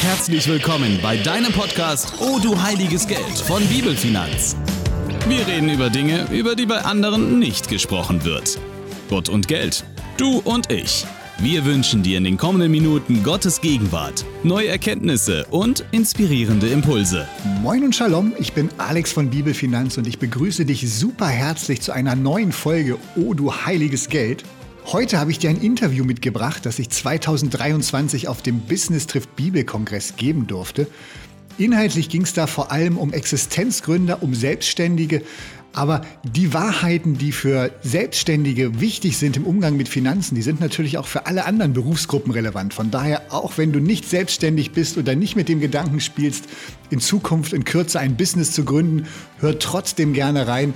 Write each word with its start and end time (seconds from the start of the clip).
Herzlich 0.00 0.46
willkommen 0.46 1.00
bei 1.02 1.16
deinem 1.16 1.52
Podcast 1.52 2.12
Oh 2.20 2.38
du 2.38 2.60
heiliges 2.62 3.06
Geld 3.08 3.36
von 3.36 3.66
Bibelfinanz. 3.66 4.54
Wir 5.28 5.44
reden 5.46 5.68
über 5.68 5.90
Dinge, 5.90 6.26
über 6.30 6.54
die 6.54 6.66
bei 6.66 6.78
anderen 6.82 7.40
nicht 7.40 7.68
gesprochen 7.68 8.24
wird. 8.24 8.58
Gott 9.10 9.28
und 9.28 9.48
Geld, 9.48 9.84
du 10.16 10.38
und 10.38 10.70
ich. 10.70 11.04
Wir 11.40 11.64
wünschen 11.64 12.02
dir 12.02 12.18
in 12.18 12.24
den 12.24 12.36
kommenden 12.36 12.70
Minuten 12.70 13.24
Gottes 13.24 13.60
Gegenwart, 13.60 14.24
neue 14.44 14.68
Erkenntnisse 14.68 15.46
und 15.50 15.84
inspirierende 15.90 16.68
Impulse. 16.68 17.26
Moin 17.62 17.82
und 17.82 17.94
Shalom, 17.94 18.32
ich 18.38 18.52
bin 18.52 18.70
Alex 18.78 19.12
von 19.12 19.30
Bibelfinanz 19.30 19.98
und 19.98 20.06
ich 20.06 20.20
begrüße 20.20 20.64
dich 20.64 20.92
super 20.92 21.28
herzlich 21.28 21.80
zu 21.80 21.90
einer 21.92 22.14
neuen 22.14 22.52
Folge 22.52 22.98
Oh 23.16 23.34
du 23.34 23.52
heiliges 23.52 24.08
Geld. 24.08 24.44
Heute 24.90 25.18
habe 25.18 25.30
ich 25.30 25.38
dir 25.38 25.50
ein 25.50 25.60
Interview 25.60 26.02
mitgebracht, 26.02 26.64
das 26.64 26.78
ich 26.78 26.88
2023 26.88 28.26
auf 28.26 28.40
dem 28.40 28.60
Business 28.60 29.06
trifft 29.06 29.36
Bibelkongress 29.36 30.16
geben 30.16 30.46
durfte. 30.46 30.86
Inhaltlich 31.58 32.08
ging 32.08 32.22
es 32.22 32.32
da 32.32 32.46
vor 32.46 32.72
allem 32.72 32.96
um 32.96 33.12
Existenzgründer, 33.12 34.22
um 34.22 34.34
Selbstständige, 34.34 35.20
aber 35.74 36.00
die 36.24 36.54
Wahrheiten, 36.54 37.18
die 37.18 37.32
für 37.32 37.70
Selbstständige 37.82 38.80
wichtig 38.80 39.18
sind 39.18 39.36
im 39.36 39.44
Umgang 39.44 39.76
mit 39.76 39.90
Finanzen, 39.90 40.34
die 40.34 40.42
sind 40.42 40.58
natürlich 40.58 40.96
auch 40.96 41.06
für 41.06 41.26
alle 41.26 41.44
anderen 41.44 41.74
Berufsgruppen 41.74 42.32
relevant. 42.32 42.72
Von 42.72 42.90
daher, 42.90 43.20
auch 43.28 43.58
wenn 43.58 43.72
du 43.72 43.80
nicht 43.80 44.08
selbstständig 44.08 44.72
bist 44.72 44.96
oder 44.96 45.14
nicht 45.14 45.36
mit 45.36 45.50
dem 45.50 45.60
Gedanken 45.60 46.00
spielst, 46.00 46.46
in 46.88 47.00
Zukunft 47.00 47.52
in 47.52 47.64
Kürze 47.64 48.00
ein 48.00 48.16
Business 48.16 48.52
zu 48.52 48.64
gründen, 48.64 49.06
hör 49.38 49.58
trotzdem 49.58 50.14
gerne 50.14 50.46
rein 50.46 50.72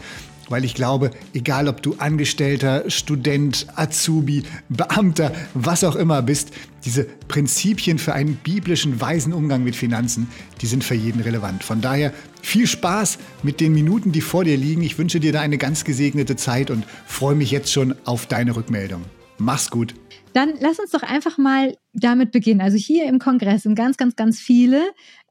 weil 0.53 0.65
ich 0.65 0.75
glaube, 0.75 1.11
egal 1.35 1.67
ob 1.67 1.83
du 1.83 1.97
Angestellter, 1.99 2.89
Student, 2.89 3.67
Azubi, 3.75 4.45
Beamter, 4.69 5.33
was 5.55 5.83
auch 5.83 5.97
immer 5.97 6.23
bist, 6.23 6.53
diese 6.85 7.05
Prinzipien 7.05 7.99
für 7.99 8.13
einen 8.13 8.37
biblischen, 8.37 9.01
weisen 9.01 9.33
Umgang 9.33 9.65
mit 9.65 9.75
Finanzen, 9.75 10.29
die 10.61 10.67
sind 10.67 10.85
für 10.85 10.95
jeden 10.95 11.21
relevant. 11.21 11.65
Von 11.65 11.81
daher 11.81 12.13
viel 12.43 12.67
Spaß 12.67 13.19
mit 13.43 13.61
den 13.61 13.73
Minuten, 13.73 14.13
die 14.13 14.21
vor 14.21 14.45
dir 14.45 14.57
liegen. 14.57 14.83
Ich 14.83 14.99
wünsche 14.99 15.21
dir 15.21 15.33
da 15.33 15.41
eine 15.41 15.59
ganz 15.59 15.85
gesegnete 15.85 16.37
Zeit 16.37 16.71
und 16.71 16.85
freue 17.07 17.35
mich 17.35 17.51
jetzt 17.51 17.73
schon 17.73 17.95
auf 18.05 18.27
deine 18.27 18.55
Rückmeldung. 18.55 19.03
Mach's 19.39 19.71
gut. 19.71 19.95
Dann 20.33 20.55
lass 20.61 20.79
uns 20.79 20.91
doch 20.91 21.03
einfach 21.03 21.39
mal 21.39 21.77
damit 21.93 22.33
beginnen. 22.33 22.61
Also 22.61 22.77
hier 22.77 23.05
im 23.07 23.19
Kongress 23.19 23.65
sind 23.65 23.75
ganz, 23.75 23.97
ganz, 23.97 24.17
ganz 24.17 24.41
viele, 24.41 24.83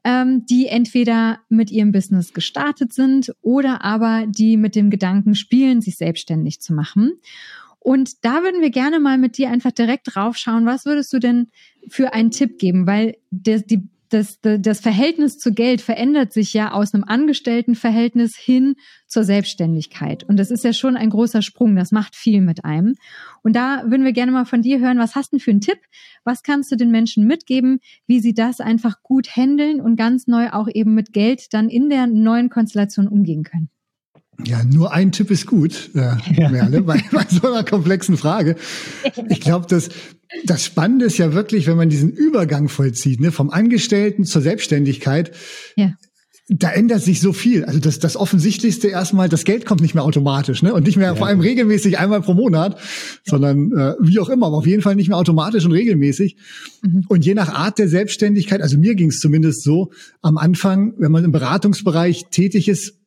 ähm, 0.04 0.46
die 0.46 0.66
entweder 0.66 1.40
mit 1.48 1.70
ihrem 1.70 1.92
Business 1.92 2.32
gestartet 2.32 2.92
sind 2.92 3.32
oder 3.40 3.84
aber 3.84 4.24
die 4.26 4.56
mit 4.56 4.76
dem 4.76 4.90
Gedanken 4.90 5.34
spielen, 5.34 5.80
sich 5.80 5.96
selbstständig 5.96 6.60
zu 6.60 6.72
machen. 6.72 7.20
Und 7.78 8.24
da 8.24 8.42
würden 8.42 8.60
wir 8.60 8.70
gerne 8.70 9.00
mal 9.00 9.18
mit 9.18 9.38
dir 9.38 9.50
einfach 9.50 9.72
direkt 9.72 10.14
draufschauen. 10.14 10.66
Was 10.66 10.86
würdest 10.86 11.12
du 11.12 11.18
denn 11.18 11.48
für 11.88 12.12
einen 12.12 12.30
Tipp 12.30 12.58
geben? 12.58 12.86
Weil 12.86 13.16
das, 13.32 13.66
die 13.66 13.88
das, 14.12 14.40
das 14.40 14.80
Verhältnis 14.80 15.38
zu 15.38 15.52
Geld 15.52 15.80
verändert 15.80 16.32
sich 16.32 16.52
ja 16.52 16.72
aus 16.72 16.94
einem 16.94 17.04
Angestelltenverhältnis 17.04 18.36
hin 18.36 18.74
zur 19.06 19.24
Selbstständigkeit. 19.24 20.24
Und 20.24 20.38
das 20.38 20.50
ist 20.50 20.64
ja 20.64 20.72
schon 20.72 20.96
ein 20.96 21.10
großer 21.10 21.42
Sprung. 21.42 21.76
Das 21.76 21.92
macht 21.92 22.14
viel 22.16 22.40
mit 22.40 22.64
einem. 22.64 22.94
Und 23.42 23.56
da 23.56 23.84
würden 23.86 24.04
wir 24.04 24.12
gerne 24.12 24.32
mal 24.32 24.44
von 24.44 24.62
dir 24.62 24.80
hören, 24.80 24.98
was 24.98 25.14
hast 25.14 25.32
du 25.32 25.38
für 25.38 25.50
einen 25.50 25.60
Tipp? 25.60 25.78
Was 26.24 26.42
kannst 26.42 26.70
du 26.70 26.76
den 26.76 26.90
Menschen 26.90 27.26
mitgeben, 27.26 27.80
wie 28.06 28.20
sie 28.20 28.34
das 28.34 28.60
einfach 28.60 29.02
gut 29.02 29.36
handeln 29.36 29.80
und 29.80 29.96
ganz 29.96 30.26
neu 30.26 30.50
auch 30.50 30.68
eben 30.72 30.94
mit 30.94 31.12
Geld 31.12 31.52
dann 31.52 31.68
in 31.68 31.88
der 31.88 32.06
neuen 32.06 32.50
Konstellation 32.50 33.08
umgehen 33.08 33.42
können? 33.42 33.70
Ja, 34.46 34.64
nur 34.64 34.92
ein 34.92 35.12
Tipp 35.12 35.30
ist 35.30 35.46
gut, 35.46 35.90
äh, 35.94 36.14
ja. 36.34 36.48
Merle, 36.48 36.82
bei, 36.82 37.02
bei 37.12 37.26
so 37.28 37.48
einer 37.48 37.64
komplexen 37.64 38.16
Frage. 38.16 38.56
Ich 39.28 39.40
glaube, 39.40 39.66
das, 39.68 39.90
das 40.44 40.64
Spannende 40.64 41.06
ist 41.06 41.18
ja 41.18 41.32
wirklich, 41.34 41.66
wenn 41.66 41.76
man 41.76 41.88
diesen 41.88 42.10
Übergang 42.10 42.68
vollzieht, 42.68 43.20
ne, 43.20 43.32
vom 43.32 43.50
Angestellten 43.50 44.24
zur 44.24 44.42
Selbstständigkeit. 44.42 45.32
Ja. 45.76 45.92
Da 46.48 46.70
ändert 46.70 47.02
sich 47.02 47.20
so 47.20 47.32
viel. 47.32 47.64
Also 47.64 47.78
das, 47.78 47.98
das 47.98 48.16
Offensichtlichste 48.16 48.88
erstmal, 48.88 49.28
das 49.28 49.44
Geld 49.44 49.64
kommt 49.64 49.80
nicht 49.80 49.94
mehr 49.94 50.02
automatisch, 50.02 50.62
ne? 50.62 50.74
Und 50.74 50.84
nicht 50.84 50.96
mehr 50.96 51.08
ja. 51.08 51.14
vor 51.14 51.28
allem 51.28 51.40
regelmäßig 51.40 51.98
einmal 51.98 52.20
pro 52.20 52.34
Monat, 52.34 52.78
sondern 53.24 53.70
äh, 53.72 53.94
wie 54.00 54.18
auch 54.18 54.28
immer, 54.28 54.48
aber 54.48 54.58
auf 54.58 54.66
jeden 54.66 54.82
Fall 54.82 54.96
nicht 54.96 55.08
mehr 55.08 55.16
automatisch 55.16 55.64
und 55.64 55.72
regelmäßig. 55.72 56.36
Mhm. 56.82 57.04
Und 57.08 57.24
je 57.24 57.34
nach 57.34 57.54
Art 57.54 57.78
der 57.78 57.88
Selbstständigkeit, 57.88 58.60
also 58.60 58.76
mir 58.76 58.96
ging 58.96 59.10
es 59.10 59.20
zumindest 59.20 59.62
so, 59.62 59.92
am 60.20 60.36
Anfang, 60.36 60.94
wenn 60.98 61.12
man 61.12 61.24
im 61.24 61.32
Beratungsbereich 61.32 62.24
tätig 62.30 62.68
ist, 62.68 63.01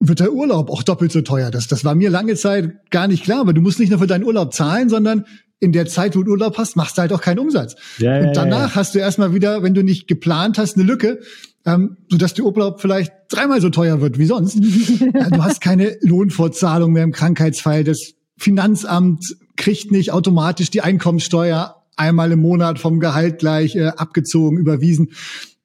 wird 0.00 0.20
der 0.20 0.32
Urlaub 0.32 0.70
auch 0.70 0.82
doppelt 0.82 1.12
so 1.12 1.22
teuer. 1.22 1.50
Das, 1.50 1.66
das 1.66 1.84
war 1.84 1.94
mir 1.94 2.10
lange 2.10 2.34
Zeit 2.34 2.90
gar 2.90 3.08
nicht 3.08 3.24
klar. 3.24 3.40
Aber 3.40 3.52
du 3.52 3.60
musst 3.60 3.78
nicht 3.78 3.90
nur 3.90 3.98
für 3.98 4.06
deinen 4.06 4.24
Urlaub 4.24 4.52
zahlen, 4.52 4.88
sondern 4.88 5.24
in 5.60 5.72
der 5.72 5.86
Zeit, 5.86 6.16
wo 6.16 6.22
du 6.22 6.32
Urlaub 6.32 6.58
hast, 6.58 6.76
machst 6.76 6.98
du 6.98 7.02
halt 7.02 7.12
auch 7.12 7.20
keinen 7.20 7.38
Umsatz. 7.38 7.76
Ja, 7.98 8.18
und 8.18 8.36
danach 8.36 8.58
ja, 8.58 8.66
ja. 8.66 8.74
hast 8.74 8.94
du 8.94 8.98
erstmal 8.98 9.34
wieder, 9.34 9.62
wenn 9.62 9.74
du 9.74 9.82
nicht 9.82 10.06
geplant 10.08 10.58
hast, 10.58 10.76
eine 10.76 10.84
Lücke, 10.84 11.20
ähm, 11.64 11.96
sodass 12.10 12.34
der 12.34 12.44
Urlaub 12.44 12.80
vielleicht 12.80 13.12
dreimal 13.30 13.60
so 13.60 13.70
teuer 13.70 14.00
wird 14.00 14.18
wie 14.18 14.26
sonst. 14.26 14.56
du 14.60 15.42
hast 15.42 15.60
keine 15.60 15.96
Lohnfortzahlung 16.02 16.92
mehr 16.92 17.04
im 17.04 17.12
Krankheitsfall. 17.12 17.84
Das 17.84 18.12
Finanzamt 18.36 19.24
kriegt 19.56 19.90
nicht 19.90 20.12
automatisch 20.12 20.70
die 20.70 20.82
Einkommensteuer 20.82 21.82
einmal 21.96 22.32
im 22.32 22.40
Monat 22.40 22.78
vom 22.78 23.00
Gehalt 23.00 23.38
gleich 23.38 23.76
äh, 23.76 23.86
abgezogen, 23.86 24.58
überwiesen. 24.58 25.12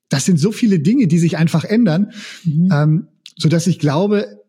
Das 0.09 0.25
sind 0.25 0.39
so 0.39 0.51
viele 0.51 0.79
Dinge, 0.79 1.07
die 1.07 1.19
sich 1.19 1.37
einfach 1.37 1.63
ändern. 1.65 2.11
Mhm. 2.43 2.69
Ähm, 2.71 3.07
so 3.39 3.49
dass 3.49 3.67
ich 3.67 3.79
glaube, 3.79 4.39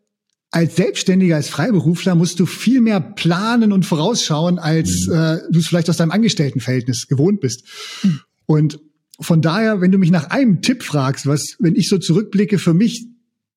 als 0.51 0.77
Selbstständiger, 0.77 1.37
als 1.37 1.49
Freiberufler 1.49 2.15
musst 2.15 2.41
du 2.41 2.47
viel 2.47 2.81
mehr 2.81 3.01
planen 3.01 3.73
und 3.73 3.87
vorausschauen, 3.87 4.59
als 4.59 5.07
mhm. 5.07 5.15
äh, 5.15 5.39
du 5.51 5.61
es 5.61 5.69
vielleicht 5.69 5.89
aus 5.89 5.97
deinem 5.97 6.11
Angestelltenverhältnis 6.11 7.07
gewohnt 7.07 7.41
bist. 7.41 7.65
Mhm. 8.03 8.21
Und 8.47 8.81
von 9.21 9.43
daher, 9.43 9.81
wenn 9.81 9.93
du 9.93 9.99
mich 9.99 10.11
nach 10.11 10.31
einem 10.31 10.61
Tipp 10.61 10.83
fragst, 10.83 11.27
was, 11.27 11.57
wenn 11.61 11.77
ich 11.77 11.89
so 11.89 11.99
zurückblicke, 11.99 12.59
für 12.59 12.75
mich 12.75 13.07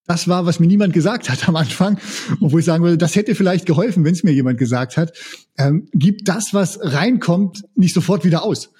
das 0.05 0.27
war, 0.27 0.45
was 0.45 0.59
mir 0.59 0.67
niemand 0.67 0.93
gesagt 0.93 1.29
hat 1.29 1.47
am 1.47 1.55
Anfang, 1.55 1.97
und 2.39 2.51
wo 2.51 2.59
ich 2.59 2.65
sagen 2.65 2.83
würde, 2.83 2.97
das 2.97 3.15
hätte 3.15 3.35
vielleicht 3.35 3.65
geholfen, 3.65 4.03
wenn 4.03 4.13
es 4.13 4.23
mir 4.23 4.33
jemand 4.33 4.59
gesagt 4.59 4.97
hat, 4.97 5.13
ähm, 5.57 5.87
gib 5.93 6.25
das, 6.25 6.53
was 6.53 6.77
reinkommt, 6.81 7.63
nicht 7.75 7.93
sofort 7.93 8.25
wieder 8.25 8.43
aus. 8.43 8.71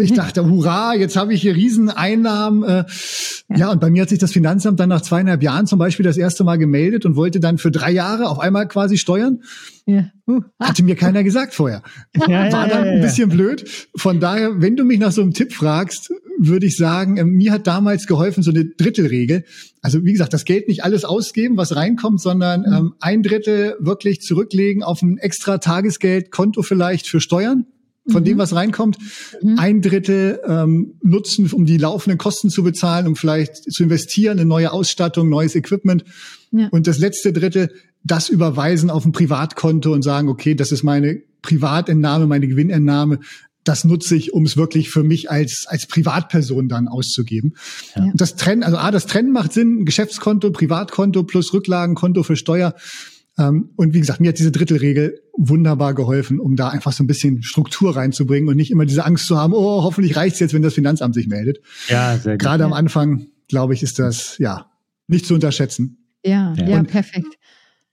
Ich 0.00 0.10
mhm. 0.10 0.16
dachte, 0.16 0.48
hurra, 0.48 0.94
jetzt 0.94 1.16
habe 1.16 1.34
ich 1.34 1.42
hier 1.42 1.54
Rieseneinnahmen. 1.54 2.62
Äh, 2.62 2.84
ja. 3.48 3.56
ja, 3.56 3.72
und 3.72 3.80
bei 3.80 3.90
mir 3.90 4.02
hat 4.02 4.08
sich 4.08 4.18
das 4.18 4.32
Finanzamt 4.32 4.80
dann 4.80 4.88
nach 4.88 5.02
zweieinhalb 5.02 5.42
Jahren 5.42 5.66
zum 5.66 5.78
Beispiel 5.78 6.04
das 6.04 6.16
erste 6.16 6.44
Mal 6.44 6.56
gemeldet 6.56 7.04
und 7.06 7.16
wollte 7.16 7.40
dann 7.40 7.58
für 7.58 7.70
drei 7.70 7.90
Jahre 7.90 8.28
auf 8.28 8.38
einmal 8.38 8.68
quasi 8.68 8.98
steuern. 8.98 9.40
Ja. 9.86 10.10
Uh. 10.26 10.40
Hatte 10.58 10.82
mir 10.82 10.96
keiner 10.96 11.22
gesagt 11.22 11.54
vorher. 11.54 11.82
Ja, 12.28 12.50
War 12.52 12.68
dann 12.68 12.88
ein 12.88 13.00
bisschen 13.00 13.28
blöd. 13.28 13.68
Von 13.96 14.18
daher, 14.18 14.60
wenn 14.60 14.74
du 14.74 14.84
mich 14.84 14.98
nach 14.98 15.12
so 15.12 15.22
einem 15.22 15.32
Tipp 15.32 15.52
fragst, 15.52 16.10
würde 16.38 16.66
ich 16.66 16.76
sagen, 16.76 17.16
äh, 17.16 17.24
mir 17.24 17.52
hat 17.52 17.66
damals 17.66 18.06
geholfen 18.06 18.42
so 18.42 18.50
eine 18.50 18.64
Drittelregel. 18.64 19.44
Also 19.82 20.04
wie 20.04 20.12
gesagt, 20.12 20.32
das 20.32 20.44
Geld 20.44 20.68
nicht 20.68 20.84
alles 20.84 21.04
ausgeben, 21.04 21.56
was 21.56 21.76
reinkommt, 21.76 22.20
sondern 22.20 22.62
mhm. 22.62 22.72
ähm, 22.72 22.94
ein 23.00 23.22
Drittel 23.22 23.76
wirklich 23.78 24.20
zurücklegen 24.20 24.82
auf 24.82 25.02
ein 25.02 25.18
extra 25.18 25.58
Tagesgeldkonto 25.58 26.62
vielleicht 26.62 27.06
für 27.06 27.20
Steuern 27.20 27.66
von 28.08 28.22
mhm. 28.22 28.26
dem, 28.26 28.38
was 28.38 28.54
reinkommt, 28.54 28.98
mhm. 29.42 29.58
ein 29.58 29.82
Drittel 29.82 30.40
ähm, 30.46 30.94
nutzen, 31.02 31.50
um 31.52 31.66
die 31.66 31.78
laufenden 31.78 32.18
Kosten 32.18 32.50
zu 32.50 32.62
bezahlen, 32.62 33.06
um 33.06 33.16
vielleicht 33.16 33.70
zu 33.72 33.82
investieren 33.82 34.38
in 34.38 34.48
neue 34.48 34.72
Ausstattung, 34.72 35.28
neues 35.28 35.54
Equipment. 35.54 36.04
Ja. 36.52 36.68
Und 36.70 36.86
das 36.86 36.98
letzte 36.98 37.32
Drittel, 37.32 37.70
das 38.04 38.28
überweisen 38.28 38.90
auf 38.90 39.04
ein 39.04 39.12
Privatkonto 39.12 39.92
und 39.92 40.02
sagen, 40.02 40.28
okay, 40.28 40.54
das 40.54 40.72
ist 40.72 40.82
meine 40.82 41.22
Privatentnahme, 41.42 42.26
meine 42.26 42.46
Gewinnentnahme. 42.46 43.18
Das 43.64 43.82
nutze 43.82 44.14
ich, 44.14 44.32
um 44.32 44.44
es 44.44 44.56
wirklich 44.56 44.90
für 44.90 45.02
mich 45.02 45.28
als, 45.28 45.64
als 45.66 45.86
Privatperson 45.86 46.68
dann 46.68 46.86
auszugeben. 46.86 47.54
Ja. 47.96 48.04
Und 48.04 48.20
das 48.20 48.36
Trennen, 48.36 48.62
also 48.62 48.78
A, 48.78 48.92
das 48.92 49.06
Trennen 49.06 49.32
macht 49.32 49.52
Sinn, 49.52 49.84
Geschäftskonto, 49.84 50.52
Privatkonto 50.52 51.24
plus 51.24 51.52
Rücklagenkonto 51.52 52.22
für 52.22 52.36
Steuer 52.36 52.74
und 53.38 53.92
wie 53.92 54.00
gesagt, 54.00 54.20
mir 54.20 54.28
hat 54.28 54.38
diese 54.38 54.50
Drittelregel 54.50 55.20
wunderbar 55.36 55.94
geholfen, 55.94 56.40
um 56.40 56.56
da 56.56 56.68
einfach 56.68 56.92
so 56.92 57.04
ein 57.04 57.06
bisschen 57.06 57.42
Struktur 57.42 57.94
reinzubringen 57.94 58.48
und 58.48 58.56
nicht 58.56 58.70
immer 58.70 58.86
diese 58.86 59.04
Angst 59.04 59.26
zu 59.26 59.36
haben, 59.36 59.52
oh, 59.52 59.82
hoffentlich 59.82 60.16
reicht's 60.16 60.40
jetzt, 60.40 60.54
wenn 60.54 60.62
das 60.62 60.74
Finanzamt 60.74 61.14
sich 61.14 61.28
meldet. 61.28 61.60
Ja, 61.88 62.16
sehr 62.16 62.34
gut. 62.34 62.40
Gerade 62.40 62.64
am 62.64 62.72
Anfang, 62.72 63.26
glaube 63.48 63.74
ich, 63.74 63.82
ist 63.82 63.98
das, 63.98 64.38
ja, 64.38 64.70
nicht 65.06 65.26
zu 65.26 65.34
unterschätzen. 65.34 65.98
Ja, 66.24 66.54
ja, 66.56 66.68
ja 66.68 66.82
perfekt. 66.82 67.36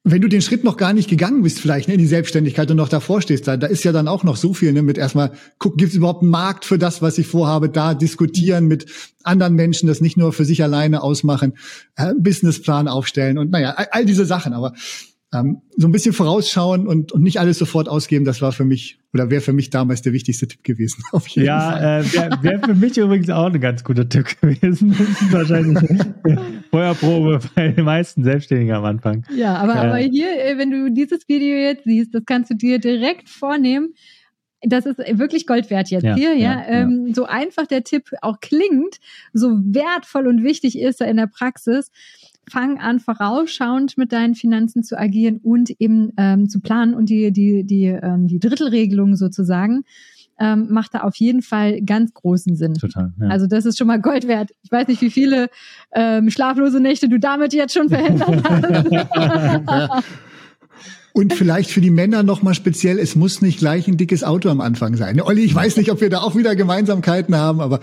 Wenn 0.06 0.22
du 0.22 0.28
den 0.28 0.42
Schritt 0.42 0.66
noch 0.66 0.76
gar 0.76 0.92
nicht 0.92 1.10
gegangen 1.10 1.44
bist, 1.44 1.60
vielleicht 1.60 1.88
ne, 1.88 1.94
in 1.94 2.00
die 2.00 2.08
Selbstständigkeit 2.08 2.70
und 2.70 2.76
noch 2.76 2.90
davor 2.90 3.22
stehst, 3.22 3.48
da, 3.48 3.56
da 3.56 3.68
ist 3.68 3.86
ja 3.86 3.94
dann 3.94 4.10
auch 4.10 4.26
noch 4.26 4.36
so 4.36 4.54
viel 4.54 4.74
ne, 4.74 4.82
mit 4.82 4.98
erstmal 4.98 5.32
gucken, 5.60 5.78
gibt 5.78 5.92
es 5.92 5.98
überhaupt 5.98 6.24
einen 6.24 6.32
Markt 6.32 6.66
für 6.66 6.78
das, 6.78 7.02
was 7.02 7.18
ich 7.18 7.28
vorhabe, 7.28 7.70
da 7.70 7.94
diskutieren 7.94 8.68
mit 8.68 8.86
anderen 9.24 9.56
Menschen, 9.56 9.88
das 9.88 10.02
nicht 10.02 10.18
nur 10.18 10.34
für 10.34 10.44
sich 10.44 10.62
alleine 10.62 11.04
ausmachen, 11.04 11.54
äh, 11.96 12.14
Businessplan 12.18 12.90
aufstellen 12.90 13.38
und 13.38 13.52
naja, 13.52 13.76
all, 13.78 13.88
all 13.92 14.06
diese 14.06 14.26
Sachen. 14.26 14.52
Aber 14.52 14.74
ähm, 15.34 15.62
so 15.76 15.88
ein 15.88 15.92
bisschen 15.92 16.14
vorausschauen 16.14 16.88
und, 16.88 17.12
und 17.12 17.24
nicht 17.24 17.40
alles 17.40 17.58
sofort 17.58 17.90
ausgeben, 17.90 18.26
das 18.26 18.42
war 18.42 18.52
für 18.52 18.66
mich 18.66 19.00
oder 19.14 19.30
wäre 19.30 19.42
für 19.42 19.54
mich 19.54 19.70
damals 19.70 20.02
der 20.02 20.14
wichtigste 20.14 20.48
Tipp 20.48 20.64
gewesen. 20.64 21.04
Auf 21.12 21.28
jeden 21.28 21.48
ja, 21.48 21.72
Fall. 21.72 22.02
Äh, 22.02 22.14
wäre 22.14 22.44
wär 22.44 22.60
für 22.60 22.76
mich 22.76 22.98
übrigens 22.98 23.30
auch 23.30 23.46
ein 23.46 23.60
ganz 23.60 23.84
guter 23.84 24.08
Tipp 24.08 24.26
gewesen. 24.42 24.96
Wahrscheinlich 25.32 25.84
Feuerprobe 26.72 27.40
bei 27.56 27.70
den 27.70 27.86
meisten 27.86 28.24
Selbstständigen 28.24 28.74
am 28.76 28.86
Anfang. 28.86 29.26
Ja, 29.36 29.56
aber, 29.56 29.76
äh, 29.76 29.78
aber 29.78 29.98
hier, 29.98 30.30
äh, 30.44 30.58
wenn 30.58 30.72
du 30.72 30.92
dieses 30.92 31.28
Video 31.28 31.56
jetzt 31.56 31.84
siehst, 31.86 32.14
das 32.14 32.24
kannst 32.26 32.52
du 32.52 32.56
dir 32.56 32.80
direkt 32.80 33.30
vornehmen 33.30 33.94
das 34.66 34.86
ist 34.86 34.98
wirklich 34.98 35.46
Gold 35.46 35.70
wert 35.70 35.90
jetzt 35.90 36.04
ja, 36.04 36.16
hier, 36.16 36.34
ja. 36.36 36.62
ja, 36.62 36.66
ähm, 36.68 37.08
ja. 37.08 37.14
So 37.14 37.26
einfach 37.26 37.68
der 37.68 37.84
Tipp 37.84 38.10
auch 38.22 38.40
klingt, 38.40 39.00
so 39.34 39.50
wertvoll 39.50 40.28
und 40.28 40.44
wichtig 40.44 40.80
ist 40.80 41.02
er 41.02 41.08
in 41.08 41.18
der 41.18 41.28
Praxis. 41.28 41.92
Fang 42.50 42.80
an, 42.80 43.00
vorausschauend 43.00 43.98
mit 43.98 44.12
deinen 44.12 44.36
Finanzen 44.36 44.84
zu 44.84 45.00
agieren 45.00 45.40
und 45.42 45.70
eben 45.80 46.12
ähm, 46.18 46.50
zu 46.50 46.60
planen 46.60 46.94
und 46.94 47.10
die, 47.10 47.32
die, 47.32 47.64
die, 47.64 47.86
ähm, 47.86 48.28
die 48.28 48.40
Drittelregelung 48.40 49.16
sozusagen 49.16 49.84
ähm, 50.40 50.68
macht 50.70 50.94
da 50.94 51.02
auf 51.02 51.16
jeden 51.16 51.42
Fall 51.42 51.82
ganz 51.82 52.14
großen 52.14 52.56
Sinn. 52.56 52.74
Total. 52.74 53.14
Ja. 53.20 53.28
Also 53.28 53.48
das 53.48 53.66
ist 53.66 53.78
schon 53.78 53.88
mal 53.88 54.02
Gold 54.02 54.28
wert. 54.28 54.52
Ich 54.64 54.72
weiß 54.72 54.88
nicht, 54.88 55.02
wie 55.02 55.12
viele 55.12 55.50
ähm, 55.94 56.30
schlaflose 56.30 56.80
Nächte 56.80 57.08
du 57.08 57.20
damit 57.20 57.54
jetzt 57.54 57.74
schon 57.74 57.90
verhindert 57.90 58.44
hast. 59.68 60.04
Und 61.14 61.34
vielleicht 61.34 61.70
für 61.70 61.82
die 61.82 61.92
Männer 61.92 62.24
nochmal 62.24 62.56
speziell, 62.56 62.98
es 62.98 63.16
muss 63.16 63.44
nicht 63.44 63.60
gleich 63.60 63.88
ein 63.88 63.98
dickes 63.98 64.24
Auto 64.24 64.50
am 64.50 64.62
Anfang 64.62 64.96
sein. 64.96 65.22
Olli, 65.22 65.44
ich 65.44 65.54
weiß 65.54 65.78
nicht, 65.78 65.92
ob 65.92 66.02
wir 66.02 66.10
da 66.10 66.22
auch 66.22 66.36
wieder 66.36 66.56
Gemeinsamkeiten 66.56 67.36
haben, 67.36 67.62
aber 67.62 67.82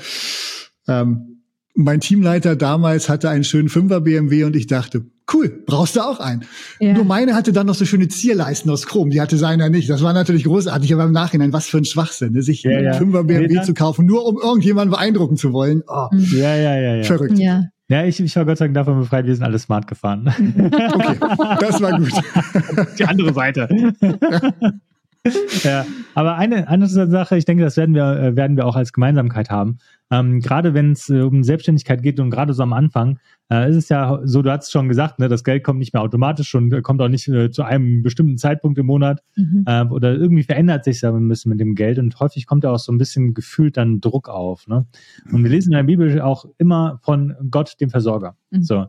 ähm, 0.89 1.30
mein 1.75 2.01
Teamleiter 2.01 2.57
damals 2.57 3.09
hatte 3.09 3.31
einen 3.31 3.45
schönen 3.45 3.69
Fünfer 3.69 4.01
BMW 4.01 4.45
und 4.45 4.57
ich 4.57 4.67
dachte, 4.67 5.05
cool, 5.33 5.63
brauchst 5.67 5.97
du 5.97 6.01
auch 6.01 6.21
einen. 6.21 6.45
Ja. 6.81 6.93
Nur 6.93 7.05
meine 7.05 7.35
hatte 7.35 7.53
dann 7.53 7.67
noch 7.67 7.75
so 7.75 7.85
schöne 7.85 8.09
Zierleisten 8.09 8.71
aus 8.71 8.87
Chrom, 8.87 9.11
die 9.11 9.21
hatte 9.21 9.37
seiner 9.37 9.69
nicht. 9.69 9.89
Das 9.89 10.03
war 10.03 10.13
natürlich 10.13 10.45
großartig, 10.45 10.93
aber 10.93 11.05
im 11.05 11.13
Nachhinein, 11.13 11.53
was 11.53 11.67
für 11.67 11.79
ein 11.79 11.85
Schwachsinn, 11.85 12.33
ne? 12.33 12.43
sich 12.43 12.63
ja, 12.63 12.71
einen 12.71 12.85
ja. 12.87 12.93
Fünfer 12.95 13.25
BMW 13.25 13.55
nee, 13.55 13.63
zu 13.63 13.75
kaufen, 13.75 14.07
nur 14.07 14.27
um 14.27 14.39
irgendjemanden 14.39 14.91
beeindrucken 14.91 15.37
zu 15.37 15.53
wollen. 15.53 15.83
Oh, 15.87 16.09
ja, 16.13 16.57
ja, 16.57 16.77
ja, 16.77 16.97
ja. 16.97 17.05
Verrückt. 17.05 17.39
Ja. 17.39 17.65
Ja, 17.89 18.05
ich, 18.05 18.21
ich 18.21 18.37
war 18.37 18.45
Gott 18.45 18.59
sei 18.59 18.67
Dank 18.67 18.75
davon 18.77 19.01
befreit, 19.01 19.27
wir 19.27 19.35
sind 19.35 19.43
alle 19.43 19.59
smart 19.59 19.89
gefahren. 19.89 20.33
Okay, 20.39 21.17
das 21.59 21.81
war 21.81 21.99
gut. 21.99 22.13
Die 22.99 23.05
andere 23.05 23.35
Seite. 23.35 23.69
ja, 25.65 25.85
aber 26.15 26.37
eine, 26.37 26.69
eine 26.69 26.87
Sache, 26.87 27.37
ich 27.37 27.45
denke, 27.45 27.65
das 27.65 27.77
werden 27.77 27.97
wir, 27.97 28.17
äh, 28.17 28.37
werden 28.37 28.57
wir 28.57 28.67
auch 28.67 28.77
als 28.77 28.93
Gemeinsamkeit 28.93 29.51
haben. 29.51 29.79
Ähm, 30.11 30.41
gerade 30.41 30.75
wenn 30.75 30.93
es 30.93 31.09
äh, 31.09 31.21
um 31.21 31.45
Selbstständigkeit 31.45 32.03
geht 32.03 32.19
und 32.19 32.31
gerade 32.31 32.53
so 32.53 32.63
am 32.63 32.73
Anfang, 32.73 33.19
äh, 33.51 33.71
ist 33.71 33.77
es 33.77 33.89
ja 33.89 34.21
so, 34.25 34.43
du 34.43 34.51
hast 34.51 34.71
schon 34.71 34.89
gesagt, 34.89 35.19
ne, 35.19 35.29
das 35.29 35.45
Geld 35.45 35.63
kommt 35.63 35.79
nicht 35.79 35.93
mehr 35.93 36.03
automatisch 36.03 36.55
und 36.55 36.73
äh, 36.73 36.83
kommt 36.83 37.01
auch 37.01 37.09
nicht 37.09 37.29
äh, 37.29 37.51
zu 37.51 37.63
einem 37.63 38.03
bestimmten 38.03 38.37
Zeitpunkt 38.37 38.79
im 38.79 38.87
Monat 38.87 39.23
mhm. 39.37 39.65
äh, 39.67 39.85
oder 39.85 40.15
irgendwie 40.15 40.43
verändert 40.43 40.85
sich 40.85 41.01
ja 41.03 41.13
ein 41.13 41.29
bisschen 41.29 41.51
mit 41.51 41.61
dem 41.61 41.75
Geld 41.75 41.99
und 41.99 42.19
häufig 42.19 42.47
kommt 42.47 42.65
da 42.65 42.73
auch 42.73 42.79
so 42.79 42.93
ein 42.93 42.99
bisschen 42.99 43.35
gefühlt 43.35 43.77
dann 43.77 44.01
Druck 44.01 44.29
auf. 44.29 44.67
Ne? 44.67 44.87
Und 45.31 45.45
wir 45.45 45.51
lesen 45.51 45.73
in 45.73 45.77
der 45.77 45.85
Bibel 45.85 46.21
auch 46.21 46.45
immer 46.59 46.99
von 47.03 47.35
Gott, 47.51 47.81
dem 47.81 47.91
Versorger. 47.91 48.37
Mhm. 48.51 48.63
So. 48.63 48.87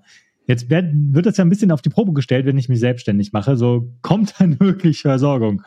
Jetzt 0.48 0.70
wird, 0.70 0.86
wird 0.94 1.26
das 1.28 1.38
ja 1.38 1.46
ein 1.46 1.50
bisschen 1.50 1.72
auf 1.72 1.82
die 1.82 1.90
Probe 1.90 2.14
gestellt, 2.14 2.46
wenn 2.46 2.58
ich 2.58 2.68
mich 2.68 2.80
selbstständig 2.80 3.32
mache. 3.32 3.56
So 3.58 3.94
kommt 4.02 4.34
dann 4.40 4.60
wirklich 4.60 5.02
Versorgung. 5.02 5.62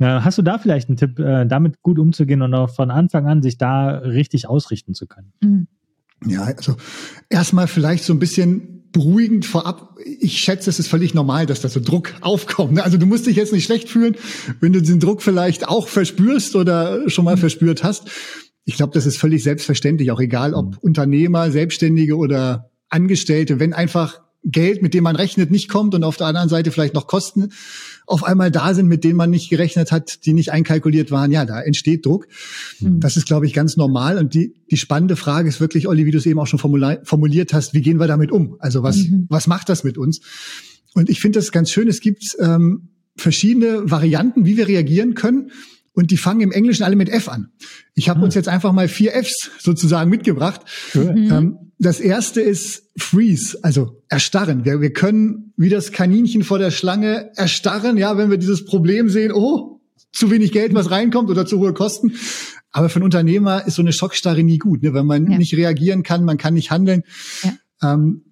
Hast 0.00 0.38
du 0.38 0.42
da 0.42 0.58
vielleicht 0.58 0.88
einen 0.88 0.96
Tipp, 0.96 1.18
äh, 1.18 1.46
damit 1.46 1.80
gut 1.82 1.98
umzugehen 1.98 2.42
und 2.42 2.54
auch 2.54 2.70
von 2.70 2.90
Anfang 2.90 3.26
an 3.26 3.42
sich 3.42 3.56
da 3.56 3.98
richtig 3.98 4.48
ausrichten 4.48 4.94
zu 4.94 5.06
können? 5.06 5.32
Mhm. 5.40 5.68
Ja, 6.26 6.42
also 6.42 6.76
erstmal 7.28 7.66
vielleicht 7.66 8.04
so 8.04 8.12
ein 8.12 8.18
bisschen 8.18 8.82
beruhigend 8.92 9.46
vorab. 9.46 9.96
Ich 10.20 10.38
schätze, 10.38 10.70
es 10.70 10.78
ist 10.78 10.88
völlig 10.88 11.14
normal, 11.14 11.46
dass 11.46 11.60
da 11.60 11.68
so 11.68 11.80
Druck 11.80 12.14
aufkommt. 12.20 12.80
Also 12.80 12.98
du 12.98 13.06
musst 13.06 13.26
dich 13.26 13.36
jetzt 13.36 13.52
nicht 13.52 13.64
schlecht 13.64 13.88
fühlen, 13.88 14.16
wenn 14.60 14.72
du 14.72 14.80
diesen 14.80 15.00
Druck 15.00 15.22
vielleicht 15.22 15.68
auch 15.68 15.88
verspürst 15.88 16.56
oder 16.56 17.08
schon 17.08 17.24
mal 17.24 17.36
mhm. 17.36 17.40
verspürt 17.40 17.82
hast. 17.82 18.10
Ich 18.64 18.76
glaube, 18.76 18.92
das 18.92 19.06
ist 19.06 19.18
völlig 19.18 19.42
selbstverständlich, 19.42 20.10
auch 20.12 20.20
egal 20.20 20.54
ob 20.54 20.72
mhm. 20.72 20.78
Unternehmer, 20.80 21.50
Selbstständige 21.50 22.16
oder 22.16 22.70
Angestellte, 22.88 23.58
wenn 23.58 23.72
einfach 23.72 24.20
Geld, 24.44 24.82
mit 24.82 24.94
dem 24.94 25.04
man 25.04 25.16
rechnet, 25.16 25.50
nicht 25.50 25.68
kommt 25.68 25.94
und 25.94 26.02
auf 26.02 26.16
der 26.16 26.26
anderen 26.26 26.48
Seite 26.48 26.72
vielleicht 26.72 26.94
noch 26.94 27.06
Kosten 27.06 27.50
auf 28.06 28.24
einmal 28.24 28.50
da 28.50 28.74
sind, 28.74 28.88
mit 28.88 29.04
denen 29.04 29.16
man 29.16 29.30
nicht 29.30 29.48
gerechnet 29.48 29.92
hat, 29.92 30.26
die 30.26 30.32
nicht 30.32 30.50
einkalkuliert 30.50 31.10
waren, 31.10 31.30
ja, 31.30 31.44
da 31.44 31.60
entsteht 31.60 32.04
Druck. 32.04 32.26
Mhm. 32.80 33.00
Das 33.00 33.16
ist, 33.16 33.26
glaube 33.26 33.46
ich, 33.46 33.54
ganz 33.54 33.76
normal. 33.76 34.18
Und 34.18 34.34
die, 34.34 34.54
die 34.70 34.76
spannende 34.76 35.16
Frage 35.16 35.48
ist 35.48 35.60
wirklich, 35.60 35.86
Olli, 35.88 36.04
wie 36.04 36.10
du 36.10 36.18
es 36.18 36.26
eben 36.26 36.40
auch 36.40 36.46
schon 36.46 36.58
formuliert 36.58 37.52
hast, 37.52 37.74
wie 37.74 37.80
gehen 37.80 37.98
wir 37.98 38.08
damit 38.08 38.32
um? 38.32 38.56
Also 38.58 38.82
was, 38.82 38.96
mhm. 38.96 39.26
was 39.28 39.46
macht 39.46 39.68
das 39.68 39.84
mit 39.84 39.96
uns? 39.96 40.20
Und 40.94 41.08
ich 41.08 41.20
finde 41.20 41.38
das 41.38 41.52
ganz 41.52 41.70
schön. 41.70 41.88
Es 41.88 42.00
gibt 42.00 42.36
ähm, 42.38 42.88
verschiedene 43.16 43.90
Varianten, 43.90 44.44
wie 44.44 44.56
wir 44.56 44.68
reagieren 44.68 45.14
können. 45.14 45.52
Und 45.94 46.10
die 46.10 46.16
fangen 46.16 46.40
im 46.40 46.52
Englischen 46.52 46.84
alle 46.84 46.96
mit 46.96 47.10
F 47.10 47.28
an. 47.28 47.52
Ich 47.94 48.08
habe 48.08 48.18
mhm. 48.18 48.24
uns 48.24 48.34
jetzt 48.34 48.48
einfach 48.48 48.72
mal 48.72 48.88
vier 48.88 49.12
Fs 49.12 49.50
sozusagen 49.58 50.08
mitgebracht. 50.08 50.62
Mhm. 50.94 51.30
Ähm, 51.30 51.58
das 51.78 52.00
erste 52.00 52.40
ist 52.40 52.84
Freeze, 52.96 53.58
also 53.62 54.02
erstarren. 54.08 54.64
Wir, 54.64 54.80
wir 54.80 54.92
können 54.92 55.52
wie 55.56 55.68
das 55.68 55.92
Kaninchen 55.92 56.44
vor 56.44 56.58
der 56.58 56.70
Schlange 56.70 57.30
erstarren, 57.36 57.96
ja, 57.96 58.16
wenn 58.16 58.30
wir 58.30 58.38
dieses 58.38 58.64
Problem 58.64 59.08
sehen, 59.08 59.32
oh, 59.32 59.80
zu 60.12 60.30
wenig 60.30 60.52
Geld, 60.52 60.74
was 60.74 60.90
reinkommt 60.90 61.28
oder 61.28 61.44
zu 61.44 61.58
hohe 61.58 61.74
Kosten. 61.74 62.12
Aber 62.70 62.88
für 62.88 62.96
einen 62.96 63.04
Unternehmer 63.04 63.66
ist 63.66 63.74
so 63.74 63.82
eine 63.82 63.92
Schockstarre 63.92 64.42
nie 64.42 64.58
gut, 64.58 64.82
ne? 64.82 64.94
wenn 64.94 65.06
man 65.06 65.30
ja. 65.30 65.38
nicht 65.38 65.54
reagieren 65.54 66.02
kann, 66.02 66.24
man 66.24 66.38
kann 66.38 66.54
nicht 66.54 66.70
handeln. 66.70 67.02
Ja. 67.42 67.94
Ähm, 67.94 68.22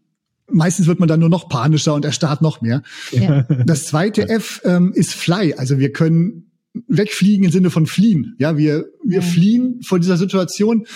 meistens 0.48 0.86
wird 0.86 0.98
man 0.98 1.08
dann 1.08 1.20
nur 1.20 1.28
noch 1.28 1.48
panischer 1.48 1.94
und 1.94 2.04
erstarrt 2.04 2.42
noch 2.42 2.60
mehr. 2.60 2.82
Ja. 3.12 3.42
Das 3.66 3.86
zweite 3.86 4.28
F 4.28 4.62
ähm, 4.64 4.92
ist 4.94 5.12
Fly, 5.12 5.54
also 5.54 5.78
wir 5.78 5.92
können 5.92 6.49
wegfliegen 6.72 7.44
im 7.44 7.52
Sinne 7.52 7.70
von 7.70 7.86
fliehen. 7.86 8.34
Ja, 8.38 8.56
wir, 8.56 8.86
wir 9.04 9.22
fliehen 9.22 9.80
vor 9.84 9.98
dieser 9.98 10.16
Situation. 10.16 10.86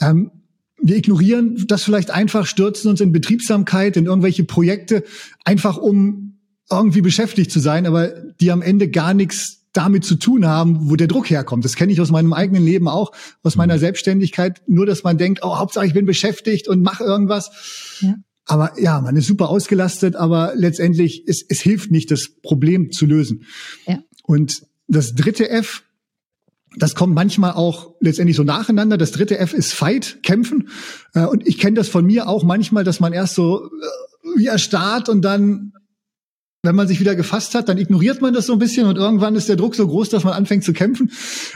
Ähm, 0.00 0.30
wir 0.80 0.96
ignorieren 0.96 1.64
das 1.66 1.82
vielleicht 1.82 2.10
einfach, 2.10 2.46
stürzen 2.46 2.90
uns 2.90 3.00
in 3.00 3.12
Betriebsamkeit, 3.12 3.96
in 3.96 4.06
irgendwelche 4.06 4.44
Projekte, 4.44 5.04
einfach 5.44 5.78
um 5.78 6.40
irgendwie 6.70 7.00
beschäftigt 7.00 7.50
zu 7.50 7.60
sein, 7.60 7.86
aber 7.86 8.08
die 8.40 8.50
am 8.50 8.62
Ende 8.62 8.88
gar 8.88 9.14
nichts 9.14 9.64
damit 9.72 10.04
zu 10.04 10.14
tun 10.14 10.46
haben, 10.46 10.88
wo 10.88 10.96
der 10.96 11.08
Druck 11.08 11.28
herkommt. 11.28 11.64
Das 11.64 11.74
kenne 11.74 11.92
ich 11.92 12.00
aus 12.00 12.10
meinem 12.10 12.32
eigenen 12.32 12.64
Leben 12.64 12.88
auch, 12.88 13.12
aus 13.42 13.56
meiner 13.56 13.74
mhm. 13.74 13.80
Selbstständigkeit. 13.80 14.62
Nur, 14.66 14.86
dass 14.86 15.02
man 15.02 15.18
denkt, 15.18 15.40
oh, 15.42 15.58
Hauptsache 15.58 15.86
ich 15.86 15.94
bin 15.94 16.06
beschäftigt 16.06 16.68
und 16.68 16.82
mache 16.82 17.02
irgendwas. 17.02 17.98
Ja. 18.00 18.14
Aber 18.46 18.78
ja, 18.78 19.00
man 19.00 19.16
ist 19.16 19.26
super 19.26 19.48
ausgelastet, 19.48 20.16
aber 20.16 20.52
letztendlich, 20.54 21.24
es, 21.26 21.44
es 21.48 21.60
hilft 21.60 21.90
nicht, 21.90 22.10
das 22.10 22.28
Problem 22.42 22.92
zu 22.92 23.06
lösen. 23.06 23.44
Ja. 23.86 24.00
Und 24.22 24.62
das 24.94 25.14
dritte 25.14 25.48
F, 25.50 25.84
das 26.76 26.94
kommt 26.94 27.14
manchmal 27.14 27.52
auch 27.52 27.94
letztendlich 28.00 28.36
so 28.36 28.42
nacheinander. 28.42 28.96
Das 28.96 29.12
dritte 29.12 29.38
F 29.38 29.52
ist 29.52 29.72
Fight, 29.72 30.18
kämpfen. 30.22 30.68
Äh, 31.14 31.26
und 31.26 31.46
ich 31.46 31.58
kenne 31.58 31.74
das 31.74 31.88
von 31.88 32.04
mir 32.04 32.28
auch 32.28 32.42
manchmal, 32.42 32.84
dass 32.84 33.00
man 33.00 33.12
erst 33.12 33.34
so 33.34 33.66
äh, 33.66 34.38
wie 34.38 34.46
erstarrt 34.46 35.08
und 35.08 35.22
dann, 35.22 35.72
wenn 36.62 36.74
man 36.74 36.88
sich 36.88 36.98
wieder 36.98 37.14
gefasst 37.14 37.54
hat, 37.54 37.68
dann 37.68 37.78
ignoriert 37.78 38.22
man 38.22 38.34
das 38.34 38.46
so 38.46 38.54
ein 38.54 38.58
bisschen 38.58 38.86
und 38.86 38.96
irgendwann 38.96 39.36
ist 39.36 39.48
der 39.48 39.56
Druck 39.56 39.74
so 39.74 39.86
groß, 39.86 40.08
dass 40.08 40.24
man 40.24 40.32
anfängt 40.32 40.64
zu 40.64 40.72
kämpfen. 40.72 41.12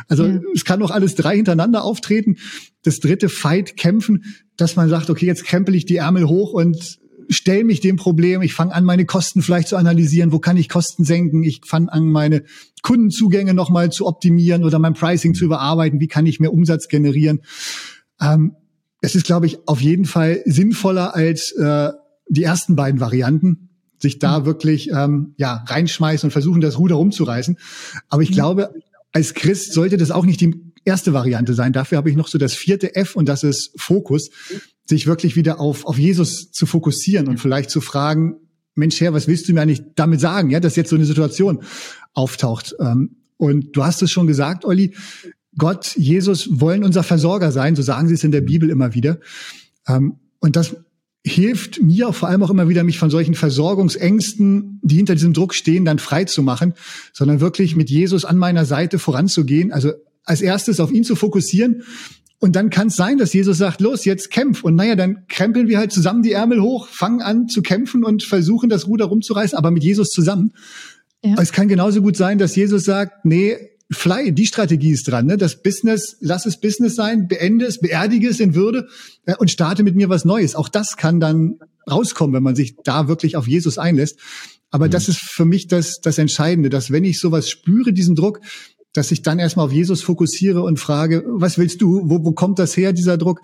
Also 0.07 0.27
ja. 0.27 0.41
es 0.55 0.65
kann 0.65 0.83
auch 0.83 0.91
alles 0.91 1.15
drei 1.15 1.37
hintereinander 1.37 1.83
auftreten. 1.83 2.37
Das 2.85 3.01
dritte 3.01 3.29
Fight, 3.29 3.77
kämpfen, 3.77 4.25
dass 4.57 4.77
man 4.77 4.89
sagt, 4.89 5.11
okay, 5.11 5.27
jetzt 5.27 5.45
krempel 5.45 5.75
ich 5.75 5.87
die 5.87 5.97
Ärmel 5.97 6.29
hoch 6.29 6.53
und 6.53 6.99
stelle 7.29 7.65
mich 7.65 7.81
dem 7.81 7.97
Problem, 7.97 8.43
ich 8.43 8.55
fange 8.55 8.75
an, 8.75 8.85
meine 8.85 9.05
Kosten 9.05 9.43
vielleicht 9.43 9.69
zu 9.69 9.77
analysieren, 9.77 10.33
wo 10.33 10.39
kann 10.39 10.57
ich 10.57 10.69
Kosten 10.69 11.05
senken, 11.05 11.43
ich 11.43 11.61
fange 11.65 11.93
an, 11.93 12.11
meine 12.11 12.45
Kundenzugänge 12.83 13.55
nochmal 13.55 13.91
zu 13.91 14.07
optimieren 14.07 14.65
oder 14.65 14.79
mein 14.79 14.95
Pricing 14.95 15.35
zu 15.35 15.45
überarbeiten, 15.45 16.01
wie 16.01 16.09
kann 16.09 16.27
ich 16.27 16.41
mehr 16.41 16.53
Umsatz 16.53 16.89
generieren. 16.89 17.41
Ähm, 18.21 18.57
es 19.01 19.15
ist, 19.15 19.27
glaube 19.27 19.47
ich, 19.47 19.59
auf 19.67 19.81
jeden 19.81 20.05
Fall 20.05 20.43
sinnvoller 20.45 21.15
als 21.15 21.53
äh, 21.53 21.91
die 22.29 22.43
ersten 22.43 22.77
beiden 22.77 23.01
Varianten, 23.01 23.71
sich 23.99 24.19
da 24.19 24.41
mhm. 24.41 24.45
wirklich 24.47 24.91
ähm, 24.91 25.35
ja 25.37 25.65
reinschmeißen 25.67 26.29
und 26.29 26.33
versuchen, 26.33 26.61
das 26.61 26.79
Ruder 26.79 26.97
rumzureißen. 26.97 27.59
Aber 28.09 28.23
ich 28.23 28.31
mhm. 28.31 28.35
glaube, 28.35 28.75
als 29.13 29.35
Christ 29.35 29.73
sollte 29.73 29.97
das 29.97 30.11
auch 30.11 30.25
nicht 30.25 30.41
die 30.41 30.68
erste 30.89 31.13
Variante 31.13 31.55
sein. 31.55 31.73
Dafür 31.73 31.99
habe 31.99 32.11
ich 32.11 32.17
noch 32.17 32.27
so 32.27 32.39
das 32.39 32.55
vierte 32.55 32.97
F 32.97 33.15
und 33.15 33.29
das 33.29 33.45
ist 33.45 33.71
Fokus 33.77 34.31
sich 34.89 35.07
wirklich 35.07 35.37
wieder 35.37 35.61
auf, 35.61 35.85
auf 35.85 35.99
Jesus 35.99 36.51
zu 36.51 36.67
fokussieren 36.67 37.29
und 37.29 37.39
vielleicht 37.39 37.71
zu 37.71 37.81
fragen, 37.81 38.37
Mensch, 38.75 39.01
Herr, 39.01 39.13
was 39.13 39.29
willst 39.29 39.49
du 39.49 39.53
mir 39.53 39.61
eigentlich 39.61 39.83
damit 39.97 40.21
sagen, 40.21 40.51
ja, 40.51 40.61
dass 40.61 40.77
jetzt 40.77 40.91
so 40.91 40.97
eine 40.97 41.05
Situation 41.05 41.61
auftaucht? 42.15 42.75
Ähm, 42.81 43.17
und 43.37 43.77
du 43.77 43.85
hast 43.85 44.03
es 44.03 44.11
schon 44.11 44.27
gesagt, 44.27 44.65
Olli, 44.65 44.95
Gott, 45.57 45.95
Jesus 45.97 46.61
wollen 46.61 46.85
unser 46.85 47.03
Versorger 47.03 47.53
sein, 47.53 47.77
so 47.77 47.83
sagen 47.83 48.09
sie 48.09 48.15
es 48.15 48.25
in 48.25 48.33
der 48.33 48.41
Bibel 48.41 48.71
immer 48.71 48.95
wieder. 48.95 49.19
Ähm, 49.87 50.15
und 50.39 50.57
das 50.57 50.77
hilft 51.27 51.83
mir 51.83 52.13
vor 52.13 52.29
allem 52.29 52.43
auch 52.43 52.51
immer 52.51 52.69
wieder, 52.69 52.85
mich 52.85 52.99
von 52.99 53.11
solchen 53.11 53.35
Versorgungsängsten, 53.35 54.81
die 54.83 54.97
hinter 54.97 55.15
diesem 55.15 55.33
Druck 55.33 55.55
stehen, 55.55 55.85
dann 55.85 55.99
frei 55.99 56.25
zu 56.25 56.43
machen, 56.43 56.75
sondern 57.13 57.41
wirklich 57.41 57.77
mit 57.77 57.91
Jesus 57.91 58.25
an 58.25 58.39
meiner 58.39 58.65
Seite 58.65 58.99
voranzugehen. 58.99 59.73
Also 59.73 59.93
als 60.25 60.41
erstes 60.41 60.81
auf 60.81 60.93
ihn 60.93 61.05
zu 61.05 61.17
fokussieren 61.17 61.83
und 62.41 62.55
dann 62.55 62.71
kann 62.71 62.87
es 62.87 62.95
sein, 62.95 63.19
dass 63.19 63.33
Jesus 63.33 63.59
sagt, 63.59 63.81
los, 63.81 64.05
jetzt 64.05 64.31
kämpf. 64.31 64.63
Und 64.63 64.77
naja, 64.77 64.95
dann 64.95 65.27
krempeln 65.29 65.67
wir 65.67 65.79
halt 65.79 65.93
zusammen 65.93 66.23
die 66.23 66.33
Ärmel 66.33 66.63
hoch, 66.63 66.87
fangen 66.89 67.21
an 67.21 67.49
zu 67.49 67.63
kämpfen 67.63 68.05
und 68.05 68.23
versuchen, 68.23 68.69
das 68.69 68.87
Ruder 68.87 69.07
rumzureißen, 69.07 69.59
aber 69.59 69.73
mit 69.73 69.83
Jesus 69.83 70.11
zusammen. 70.11 70.53
Ja. 71.25 71.35
Es 71.41 71.51
kann 71.51 71.67
genauso 71.67 72.01
gut 72.01 72.17
sein, 72.17 72.39
dass 72.39 72.55
Jesus 72.55 72.85
sagt, 72.85 73.25
nee, 73.25 73.57
Fly, 73.91 74.33
die 74.33 74.47
Strategie 74.47 74.91
ist 74.91 75.09
dran. 75.09 75.27
Ne? 75.27 75.39
Das 75.39 75.63
Business, 75.63 76.19
lass 76.21 76.45
es 76.45 76.61
Business 76.61 76.95
sein, 76.95 77.27
beende 77.27 77.65
es, 77.65 77.81
beerdige 77.81 78.29
es 78.29 78.39
in 78.39 78.55
Würde 78.55 78.87
äh, 79.25 79.35
und 79.37 79.51
starte 79.51 79.83
mit 79.83 79.97
mir 79.97 80.11
was 80.11 80.27
Neues. 80.27 80.55
Auch 80.55 80.69
das 80.69 80.99
kann 80.99 81.21
dann 81.21 81.59
rauskommen, 81.91 82.35
wenn 82.35 82.43
man 82.43 82.55
sich 82.55 82.77
da 82.85 83.09
wirklich 83.09 83.35
auf 83.35 83.49
Jesus 83.49 83.79
einlässt. 83.79 84.19
Aber 84.71 84.87
mhm. 84.87 84.91
das 84.91 85.09
ist 85.09 85.19
für 85.19 85.47
mich 85.47 85.69
das, 85.69 86.01
das 86.03 86.19
Entscheidende, 86.19 86.69
dass 86.69 86.91
wenn 86.91 87.05
ich 87.05 87.19
sowas 87.19 87.49
spüre, 87.49 87.95
diesen 87.95 88.15
Druck, 88.15 88.41
dass 88.99 89.13
ich 89.13 89.23
dann 89.23 89.39
erstmal 89.39 89.67
auf 89.67 89.73
Jesus 89.73 90.03
fokussiere 90.03 90.63
und 90.63 90.79
frage, 90.81 91.25
was 91.29 91.57
willst 91.57 91.81
du? 91.81 92.03
Wo, 92.11 92.25
wo 92.25 92.33
kommt 92.33 92.59
das 92.59 92.77
her, 92.77 92.93
dieser 92.93 93.17
Druck? 93.17 93.43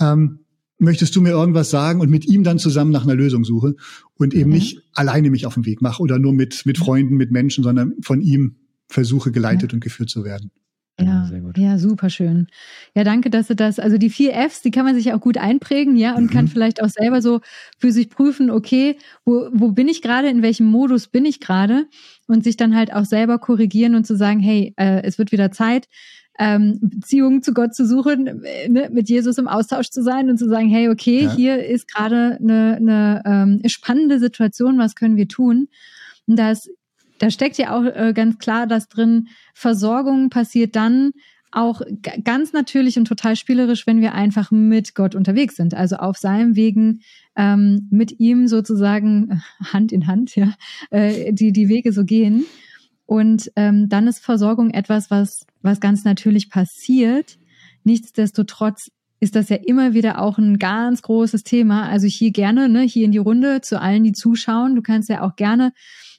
Ähm, 0.00 0.40
möchtest 0.78 1.14
du 1.14 1.20
mir 1.20 1.30
irgendwas 1.30 1.68
sagen 1.68 2.00
und 2.00 2.10
mit 2.10 2.26
ihm 2.26 2.44
dann 2.44 2.58
zusammen 2.58 2.92
nach 2.92 3.04
einer 3.04 3.14
Lösung 3.14 3.44
suche 3.44 3.74
und 4.14 4.34
eben 4.34 4.48
mhm. 4.48 4.56
nicht 4.56 4.82
alleine 4.94 5.30
mich 5.30 5.44
auf 5.44 5.54
den 5.54 5.66
Weg 5.66 5.82
mache 5.82 6.02
oder 6.02 6.18
nur 6.18 6.32
mit, 6.32 6.64
mit 6.64 6.78
Freunden, 6.78 7.16
mit 7.16 7.30
Menschen, 7.30 7.62
sondern 7.62 7.94
von 8.00 8.22
ihm 8.22 8.56
versuche 8.88 9.32
geleitet 9.32 9.72
ja. 9.72 9.76
und 9.76 9.80
geführt 9.84 10.08
zu 10.08 10.24
werden. 10.24 10.50
Ja, 10.98 11.30
ja, 11.56 11.76
super 11.76 12.08
schön. 12.08 12.46
Ja, 12.94 13.04
danke, 13.04 13.28
dass 13.28 13.48
du 13.48 13.54
das, 13.54 13.78
also 13.78 13.98
die 13.98 14.08
vier 14.08 14.32
Fs, 14.32 14.62
die 14.62 14.70
kann 14.70 14.86
man 14.86 14.94
sich 14.94 15.12
auch 15.12 15.20
gut 15.20 15.36
einprägen, 15.36 15.94
ja, 15.96 16.14
und 16.14 16.24
mhm. 16.24 16.30
kann 16.30 16.48
vielleicht 16.48 16.82
auch 16.82 16.88
selber 16.88 17.20
so 17.20 17.40
für 17.78 17.92
sich 17.92 18.08
prüfen, 18.08 18.50
okay, 18.50 18.96
wo, 19.26 19.48
wo 19.52 19.72
bin 19.72 19.88
ich 19.88 20.00
gerade, 20.00 20.28
in 20.28 20.40
welchem 20.40 20.66
Modus 20.66 21.08
bin 21.08 21.26
ich 21.26 21.40
gerade 21.40 21.86
und 22.28 22.44
sich 22.44 22.56
dann 22.56 22.74
halt 22.74 22.94
auch 22.94 23.04
selber 23.04 23.38
korrigieren 23.38 23.94
und 23.94 24.06
zu 24.06 24.16
sagen, 24.16 24.40
hey, 24.40 24.72
äh, 24.78 25.02
es 25.02 25.18
wird 25.18 25.32
wieder 25.32 25.50
Zeit, 25.50 25.86
ähm, 26.38 26.78
Beziehungen 26.80 27.42
zu 27.42 27.52
Gott 27.52 27.74
zu 27.74 27.86
suchen, 27.86 28.42
äh, 28.44 28.68
ne, 28.68 28.88
mit 28.90 29.10
Jesus 29.10 29.36
im 29.36 29.48
Austausch 29.48 29.90
zu 29.90 30.02
sein 30.02 30.30
und 30.30 30.38
zu 30.38 30.48
sagen, 30.48 30.68
hey, 30.68 30.88
okay, 30.88 31.24
ja. 31.24 31.34
hier 31.34 31.66
ist 31.66 31.92
gerade 31.92 32.38
eine, 32.40 32.76
eine 32.76 33.22
ähm, 33.26 33.62
spannende 33.68 34.18
Situation, 34.18 34.78
was 34.78 34.94
können 34.94 35.16
wir 35.16 35.28
tun? 35.28 35.68
Und 36.26 36.38
das, 36.38 36.68
da 37.18 37.30
steckt 37.30 37.58
ja 37.58 37.76
auch 37.76 37.84
äh, 37.84 38.12
ganz 38.14 38.38
klar 38.38 38.66
das 38.66 38.88
drin, 38.88 39.28
Versorgung 39.54 40.30
passiert 40.30 40.76
dann 40.76 41.12
auch 41.52 41.80
ganz 42.22 42.52
natürlich 42.52 42.98
und 42.98 43.06
total 43.06 43.34
spielerisch, 43.34 43.86
wenn 43.86 44.00
wir 44.00 44.14
einfach 44.14 44.50
mit 44.50 44.94
Gott 44.94 45.14
unterwegs 45.14 45.56
sind, 45.56 45.74
also 45.74 45.96
auf 45.96 46.18
seinem 46.18 46.54
Wegen 46.54 47.00
ähm, 47.34 47.88
mit 47.90 48.20
ihm 48.20 48.46
sozusagen 48.46 49.30
äh, 49.30 49.64
Hand 49.72 49.92
in 49.92 50.06
Hand, 50.06 50.36
ja, 50.36 50.52
äh, 50.90 51.32
die 51.32 51.52
die 51.52 51.68
Wege 51.68 51.92
so 51.92 52.04
gehen. 52.04 52.44
Und 53.06 53.50
ähm, 53.56 53.88
dann 53.88 54.06
ist 54.08 54.18
Versorgung 54.18 54.70
etwas, 54.70 55.10
was, 55.10 55.46
was 55.62 55.80
ganz 55.80 56.04
natürlich 56.04 56.50
passiert. 56.50 57.38
Nichtsdestotrotz 57.84 58.90
ist 59.20 59.36
das 59.36 59.48
ja 59.48 59.56
immer 59.56 59.94
wieder 59.94 60.20
auch 60.20 60.38
ein 60.38 60.58
ganz 60.58 61.02
großes 61.02 61.44
Thema. 61.44 61.88
Also 61.88 62.06
hier 62.06 62.32
gerne, 62.32 62.68
ne, 62.68 62.82
hier 62.82 63.04
in 63.04 63.12
die 63.12 63.18
Runde 63.18 63.60
zu 63.60 63.80
allen, 63.80 64.04
die 64.04 64.12
zuschauen. 64.12 64.74
Du 64.74 64.82
kannst 64.82 65.08
ja 65.08 65.22
auch 65.22 65.36
gerne 65.36 65.72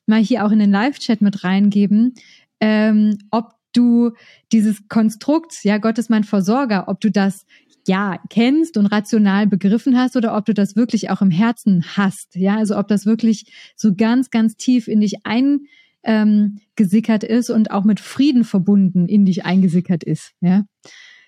mal 0.08 0.22
hier 0.22 0.46
auch 0.46 0.52
in 0.52 0.60
den 0.60 0.72
Live-Chat 0.72 1.22
mit 1.22 1.44
reingeben, 1.44 2.14
ähm, 2.60 3.18
ob 3.32 3.54
du 3.74 4.12
dieses 4.52 4.88
Konstrukt, 4.88 5.64
ja, 5.64 5.78
Gott 5.78 5.98
ist 5.98 6.10
mein 6.10 6.24
Versorger, 6.24 6.88
ob 6.88 7.00
du 7.00 7.12
das 7.12 7.46
ja 7.88 8.20
kennst 8.30 8.78
und 8.78 8.88
rational 8.88 9.48
begriffen 9.48 9.98
hast 9.98 10.16
oder 10.16 10.36
ob 10.36 10.46
du 10.46 10.54
das 10.54 10.76
wirklich 10.76 11.10
auch 11.10 11.22
im 11.22 11.32
Herzen 11.32 11.84
hast, 11.96 12.36
ja, 12.36 12.58
also 12.58 12.78
ob 12.78 12.88
das 12.88 13.06
wirklich 13.06 13.52
so 13.76 13.96
ganz, 13.96 14.30
ganz 14.30 14.58
tief 14.58 14.88
in 14.88 15.00
dich 15.00 15.26
ein 15.26 15.62
ähm, 16.04 16.60
gesickert 16.76 17.24
ist 17.24 17.50
und 17.50 17.72
auch 17.72 17.84
mit 17.84 18.00
Frieden 18.00 18.44
verbunden 18.44 19.08
in 19.08 19.26
dich 19.26 19.46
eingesickert 19.46 20.04
ist. 20.04 20.34
Ja, 20.42 20.66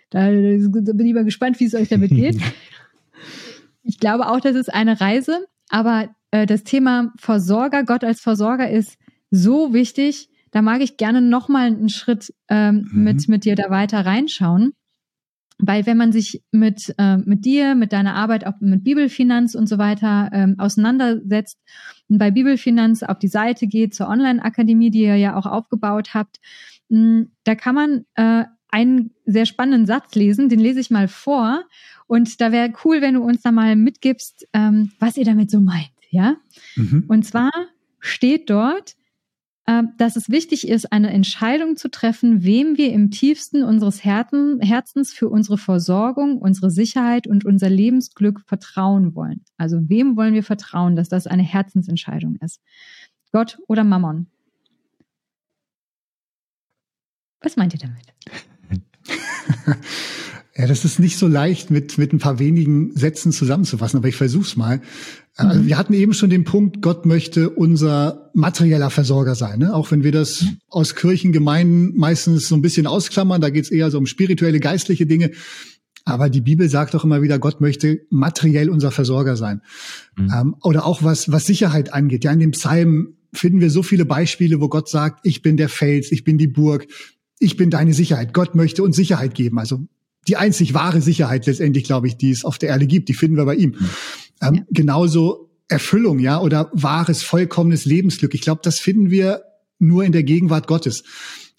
da, 0.09 0.31
da 0.31 0.93
bin 0.93 1.05
ich 1.05 1.13
mal 1.13 1.25
gespannt, 1.25 1.59
wie 1.59 1.65
es 1.65 1.75
euch 1.75 1.89
damit 1.89 2.11
geht. 2.11 2.37
ich 3.83 3.99
glaube 3.99 4.27
auch, 4.27 4.39
das 4.39 4.55
ist 4.55 4.73
eine 4.73 4.99
Reise, 4.99 5.45
aber 5.69 6.09
äh, 6.31 6.45
das 6.45 6.63
Thema 6.63 7.11
Versorger, 7.17 7.83
Gott 7.83 8.03
als 8.03 8.21
Versorger 8.21 8.69
ist 8.69 8.97
so 9.31 9.73
wichtig. 9.73 10.29
Da 10.51 10.61
mag 10.61 10.81
ich 10.81 10.97
gerne 10.97 11.21
noch 11.21 11.49
mal 11.49 11.67
einen 11.67 11.89
Schritt 11.89 12.33
ähm, 12.47 12.87
mhm. 12.91 13.03
mit 13.03 13.29
mit 13.29 13.45
dir 13.45 13.55
da 13.55 13.69
weiter 13.69 14.05
reinschauen. 14.05 14.73
Weil 15.61 15.85
wenn 15.85 15.97
man 15.97 16.13
sich 16.13 16.41
mit, 16.51 16.95
äh, 16.97 17.17
mit 17.17 17.43
dir, 17.43 17.75
mit 17.75 17.91
deiner 17.91 18.15
Arbeit, 18.15 18.47
auch 18.47 18.53
mit 18.61 18.85
Bibelfinanz 18.85 19.55
und 19.55 19.67
so 19.67 19.77
weiter 19.77 20.29
ähm, 20.31 20.55
auseinandersetzt 20.57 21.59
und 22.07 22.17
bei 22.17 22.31
Bibelfinanz 22.31 23.03
auf 23.03 23.19
die 23.19 23.27
Seite 23.27 23.67
geht, 23.67 23.93
zur 23.93 24.07
Online-Akademie, 24.07 24.89
die 24.89 25.01
ihr 25.01 25.17
ja 25.17 25.35
auch 25.35 25.45
aufgebaut 25.45 26.13
habt, 26.13 26.37
mh, 26.87 26.97
hm, 26.97 27.31
da 27.43 27.55
kann 27.55 27.75
man 27.75 28.05
äh, 28.15 28.45
einen 28.71 29.11
sehr 29.25 29.45
spannenden 29.45 29.85
Satz 29.85 30.15
lesen, 30.15 30.47
den 30.47 30.59
lese 30.59 30.79
ich 30.79 30.91
mal 30.91 31.09
vor. 31.09 31.65
Und 32.07 32.39
da 32.39 32.53
wäre 32.53 32.71
cool, 32.85 33.01
wenn 33.01 33.15
du 33.15 33.21
uns 33.21 33.41
da 33.41 33.51
mal 33.51 33.75
mitgibst, 33.75 34.47
ähm, 34.53 34.91
was 34.99 35.17
ihr 35.17 35.25
damit 35.25 35.51
so 35.51 35.59
meint. 35.59 35.89
Ja? 36.09 36.37
Mhm. 36.75 37.05
Und 37.07 37.23
zwar 37.23 37.51
steht 37.99 38.49
dort, 38.49 38.95
äh, 39.65 39.83
dass 39.97 40.15
es 40.15 40.29
wichtig 40.29 40.67
ist, 40.67 40.91
eine 40.91 41.11
Entscheidung 41.11 41.75
zu 41.75 41.89
treffen, 41.91 42.43
wem 42.43 42.77
wir 42.77 42.91
im 42.91 43.11
tiefsten 43.11 43.63
unseres 43.63 44.03
Herzen, 44.03 44.59
Herzens 44.61 45.13
für 45.13 45.29
unsere 45.29 45.57
Versorgung, 45.57 46.39
unsere 46.39 46.71
Sicherheit 46.71 47.27
und 47.27 47.45
unser 47.45 47.69
Lebensglück 47.69 48.41
vertrauen 48.47 49.13
wollen. 49.15 49.45
Also 49.57 49.87
wem 49.87 50.17
wollen 50.17 50.33
wir 50.33 50.43
vertrauen, 50.43 50.95
dass 50.95 51.09
das 51.09 51.27
eine 51.27 51.43
Herzensentscheidung 51.43 52.37
ist? 52.37 52.61
Gott 53.31 53.59
oder 53.67 53.83
Mammon? 53.83 54.27
Was 57.41 57.55
meint 57.55 57.73
ihr 57.73 57.79
damit? 57.79 58.13
Ja, 60.59 60.67
das 60.67 60.83
ist 60.83 60.99
nicht 60.99 61.17
so 61.17 61.25
leicht 61.25 61.71
mit, 61.71 61.97
mit 61.97 62.11
ein 62.11 62.19
paar 62.19 62.37
wenigen 62.37 62.93
Sätzen 62.93 63.31
zusammenzufassen, 63.31 63.97
aber 63.97 64.09
ich 64.09 64.17
versuch's 64.17 64.57
mal. 64.57 64.81
Also 65.37 65.65
wir 65.65 65.77
hatten 65.77 65.93
eben 65.93 66.13
schon 66.13 66.29
den 66.29 66.43
Punkt, 66.43 66.81
Gott 66.81 67.05
möchte 67.05 67.49
unser 67.49 68.29
materieller 68.33 68.89
Versorger 68.89 69.35
sein. 69.35 69.59
Ne? 69.59 69.73
Auch 69.73 69.89
wenn 69.91 70.03
wir 70.03 70.11
das 70.11 70.43
aus 70.67 70.95
Kirchengemeinden 70.95 71.95
meistens 71.95 72.49
so 72.49 72.55
ein 72.55 72.61
bisschen 72.61 72.87
ausklammern, 72.87 73.39
da 73.39 73.49
geht's 73.51 73.71
eher 73.71 73.89
so 73.89 73.97
um 73.99 74.05
spirituelle, 74.05 74.59
geistliche 74.59 75.05
Dinge. 75.05 75.31
Aber 76.03 76.29
die 76.29 76.41
Bibel 76.41 76.67
sagt 76.67 76.93
doch 76.93 77.05
immer 77.05 77.21
wieder, 77.21 77.39
Gott 77.39 77.61
möchte 77.61 78.01
materiell 78.09 78.69
unser 78.69 78.91
Versorger 78.91 79.37
sein. 79.37 79.61
Mhm. 80.17 80.33
Ähm, 80.35 80.55
oder 80.61 80.85
auch 80.85 81.03
was, 81.03 81.31
was 81.31 81.45
Sicherheit 81.45 81.93
angeht. 81.93 82.25
Ja, 82.25 82.33
in 82.33 82.39
dem 82.39 82.51
Psalm 82.51 83.13
finden 83.31 83.61
wir 83.61 83.69
so 83.69 83.81
viele 83.81 84.03
Beispiele, 84.03 84.59
wo 84.59 84.67
Gott 84.67 84.89
sagt, 84.89 85.21
ich 85.23 85.41
bin 85.41 85.55
der 85.55 85.69
Fels, 85.69 86.11
ich 86.11 86.25
bin 86.25 86.37
die 86.37 86.47
Burg, 86.47 86.85
ich 87.39 87.55
bin 87.55 87.69
deine 87.69 87.93
Sicherheit. 87.93 88.33
Gott 88.33 88.55
möchte 88.55 88.83
uns 88.83 88.97
Sicherheit 88.97 89.35
geben. 89.35 89.57
Also 89.57 89.87
die 90.27 90.37
einzig 90.37 90.73
wahre 90.73 91.01
Sicherheit 91.01 91.45
letztendlich, 91.45 91.83
glaube 91.83 92.07
ich, 92.07 92.17
die 92.17 92.31
es 92.31 92.43
auf 92.43 92.57
der 92.57 92.69
Erde 92.69 92.87
gibt, 92.87 93.09
die 93.09 93.13
finden 93.13 93.37
wir 93.37 93.45
bei 93.45 93.55
ihm. 93.55 93.71
Mhm. 93.71 93.89
Ähm, 94.41 94.55
ja. 94.55 94.61
Genauso 94.69 95.49
Erfüllung, 95.67 96.19
ja, 96.19 96.41
oder 96.41 96.69
wahres, 96.73 97.23
vollkommenes 97.23 97.85
Lebensglück. 97.85 98.33
Ich 98.33 98.41
glaube, 98.41 98.61
das 98.63 98.79
finden 98.79 99.11
wir 99.11 99.43
nur 99.77 100.03
in 100.03 100.11
der 100.11 100.23
Gegenwart 100.23 100.67
Gottes. 100.67 101.03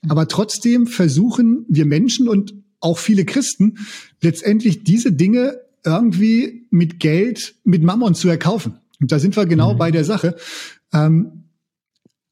Mhm. 0.02 0.10
Aber 0.10 0.28
trotzdem 0.28 0.86
versuchen 0.86 1.64
wir 1.68 1.86
Menschen 1.86 2.28
und 2.28 2.54
auch 2.80 2.98
viele 2.98 3.24
Christen 3.24 3.78
letztendlich 4.20 4.84
diese 4.84 5.12
Dinge 5.12 5.60
irgendwie 5.84 6.66
mit 6.70 7.00
Geld, 7.00 7.54
mit 7.64 7.82
Mammon 7.82 8.14
zu 8.14 8.28
erkaufen. 8.28 8.78
Und 9.00 9.12
da 9.12 9.18
sind 9.18 9.36
wir 9.36 9.46
genau 9.46 9.74
mhm. 9.74 9.78
bei 9.78 9.90
der 9.90 10.04
Sache. 10.04 10.36
Ähm, 10.92 11.44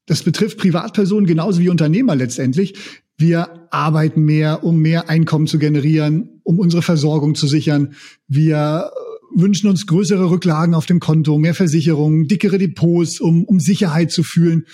das 0.05 0.23
betrifft 0.23 0.57
Privatpersonen 0.57 1.27
genauso 1.27 1.59
wie 1.59 1.69
Unternehmer 1.69 2.15
letztendlich. 2.15 2.75
Wir 3.19 3.67
arbeiten 3.69 4.23
mehr, 4.23 4.63
um 4.63 4.79
mehr 4.79 5.09
Einkommen 5.09 5.45
zu 5.45 5.59
generieren, 5.59 6.39
um 6.43 6.57
unsere 6.57 6.81
Versorgung 6.81 7.35
zu 7.35 7.47
sichern. 7.47 7.93
Wir 8.29 8.91
äh, 9.35 9.41
wünschen 9.41 9.69
uns 9.69 9.85
größere 9.87 10.29
Rücklagen 10.29 10.73
auf 10.73 10.85
dem 10.85 11.01
Konto, 11.01 11.37
mehr 11.37 11.53
Versicherungen, 11.53 12.29
dickere 12.29 12.57
Depots, 12.57 13.19
um, 13.19 13.43
um 13.43 13.59
Sicherheit 13.59 14.11
zu 14.11 14.23
fühlen. 14.23 14.65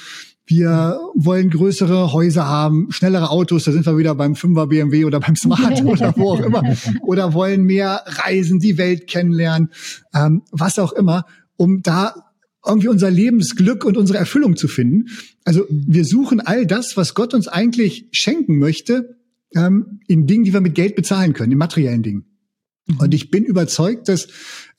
Wir 0.45 0.99
wollen 1.15 1.49
größere 1.49 2.13
Häuser 2.13 2.47
haben, 2.47 2.91
schnellere 2.91 3.31
Autos, 3.31 3.63
da 3.63 3.71
sind 3.71 3.87
wir 3.87 3.97
wieder 3.97 4.13
beim 4.13 4.33
5er 4.33 4.67
BMW 4.67 5.05
oder 5.05 5.19
beim 5.19 5.35
Smart 5.35 5.81
oder 5.83 6.13
wo 6.15 6.33
auch 6.33 6.39
immer. 6.39 6.61
Oder 7.01 7.33
wollen 7.33 7.63
mehr 7.63 8.03
reisen, 8.05 8.59
die 8.59 8.77
Welt 8.77 9.07
kennenlernen, 9.07 9.71
ähm, 10.13 10.43
was 10.51 10.77
auch 10.77 10.93
immer, 10.93 11.25
um 11.57 11.81
da 11.81 12.13
irgendwie 12.65 12.87
unser 12.87 13.11
Lebensglück 13.11 13.85
und 13.85 13.97
unsere 13.97 14.17
Erfüllung 14.17 14.55
zu 14.55 14.67
finden. 14.67 15.09
Also 15.43 15.65
wir 15.69 16.05
suchen 16.05 16.39
all 16.39 16.65
das, 16.65 16.97
was 16.97 17.13
Gott 17.13 17.33
uns 17.33 17.47
eigentlich 17.47 18.07
schenken 18.11 18.57
möchte, 18.57 19.17
ähm, 19.55 19.99
in 20.07 20.27
Dingen, 20.27 20.43
die 20.43 20.53
wir 20.53 20.61
mit 20.61 20.75
Geld 20.75 20.95
bezahlen 20.95 21.33
können, 21.33 21.51
in 21.51 21.57
materiellen 21.57 22.03
Dingen. 22.03 22.25
Mhm. 22.87 22.97
Und 22.99 23.13
ich 23.13 23.31
bin 23.31 23.43
überzeugt, 23.43 24.09
dass 24.09 24.27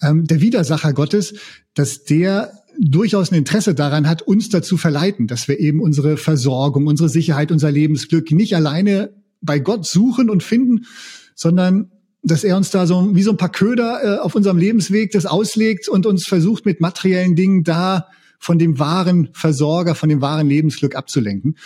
ähm, 0.02 0.24
der 0.26 0.40
Widersacher 0.40 0.92
Gottes, 0.92 1.34
dass 1.74 2.04
der 2.04 2.52
durchaus 2.78 3.32
ein 3.32 3.36
Interesse 3.36 3.74
daran 3.74 4.08
hat, 4.08 4.22
uns 4.22 4.48
dazu 4.48 4.76
verleiten, 4.76 5.26
dass 5.26 5.48
wir 5.48 5.58
eben 5.58 5.80
unsere 5.80 6.16
Versorgung, 6.16 6.86
unsere 6.86 7.08
Sicherheit, 7.08 7.50
unser 7.50 7.70
Lebensglück 7.70 8.30
nicht 8.32 8.54
alleine 8.54 9.14
bei 9.40 9.58
Gott 9.58 9.86
suchen 9.86 10.28
und 10.28 10.42
finden, 10.42 10.86
sondern 11.34 11.90
dass 12.26 12.44
er 12.44 12.56
uns 12.56 12.70
da 12.70 12.86
so 12.86 13.14
wie 13.14 13.22
so 13.22 13.30
ein 13.30 13.36
paar 13.36 13.52
Köder 13.52 14.00
äh, 14.02 14.18
auf 14.18 14.34
unserem 14.34 14.58
Lebensweg 14.58 15.12
das 15.12 15.26
auslegt 15.26 15.88
und 15.88 16.06
uns 16.06 16.26
versucht 16.26 16.66
mit 16.66 16.80
materiellen 16.80 17.36
Dingen 17.36 17.62
da 17.62 18.08
von 18.38 18.58
dem 18.58 18.78
wahren 18.78 19.30
Versorger, 19.32 19.94
von 19.94 20.08
dem 20.08 20.20
wahren 20.20 20.48
Lebensglück 20.48 20.96
abzulenken. 20.96 21.56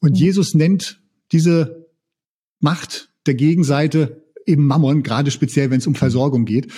Und 0.00 0.12
mhm. 0.12 0.16
Jesus 0.16 0.54
nennt 0.54 1.00
diese 1.32 1.86
Macht 2.60 3.10
der 3.26 3.34
Gegenseite 3.34 4.24
eben 4.46 4.66
Mammon, 4.66 5.02
gerade 5.02 5.30
speziell, 5.30 5.70
wenn 5.70 5.78
es 5.78 5.86
um 5.86 5.94
Versorgung 5.94 6.44
geht. 6.44 6.72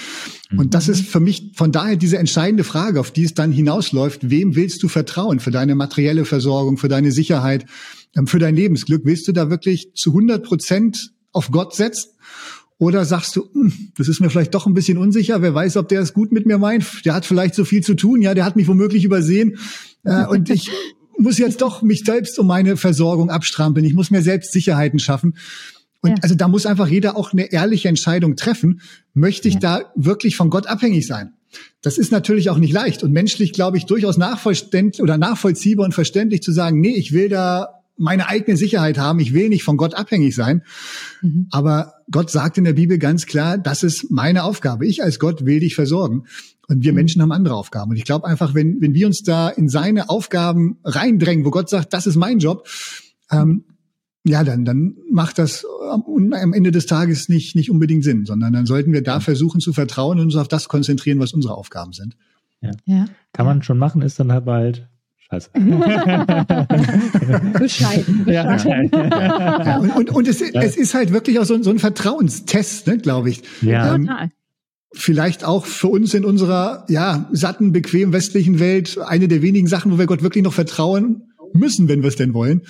Und 0.56 0.74
das 0.74 0.88
ist 0.88 1.06
für 1.06 1.20
mich 1.20 1.52
von 1.54 1.72
daher 1.72 1.96
diese 1.96 2.18
entscheidende 2.18 2.64
Frage, 2.64 3.00
auf 3.00 3.10
die 3.10 3.24
es 3.24 3.34
dann 3.34 3.50
hinausläuft. 3.50 4.30
Wem 4.30 4.54
willst 4.54 4.82
du 4.82 4.88
vertrauen 4.88 5.40
für 5.40 5.50
deine 5.50 5.74
materielle 5.74 6.24
Versorgung, 6.24 6.76
für 6.76 6.88
deine 6.88 7.12
Sicherheit, 7.12 7.66
ähm, 8.14 8.26
für 8.26 8.38
dein 8.38 8.54
Lebensglück? 8.54 9.02
Willst 9.04 9.26
du 9.26 9.32
da 9.32 9.50
wirklich 9.50 9.92
zu 9.94 10.10
100 10.10 10.44
Prozent 10.44 11.12
auf 11.32 11.50
Gott 11.50 11.74
setzen? 11.74 12.10
Oder 12.82 13.04
sagst 13.04 13.36
du, 13.36 13.48
hm, 13.52 13.92
das 13.96 14.08
ist 14.08 14.18
mir 14.18 14.28
vielleicht 14.28 14.54
doch 14.54 14.66
ein 14.66 14.74
bisschen 14.74 14.98
unsicher, 14.98 15.40
wer 15.40 15.54
weiß, 15.54 15.76
ob 15.76 15.88
der 15.88 16.00
es 16.00 16.12
gut 16.12 16.32
mit 16.32 16.46
mir 16.46 16.58
meint. 16.58 17.04
Der 17.04 17.14
hat 17.14 17.24
vielleicht 17.24 17.54
so 17.54 17.64
viel 17.64 17.80
zu 17.80 17.94
tun, 17.94 18.22
ja, 18.22 18.34
der 18.34 18.44
hat 18.44 18.56
mich 18.56 18.66
womöglich 18.66 19.04
übersehen. 19.04 19.56
Äh, 20.02 20.26
und 20.26 20.50
ich 20.50 20.68
muss 21.16 21.38
jetzt 21.38 21.62
doch 21.62 21.82
mich 21.82 22.02
selbst 22.04 22.40
um 22.40 22.48
meine 22.48 22.76
Versorgung 22.76 23.30
abstrampeln. 23.30 23.86
Ich 23.86 23.94
muss 23.94 24.10
mir 24.10 24.20
selbst 24.20 24.50
Sicherheiten 24.50 24.98
schaffen. 24.98 25.36
Und 26.00 26.10
ja. 26.10 26.16
also 26.22 26.34
da 26.34 26.48
muss 26.48 26.66
einfach 26.66 26.88
jeder 26.88 27.16
auch 27.16 27.32
eine 27.32 27.52
ehrliche 27.52 27.88
Entscheidung 27.88 28.34
treffen. 28.34 28.80
Möchte 29.14 29.46
ich 29.46 29.54
ja. 29.54 29.60
da 29.60 29.92
wirklich 29.94 30.34
von 30.34 30.50
Gott 30.50 30.66
abhängig 30.66 31.06
sein? 31.06 31.34
Das 31.82 31.98
ist 31.98 32.10
natürlich 32.10 32.50
auch 32.50 32.58
nicht 32.58 32.72
leicht 32.72 33.04
und 33.04 33.12
menschlich, 33.12 33.52
glaube 33.52 33.76
ich, 33.76 33.86
durchaus 33.86 34.16
nachvollständlich 34.16 35.00
oder 35.00 35.18
nachvollziehbar 35.18 35.86
und 35.86 35.92
verständlich 35.92 36.42
zu 36.42 36.50
sagen, 36.50 36.80
nee, 36.80 36.96
ich 36.96 37.12
will 37.12 37.28
da 37.28 37.81
meine 38.02 38.28
eigene 38.28 38.56
Sicherheit 38.56 38.98
haben, 38.98 39.20
ich 39.20 39.32
will 39.32 39.48
nicht 39.48 39.62
von 39.62 39.76
Gott 39.76 39.94
abhängig 39.94 40.34
sein. 40.34 40.62
Mhm. 41.22 41.46
Aber 41.50 41.94
Gott 42.10 42.30
sagt 42.30 42.58
in 42.58 42.64
der 42.64 42.72
Bibel 42.72 42.98
ganz 42.98 43.26
klar, 43.26 43.58
das 43.58 43.82
ist 43.82 44.10
meine 44.10 44.44
Aufgabe. 44.44 44.86
Ich 44.86 45.02
als 45.02 45.18
Gott 45.18 45.46
will 45.46 45.60
dich 45.60 45.74
versorgen. 45.74 46.24
Und 46.68 46.84
wir 46.84 46.92
mhm. 46.92 46.96
Menschen 46.96 47.22
haben 47.22 47.32
andere 47.32 47.54
Aufgaben. 47.54 47.92
Und 47.92 47.96
ich 47.96 48.04
glaube 48.04 48.26
einfach, 48.26 48.54
wenn, 48.54 48.80
wenn 48.80 48.94
wir 48.94 49.06
uns 49.06 49.22
da 49.22 49.48
in 49.48 49.68
seine 49.68 50.10
Aufgaben 50.10 50.78
reindrängen, 50.84 51.44
wo 51.44 51.50
Gott 51.50 51.70
sagt, 51.70 51.92
das 51.92 52.06
ist 52.06 52.16
mein 52.16 52.38
Job, 52.38 52.68
ähm, 53.30 53.64
ja, 54.24 54.44
dann, 54.44 54.64
dann 54.64 54.96
macht 55.10 55.38
das 55.38 55.64
am, 55.90 56.32
am 56.32 56.52
Ende 56.52 56.70
des 56.70 56.86
Tages 56.86 57.28
nicht, 57.28 57.56
nicht 57.56 57.70
unbedingt 57.70 58.04
Sinn, 58.04 58.24
sondern 58.24 58.52
dann 58.52 58.66
sollten 58.66 58.92
wir 58.92 59.02
da 59.02 59.20
versuchen 59.20 59.60
zu 59.60 59.72
vertrauen 59.72 60.18
und 60.18 60.26
uns 60.26 60.36
auf 60.36 60.48
das 60.48 60.68
konzentrieren, 60.68 61.18
was 61.18 61.32
unsere 61.32 61.56
Aufgaben 61.56 61.92
sind. 61.92 62.16
Ja. 62.60 62.70
ja. 62.84 63.06
Kann 63.32 63.46
man 63.46 63.62
schon 63.62 63.78
machen, 63.78 64.02
ist 64.02 64.20
dann 64.20 64.32
halt 64.32 64.44
bald 64.44 64.88
Scheiße. 65.32 65.50
bescheiden. 67.58 68.24
bescheiden. 68.24 68.90
Ja. 68.92 69.78
Und, 69.78 69.96
und, 69.96 70.10
und 70.10 70.28
es, 70.28 70.42
es, 70.42 70.76
ist 70.76 70.94
halt 70.94 71.12
wirklich 71.12 71.38
auch 71.38 71.44
so, 71.44 71.62
so 71.62 71.70
ein 71.70 71.78
Vertrauenstest, 71.78 72.86
ne, 72.86 72.98
glaube 72.98 73.30
ich. 73.30 73.42
Ja. 73.62 73.94
Ähm, 73.94 74.06
Total 74.06 74.30
vielleicht 74.94 75.42
auch 75.42 75.64
für 75.64 75.88
uns 75.88 76.12
in 76.12 76.26
unserer 76.26 76.84
ja 76.90 77.26
satten, 77.32 77.72
bequem 77.72 78.12
westlichen 78.12 78.60
Welt 78.60 78.98
eine 78.98 79.26
der 79.26 79.40
wenigen 79.40 79.66
Sachen, 79.66 79.90
wo 79.90 79.98
wir 79.98 80.04
Gott 80.04 80.22
wirklich 80.22 80.44
noch 80.44 80.52
vertrauen 80.52 81.32
müssen, 81.54 81.88
wenn 81.88 82.02
wir 82.02 82.08
es 82.08 82.16
denn 82.16 82.34
wollen, 82.34 82.62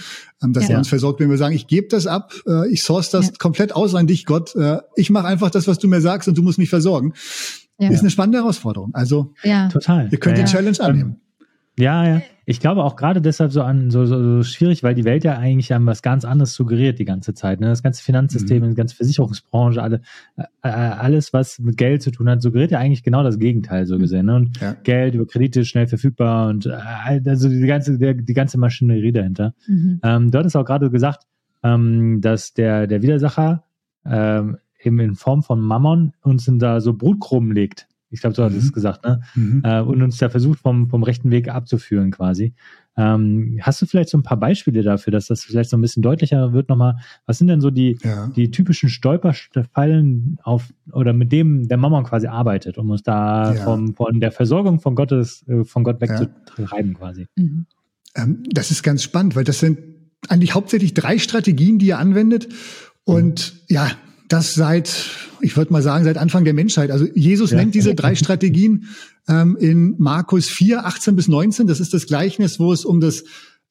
ähm, 0.42 0.52
dass 0.52 0.64
ja. 0.64 0.70
er 0.70 0.78
uns 0.78 0.88
versorgt, 0.88 1.20
wenn 1.20 1.30
wir 1.30 1.36
sagen, 1.36 1.54
ich 1.54 1.66
gebe 1.66 1.88
das 1.88 2.06
ab, 2.06 2.32
äh, 2.46 2.70
ich 2.70 2.82
source 2.82 3.10
das 3.10 3.26
ja. 3.26 3.32
komplett 3.38 3.74
aus 3.74 3.94
an 3.94 4.06
dich, 4.06 4.24
Gott, 4.24 4.54
äh, 4.56 4.78
ich 4.96 5.10
mache 5.10 5.26
einfach 5.26 5.50
das, 5.50 5.66
was 5.66 5.78
du 5.78 5.88
mir 5.88 6.00
sagst 6.00 6.28
und 6.28 6.38
du 6.38 6.42
musst 6.42 6.58
mich 6.58 6.70
versorgen. 6.70 7.14
Ja. 7.78 7.90
Ist 7.90 8.00
eine 8.00 8.10
spannende 8.10 8.38
Herausforderung. 8.38 8.90
Also 8.94 9.34
ja. 9.42 9.68
total. 9.68 10.08
Ihr 10.12 10.18
könnt 10.18 10.38
die 10.38 10.44
Challenge 10.44 10.78
annehmen. 10.78 11.16
Ja, 11.78 12.06
ja. 12.06 12.22
Ich 12.44 12.60
glaube 12.60 12.82
auch 12.82 12.96
gerade 12.96 13.20
deshalb 13.20 13.52
so 13.52 13.62
an 13.62 13.90
so, 13.90 14.04
so, 14.04 14.20
so 14.22 14.42
schwierig, 14.42 14.82
weil 14.82 14.94
die 14.94 15.04
Welt 15.04 15.24
ja 15.24 15.38
eigentlich 15.38 15.72
an 15.72 15.86
was 15.86 16.02
ganz 16.02 16.24
anderes 16.24 16.54
suggeriert 16.54 16.98
die 16.98 17.04
ganze 17.04 17.34
Zeit. 17.34 17.60
Ne? 17.60 17.68
Das 17.68 17.82
ganze 17.82 18.02
Finanzsystem, 18.02 18.62
mhm. 18.62 18.70
die 18.70 18.74
ganze 18.74 18.96
Versicherungsbranche, 18.96 19.82
alle, 19.82 20.00
äh, 20.36 20.42
äh, 20.62 20.68
alles, 20.68 21.32
was 21.32 21.58
mit 21.58 21.76
Geld 21.76 22.02
zu 22.02 22.10
tun 22.10 22.28
hat, 22.28 22.42
suggeriert 22.42 22.72
ja 22.72 22.78
eigentlich 22.78 23.02
genau 23.02 23.22
das 23.22 23.38
Gegenteil 23.38 23.86
so 23.86 23.96
mhm. 23.96 24.00
gesehen. 24.00 24.26
Ne? 24.26 24.34
Und 24.36 24.60
ja. 24.60 24.74
Geld 24.82 25.14
über 25.14 25.26
Kredite 25.26 25.64
schnell 25.64 25.86
verfügbar 25.86 26.48
und 26.48 26.66
äh, 26.66 27.20
also 27.26 27.48
die 27.48 27.66
ganze, 27.66 27.98
der, 27.98 28.14
die 28.14 28.34
ganze 28.34 28.58
Maschinerie 28.58 29.12
dahinter. 29.12 29.54
Mhm. 29.68 30.00
Ähm, 30.02 30.30
du 30.30 30.38
hattest 30.38 30.56
auch 30.56 30.64
gerade 30.64 30.90
gesagt, 30.90 31.26
ähm, 31.62 32.20
dass 32.20 32.54
der, 32.54 32.86
der 32.86 33.02
Widersacher 33.02 33.64
ähm, 34.04 34.58
eben 34.82 34.98
in 34.98 35.14
Form 35.14 35.42
von 35.42 35.60
Mammon 35.60 36.12
uns 36.22 36.48
in 36.48 36.58
da 36.58 36.80
so 36.80 36.94
Brutkrumen 36.94 37.52
legt. 37.52 37.86
Ich 38.12 38.20
glaube, 38.20 38.36
so 38.36 38.44
hat 38.44 38.52
es 38.52 38.66
mhm. 38.66 38.72
gesagt, 38.72 39.04
ne? 39.04 39.20
Mhm. 39.34 39.62
Äh, 39.64 39.80
und 39.80 40.02
uns 40.02 40.18
da 40.18 40.28
versucht, 40.28 40.60
vom, 40.60 40.88
vom 40.88 41.02
rechten 41.02 41.30
Weg 41.30 41.48
abzuführen 41.48 42.10
quasi. 42.10 42.54
Ähm, 42.96 43.58
hast 43.62 43.80
du 43.80 43.86
vielleicht 43.86 44.10
so 44.10 44.18
ein 44.18 44.22
paar 44.22 44.36
Beispiele 44.36 44.82
dafür, 44.82 45.12
dass 45.12 45.26
das 45.26 45.44
vielleicht 45.44 45.70
so 45.70 45.78
ein 45.78 45.80
bisschen 45.80 46.02
deutlicher 46.02 46.52
wird 46.52 46.68
nochmal? 46.68 46.98
Was 47.24 47.38
sind 47.38 47.46
denn 47.46 47.60
so 47.60 47.70
die, 47.70 47.98
ja. 48.02 48.28
die 48.36 48.50
typischen 48.50 48.90
Stolperfallen 48.90 50.38
auf 50.42 50.72
oder 50.92 51.14
mit 51.14 51.32
dem 51.32 51.68
der 51.68 51.78
Mammon 51.78 52.04
quasi 52.04 52.26
arbeitet, 52.26 52.76
um 52.76 52.90
uns 52.90 53.02
da 53.02 53.54
ja. 53.54 53.64
vom, 53.64 53.94
von 53.94 54.20
der 54.20 54.30
Versorgung 54.30 54.80
von 54.80 54.94
Gottes, 54.94 55.44
äh, 55.48 55.64
von 55.64 55.84
Gott 55.84 56.00
wegzutreiben 56.00 56.92
ja. 56.92 56.98
quasi? 56.98 57.26
Mhm. 57.36 57.66
Ähm, 58.14 58.42
das 58.50 58.70
ist 58.70 58.82
ganz 58.82 59.02
spannend, 59.02 59.36
weil 59.36 59.44
das 59.44 59.58
sind 59.58 59.78
eigentlich 60.28 60.54
hauptsächlich 60.54 60.92
drei 60.92 61.18
Strategien, 61.18 61.78
die 61.78 61.90
er 61.90 61.98
anwendet. 61.98 62.48
Und 63.04 63.54
mhm. 63.54 63.74
ja, 63.74 63.90
das 64.32 64.54
seit, 64.54 65.10
ich 65.40 65.56
würde 65.56 65.72
mal 65.72 65.82
sagen, 65.82 66.04
seit 66.04 66.16
Anfang 66.16 66.44
der 66.44 66.54
Menschheit. 66.54 66.90
Also 66.90 67.06
Jesus 67.14 67.50
ja. 67.50 67.58
nennt 67.58 67.74
diese 67.74 67.94
drei 67.94 68.14
Strategien 68.16 68.88
ähm, 69.28 69.56
in 69.60 69.94
Markus 69.98 70.48
4, 70.48 70.86
18 70.86 71.16
bis 71.16 71.28
19. 71.28 71.66
Das 71.66 71.80
ist 71.80 71.92
das 71.92 72.06
Gleichnis, 72.06 72.58
wo 72.58 72.72
es 72.72 72.84
um 72.84 73.00
das 73.00 73.24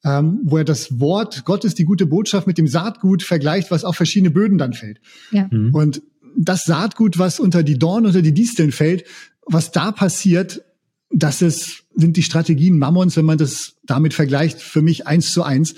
ähm, 0.04 0.40
wo 0.42 0.58
er 0.58 0.64
das 0.64 0.98
Wort 0.98 1.44
Gottes, 1.44 1.74
die 1.76 1.84
gute 1.84 2.06
Botschaft 2.06 2.48
mit 2.48 2.58
dem 2.58 2.66
Saatgut 2.66 3.22
vergleicht, 3.22 3.70
was 3.70 3.84
auf 3.84 3.94
verschiedene 3.94 4.32
Böden 4.32 4.58
dann 4.58 4.72
fällt. 4.72 5.00
Ja. 5.30 5.48
Mhm. 5.48 5.72
Und 5.72 6.02
das 6.36 6.64
Saatgut, 6.64 7.18
was 7.18 7.38
unter 7.38 7.62
die 7.62 7.78
Dornen, 7.78 8.06
unter 8.06 8.22
die 8.22 8.34
Disteln 8.34 8.72
fällt, 8.72 9.04
was 9.46 9.70
da 9.70 9.92
passiert, 9.92 10.62
das 11.10 11.40
ist, 11.40 11.84
sind 11.94 12.16
die 12.16 12.24
Strategien 12.24 12.78
Mammons, 12.78 13.16
wenn 13.16 13.24
man 13.24 13.38
das 13.38 13.74
damit 13.84 14.12
vergleicht, 14.12 14.60
für 14.60 14.82
mich 14.82 15.06
eins 15.06 15.32
zu 15.32 15.44
eins. 15.44 15.74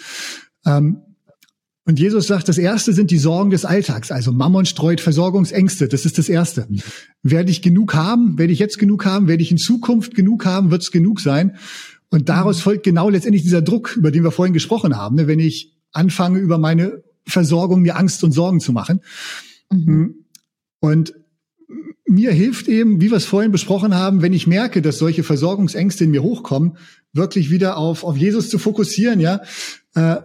Ähm, 0.64 1.02
und 1.86 1.98
Jesus 1.98 2.26
sagt, 2.26 2.48
das 2.48 2.56
erste 2.56 2.94
sind 2.94 3.10
die 3.10 3.18
Sorgen 3.18 3.50
des 3.50 3.66
Alltags. 3.66 4.10
Also 4.10 4.32
Mammon 4.32 4.64
streut 4.64 5.02
Versorgungsängste. 5.02 5.86
Das 5.86 6.06
ist 6.06 6.16
das 6.16 6.30
erste. 6.30 6.66
Mhm. 6.68 6.80
Werde 7.22 7.50
ich 7.50 7.60
genug 7.60 7.94
haben? 7.94 8.38
Werde 8.38 8.52
ich 8.54 8.58
jetzt 8.58 8.78
genug 8.78 9.04
haben? 9.04 9.28
Werde 9.28 9.42
ich 9.42 9.50
in 9.50 9.58
Zukunft 9.58 10.14
genug 10.14 10.46
haben? 10.46 10.70
Wird 10.70 10.82
es 10.82 10.90
genug 10.90 11.20
sein? 11.20 11.56
Und 12.08 12.30
daraus 12.30 12.60
folgt 12.60 12.84
genau 12.84 13.10
letztendlich 13.10 13.42
dieser 13.42 13.60
Druck, 13.60 13.96
über 13.96 14.10
den 14.10 14.24
wir 14.24 14.30
vorhin 14.30 14.54
gesprochen 14.54 14.96
haben. 14.96 15.16
Ne? 15.16 15.26
Wenn 15.26 15.40
ich 15.40 15.76
anfange, 15.92 16.38
über 16.38 16.56
meine 16.56 17.02
Versorgung 17.26 17.82
mir 17.82 17.96
Angst 17.96 18.24
und 18.24 18.32
Sorgen 18.32 18.60
zu 18.60 18.72
machen. 18.72 19.00
Mhm. 19.70 19.86
Hm. 19.86 20.14
Und 20.80 21.14
mir 22.06 22.32
hilft 22.32 22.68
eben, 22.68 23.00
wie 23.00 23.10
wir 23.10 23.16
es 23.16 23.24
vorhin 23.24 23.52
besprochen 23.52 23.94
haben, 23.94 24.22
wenn 24.22 24.32
ich 24.32 24.46
merke, 24.46 24.82
dass 24.82 24.98
solche 24.98 25.22
Versorgungsängste 25.22 26.04
in 26.04 26.10
mir 26.10 26.22
hochkommen, 26.22 26.76
wirklich 27.12 27.50
wieder 27.50 27.76
auf, 27.76 28.04
auf 28.04 28.16
Jesus 28.16 28.48
zu 28.48 28.58
fokussieren, 28.58 29.20
ja. 29.20 29.40
Äh, 29.94 30.16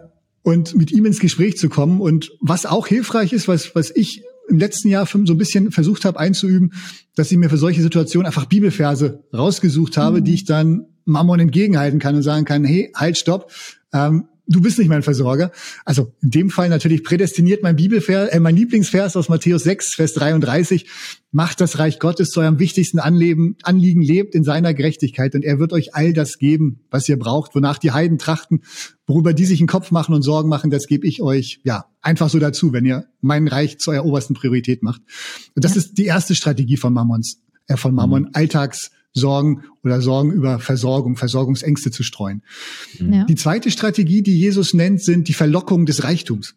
und 0.50 0.74
mit 0.74 0.90
ihm 0.90 1.06
ins 1.06 1.20
Gespräch 1.20 1.56
zu 1.56 1.68
kommen. 1.68 2.00
Und 2.00 2.32
was 2.40 2.66
auch 2.66 2.86
hilfreich 2.86 3.32
ist, 3.32 3.46
was, 3.46 3.74
was 3.74 3.90
ich 3.94 4.22
im 4.48 4.58
letzten 4.58 4.88
Jahr 4.88 5.06
so 5.06 5.18
ein 5.18 5.38
bisschen 5.38 5.70
versucht 5.70 6.04
habe 6.04 6.18
einzuüben, 6.18 6.72
dass 7.14 7.30
ich 7.30 7.38
mir 7.38 7.48
für 7.48 7.56
solche 7.56 7.82
Situationen 7.82 8.26
einfach 8.26 8.46
Bibelverse 8.46 9.22
rausgesucht 9.32 9.96
habe, 9.96 10.20
mhm. 10.20 10.24
die 10.24 10.34
ich 10.34 10.44
dann 10.44 10.86
Mammon 11.04 11.40
entgegenhalten 11.40 12.00
kann 12.00 12.16
und 12.16 12.22
sagen 12.22 12.44
kann, 12.44 12.64
hey, 12.64 12.90
halt, 12.94 13.16
stopp, 13.16 13.50
ähm, 13.92 14.24
du 14.50 14.60
bist 14.60 14.78
nicht 14.78 14.88
mein 14.88 15.02
Versorger. 15.02 15.52
Also 15.84 16.12
in 16.22 16.30
dem 16.30 16.50
Fall 16.50 16.68
natürlich 16.68 17.04
prädestiniert 17.04 17.62
mein 17.62 17.76
Bibelvers, 17.76 18.30
äh, 18.30 18.40
mein 18.40 18.56
Lieblingsvers 18.56 19.16
aus 19.16 19.28
Matthäus 19.28 19.62
6, 19.62 19.94
Vers 19.94 20.14
33. 20.14 20.86
Macht 21.30 21.60
das 21.60 21.78
Reich 21.78 22.00
Gottes 22.00 22.30
zu 22.30 22.40
eurem 22.40 22.58
wichtigsten 22.58 22.98
Anleben, 22.98 23.56
Anliegen, 23.62 24.02
lebt 24.02 24.34
in 24.34 24.42
seiner 24.42 24.74
Gerechtigkeit 24.74 25.34
und 25.36 25.44
er 25.44 25.60
wird 25.60 25.72
euch 25.72 25.94
all 25.94 26.12
das 26.12 26.38
geben, 26.38 26.80
was 26.90 27.08
ihr 27.08 27.18
braucht, 27.18 27.54
wonach 27.54 27.78
die 27.78 27.92
Heiden 27.92 28.18
trachten, 28.18 28.62
worüber 29.06 29.32
die 29.32 29.44
sich 29.44 29.60
einen 29.60 29.68
Kopf 29.68 29.92
machen 29.92 30.14
und 30.14 30.22
Sorgen 30.22 30.48
machen, 30.48 30.70
das 30.70 30.88
gebe 30.88 31.06
ich 31.06 31.22
euch, 31.22 31.60
ja, 31.62 31.84
einfach 32.02 32.28
so 32.28 32.40
dazu, 32.40 32.72
wenn 32.72 32.84
ihr 32.84 33.06
mein 33.20 33.46
Reich 33.46 33.78
zu 33.78 33.92
eurer 33.92 34.04
obersten 34.04 34.34
Priorität 34.34 34.82
macht. 34.82 35.02
Und 35.54 35.64
das 35.64 35.74
ja. 35.74 35.78
ist 35.78 35.98
die 35.98 36.06
erste 36.06 36.34
Strategie 36.34 36.76
von 36.76 36.92
Mammons, 36.92 37.40
äh, 37.68 37.76
von 37.76 37.94
Mammon, 37.94 38.22
mhm. 38.22 38.30
Alltags 38.32 38.90
Sorgen 39.12 39.64
oder 39.82 40.00
Sorgen 40.00 40.32
über 40.32 40.58
Versorgung, 40.58 41.16
Versorgungsängste 41.16 41.90
zu 41.90 42.02
streuen. 42.02 42.42
Mhm. 42.98 43.12
Ja. 43.12 43.24
Die 43.24 43.34
zweite 43.34 43.70
Strategie, 43.70 44.22
die 44.22 44.38
Jesus 44.38 44.74
nennt, 44.74 45.02
sind 45.02 45.28
die 45.28 45.32
Verlockung 45.32 45.86
des 45.86 46.04
Reichtums. 46.04 46.54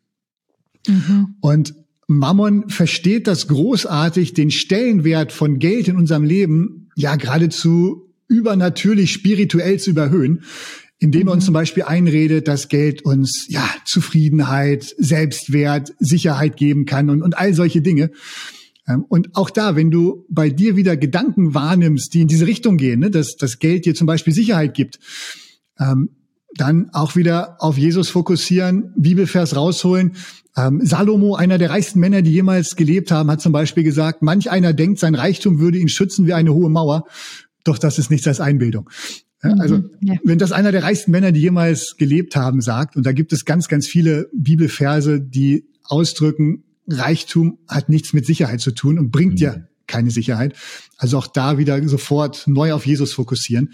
Mhm. 0.87 1.35
Und 1.41 1.75
Mammon 2.07 2.69
versteht 2.69 3.27
das 3.27 3.47
großartig, 3.47 4.33
den 4.33 4.51
Stellenwert 4.51 5.31
von 5.31 5.59
Geld 5.59 5.87
in 5.87 5.95
unserem 5.95 6.23
Leben 6.23 6.89
ja 6.95 7.15
geradezu 7.15 8.13
übernatürlich 8.27 9.11
spirituell 9.11 9.79
zu 9.79 9.91
überhöhen, 9.91 10.43
indem 10.99 11.27
er 11.27 11.33
uns 11.33 11.43
mhm. 11.43 11.47
zum 11.47 11.53
Beispiel 11.53 11.83
einredet, 11.83 12.47
dass 12.47 12.69
Geld 12.69 13.03
uns 13.03 13.47
ja 13.49 13.67
Zufriedenheit, 13.85 14.93
Selbstwert, 14.97 15.93
Sicherheit 15.99 16.57
geben 16.57 16.85
kann 16.85 17.09
und, 17.09 17.21
und 17.21 17.37
all 17.37 17.53
solche 17.53 17.81
Dinge. 17.81 18.11
Ähm, 18.87 19.05
und 19.07 19.35
auch 19.35 19.49
da, 19.49 19.75
wenn 19.75 19.91
du 19.91 20.25
bei 20.29 20.49
dir 20.49 20.75
wieder 20.75 20.97
Gedanken 20.97 21.53
wahrnimmst, 21.53 22.13
die 22.13 22.21
in 22.21 22.27
diese 22.27 22.47
Richtung 22.47 22.77
gehen, 22.77 22.99
ne, 22.99 23.09
dass 23.09 23.35
das 23.35 23.59
Geld 23.59 23.85
dir 23.85 23.95
zum 23.95 24.07
Beispiel 24.07 24.33
Sicherheit 24.33 24.73
gibt, 24.73 24.99
ähm, 25.79 26.09
dann 26.55 26.89
auch 26.93 27.15
wieder 27.15 27.57
auf 27.59 27.77
Jesus 27.77 28.09
fokussieren, 28.09 28.93
Bibelvers 28.95 29.55
rausholen. 29.55 30.13
Ähm, 30.55 30.81
Salomo, 30.83 31.35
einer 31.35 31.57
der 31.57 31.71
reichsten 31.71 31.99
Männer, 31.99 32.21
die 32.21 32.31
jemals 32.31 32.75
gelebt 32.75 33.11
haben, 33.11 33.31
hat 33.31 33.41
zum 33.41 33.51
Beispiel 33.51 33.83
gesagt, 33.83 34.21
manch 34.21 34.51
einer 34.51 34.73
denkt, 34.73 34.99
sein 34.99 35.15
Reichtum 35.15 35.59
würde 35.59 35.79
ihn 35.79 35.89
schützen 35.89 36.27
wie 36.27 36.33
eine 36.33 36.53
hohe 36.53 36.69
Mauer. 36.69 37.05
Doch 37.63 37.79
das 37.79 37.97
ist 37.97 38.11
nichts 38.11 38.27
als 38.27 38.39
Einbildung. 38.39 38.89
Ja, 39.41 39.55
also, 39.59 39.77
mhm, 39.77 39.89
ja. 40.01 40.15
wenn 40.23 40.37
das 40.37 40.51
einer 40.51 40.71
der 40.71 40.83
reichsten 40.83 41.11
Männer, 41.11 41.31
die 41.31 41.41
jemals 41.41 41.95
gelebt 41.97 42.35
haben, 42.35 42.61
sagt, 42.61 42.95
und 42.95 43.05
da 43.05 43.11
gibt 43.11 43.33
es 43.33 43.45
ganz, 43.45 43.67
ganz 43.67 43.87
viele 43.87 44.29
Bibelverse, 44.33 45.19
die 45.19 45.65
ausdrücken, 45.83 46.63
Reichtum 46.87 47.59
hat 47.67 47.89
nichts 47.89 48.13
mit 48.13 48.25
Sicherheit 48.25 48.61
zu 48.61 48.71
tun 48.71 48.99
und 48.99 49.11
bringt 49.11 49.33
mhm. 49.33 49.45
ja 49.45 49.55
keine 49.87 50.11
Sicherheit. 50.11 50.55
Also 50.97 51.17
auch 51.17 51.27
da 51.27 51.57
wieder 51.57 51.87
sofort 51.87 52.47
neu 52.47 52.73
auf 52.73 52.85
Jesus 52.85 53.13
fokussieren. 53.13 53.73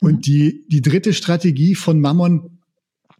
Und 0.00 0.16
mhm. 0.16 0.20
die, 0.20 0.64
die 0.68 0.82
dritte 0.82 1.12
Strategie 1.12 1.74
von 1.74 2.00
Mammon, 2.00 2.58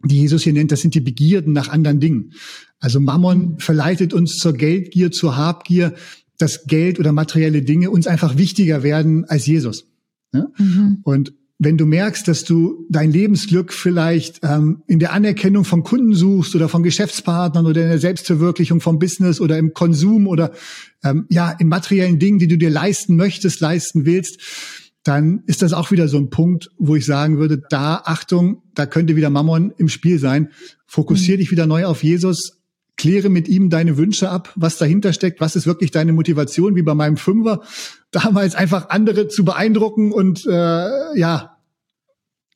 die 0.03 0.17
Jesus 0.17 0.43
hier 0.43 0.53
nennt, 0.53 0.71
das 0.71 0.81
sind 0.81 0.93
die 0.93 1.01
Begierden 1.01 1.53
nach 1.53 1.69
anderen 1.69 1.99
Dingen. 1.99 2.33
Also 2.79 2.99
Mammon 2.99 3.53
mhm. 3.53 3.59
verleitet 3.59 4.13
uns 4.13 4.37
zur 4.37 4.53
Geldgier, 4.53 5.11
zur 5.11 5.37
Habgier, 5.37 5.95
dass 6.37 6.65
Geld 6.65 6.99
oder 6.99 7.11
materielle 7.11 7.63
Dinge 7.63 7.89
uns 7.89 8.05
einfach 8.07 8.37
wichtiger 8.37 8.83
werden 8.83 9.25
als 9.25 9.47
Jesus. 9.47 9.87
Ja? 10.33 10.47
Mhm. 10.57 10.99
Und 11.03 11.33
wenn 11.59 11.77
du 11.77 11.85
merkst, 11.85 12.27
dass 12.27 12.43
du 12.43 12.85
dein 12.89 13.11
Lebensglück 13.11 13.73
vielleicht 13.73 14.41
ähm, 14.43 14.83
in 14.85 14.99
der 14.99 15.13
Anerkennung 15.13 15.65
von 15.65 15.83
Kunden 15.83 16.13
suchst 16.13 16.55
oder 16.55 16.69
von 16.69 16.83
Geschäftspartnern 16.83 17.65
oder 17.65 17.81
in 17.81 17.89
der 17.89 17.99
Selbstverwirklichung 17.99 18.79
vom 18.79 18.99
Business 18.99 19.41
oder 19.41 19.57
im 19.57 19.73
Konsum 19.73 20.27
oder 20.27 20.51
ähm, 21.03 21.25
ja 21.29 21.51
in 21.51 21.67
materiellen 21.67 22.19
Dingen, 22.19 22.37
die 22.37 22.47
du 22.47 22.57
dir 22.57 22.69
leisten 22.69 23.15
möchtest, 23.15 23.59
leisten 23.59 24.05
willst, 24.05 24.39
dann 25.03 25.43
ist 25.47 25.61
das 25.61 25.73
auch 25.73 25.89
wieder 25.89 26.07
so 26.07 26.17
ein 26.17 26.29
Punkt, 26.29 26.69
wo 26.77 26.95
ich 26.95 27.05
sagen 27.05 27.39
würde, 27.39 27.61
da 27.69 28.01
Achtung, 28.05 28.61
da 28.75 28.85
könnte 28.85 29.15
wieder 29.15 29.29
Mammon 29.29 29.73
im 29.77 29.89
Spiel 29.89 30.19
sein. 30.19 30.51
Fokussiere 30.85 31.37
mhm. 31.37 31.39
dich 31.39 31.51
wieder 31.51 31.65
neu 31.65 31.85
auf 31.85 32.03
Jesus, 32.03 32.57
kläre 32.97 33.29
mit 33.29 33.47
ihm 33.47 33.69
deine 33.69 33.97
Wünsche 33.97 34.29
ab, 34.29 34.51
was 34.55 34.77
dahinter 34.77 35.13
steckt, 35.13 35.39
was 35.39 35.55
ist 35.55 35.65
wirklich 35.65 35.91
deine 35.91 36.13
Motivation, 36.13 36.75
wie 36.75 36.81
bei 36.81 36.93
meinem 36.93 37.17
Fünfer, 37.17 37.61
damals 38.11 38.55
einfach 38.55 38.89
andere 38.89 39.27
zu 39.27 39.45
beeindrucken 39.45 40.11
und 40.11 40.45
äh, 40.45 41.19
ja, 41.19 41.57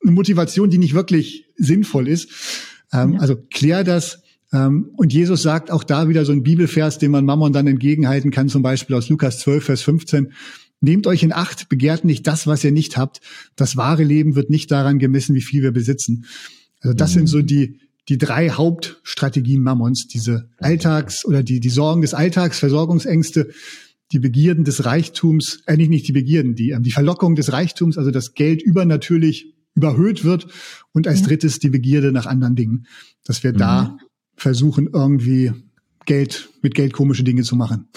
eine 0.02 0.12
Motivation, 0.12 0.70
die 0.70 0.78
nicht 0.78 0.94
wirklich 0.94 1.46
sinnvoll 1.56 2.08
ist. 2.08 2.28
Ähm, 2.92 3.14
ja. 3.14 3.20
Also 3.20 3.36
klär 3.50 3.84
das. 3.84 4.22
Ähm, 4.52 4.90
und 4.96 5.12
Jesus 5.12 5.42
sagt 5.42 5.70
auch 5.70 5.84
da 5.84 6.08
wieder 6.08 6.24
so 6.24 6.32
ein 6.32 6.42
Bibelvers, 6.42 6.98
den 6.98 7.10
man 7.10 7.24
Mammon 7.24 7.52
dann 7.52 7.66
entgegenhalten 7.66 8.30
kann, 8.30 8.48
zum 8.48 8.62
Beispiel 8.62 8.96
aus 8.96 9.08
Lukas 9.08 9.40
12, 9.40 9.64
Vers 9.64 9.82
15. 9.82 10.32
Nehmt 10.80 11.06
euch 11.06 11.22
in 11.22 11.32
Acht, 11.32 11.68
begehrt 11.68 12.04
nicht 12.04 12.26
das, 12.26 12.46
was 12.46 12.64
ihr 12.64 12.72
nicht 12.72 12.96
habt. 12.96 13.20
Das 13.54 13.76
wahre 13.76 14.02
Leben 14.02 14.34
wird 14.34 14.50
nicht 14.50 14.70
daran 14.70 14.98
gemessen, 14.98 15.34
wie 15.34 15.42
viel 15.42 15.62
wir 15.62 15.72
besitzen. 15.72 16.24
Also 16.80 16.94
das 16.94 17.10
mhm. 17.10 17.14
sind 17.14 17.26
so 17.28 17.42
die, 17.42 17.78
die 18.08 18.18
drei 18.18 18.50
Hauptstrategien 18.50 19.62
Mammons, 19.62 20.08
diese 20.08 20.48
Alltags- 20.58 21.24
oder 21.24 21.44
die, 21.44 21.60
die 21.60 21.70
Sorgen 21.70 22.02
des 22.02 22.14
Alltags, 22.14 22.58
Versorgungsängste, 22.58 23.50
die 24.12 24.18
Begierden 24.18 24.64
des 24.64 24.84
Reichtums, 24.84 25.62
äh, 25.66 25.76
nicht, 25.76 25.90
nicht 25.90 26.06
die 26.06 26.12
Begierden, 26.12 26.54
die, 26.54 26.70
ähm, 26.70 26.82
die 26.82 26.92
Verlockung 26.92 27.34
des 27.34 27.52
Reichtums, 27.52 27.98
also 27.98 28.10
das 28.10 28.34
Geld 28.34 28.62
übernatürlich 28.62 29.54
überhöht 29.74 30.24
wird 30.24 30.46
und 30.92 31.08
als 31.08 31.22
drittes 31.22 31.58
die 31.58 31.70
Begierde 31.70 32.12
nach 32.12 32.26
anderen 32.26 32.54
Dingen, 32.54 32.86
dass 33.24 33.42
wir 33.42 33.52
mhm. 33.52 33.58
da 33.58 33.96
versuchen, 34.36 34.88
irgendwie 34.92 35.52
Geld, 36.04 36.50
mit 36.62 36.74
Geld 36.74 36.92
komische 36.92 37.24
Dinge 37.24 37.42
zu 37.42 37.56
machen. 37.56 37.88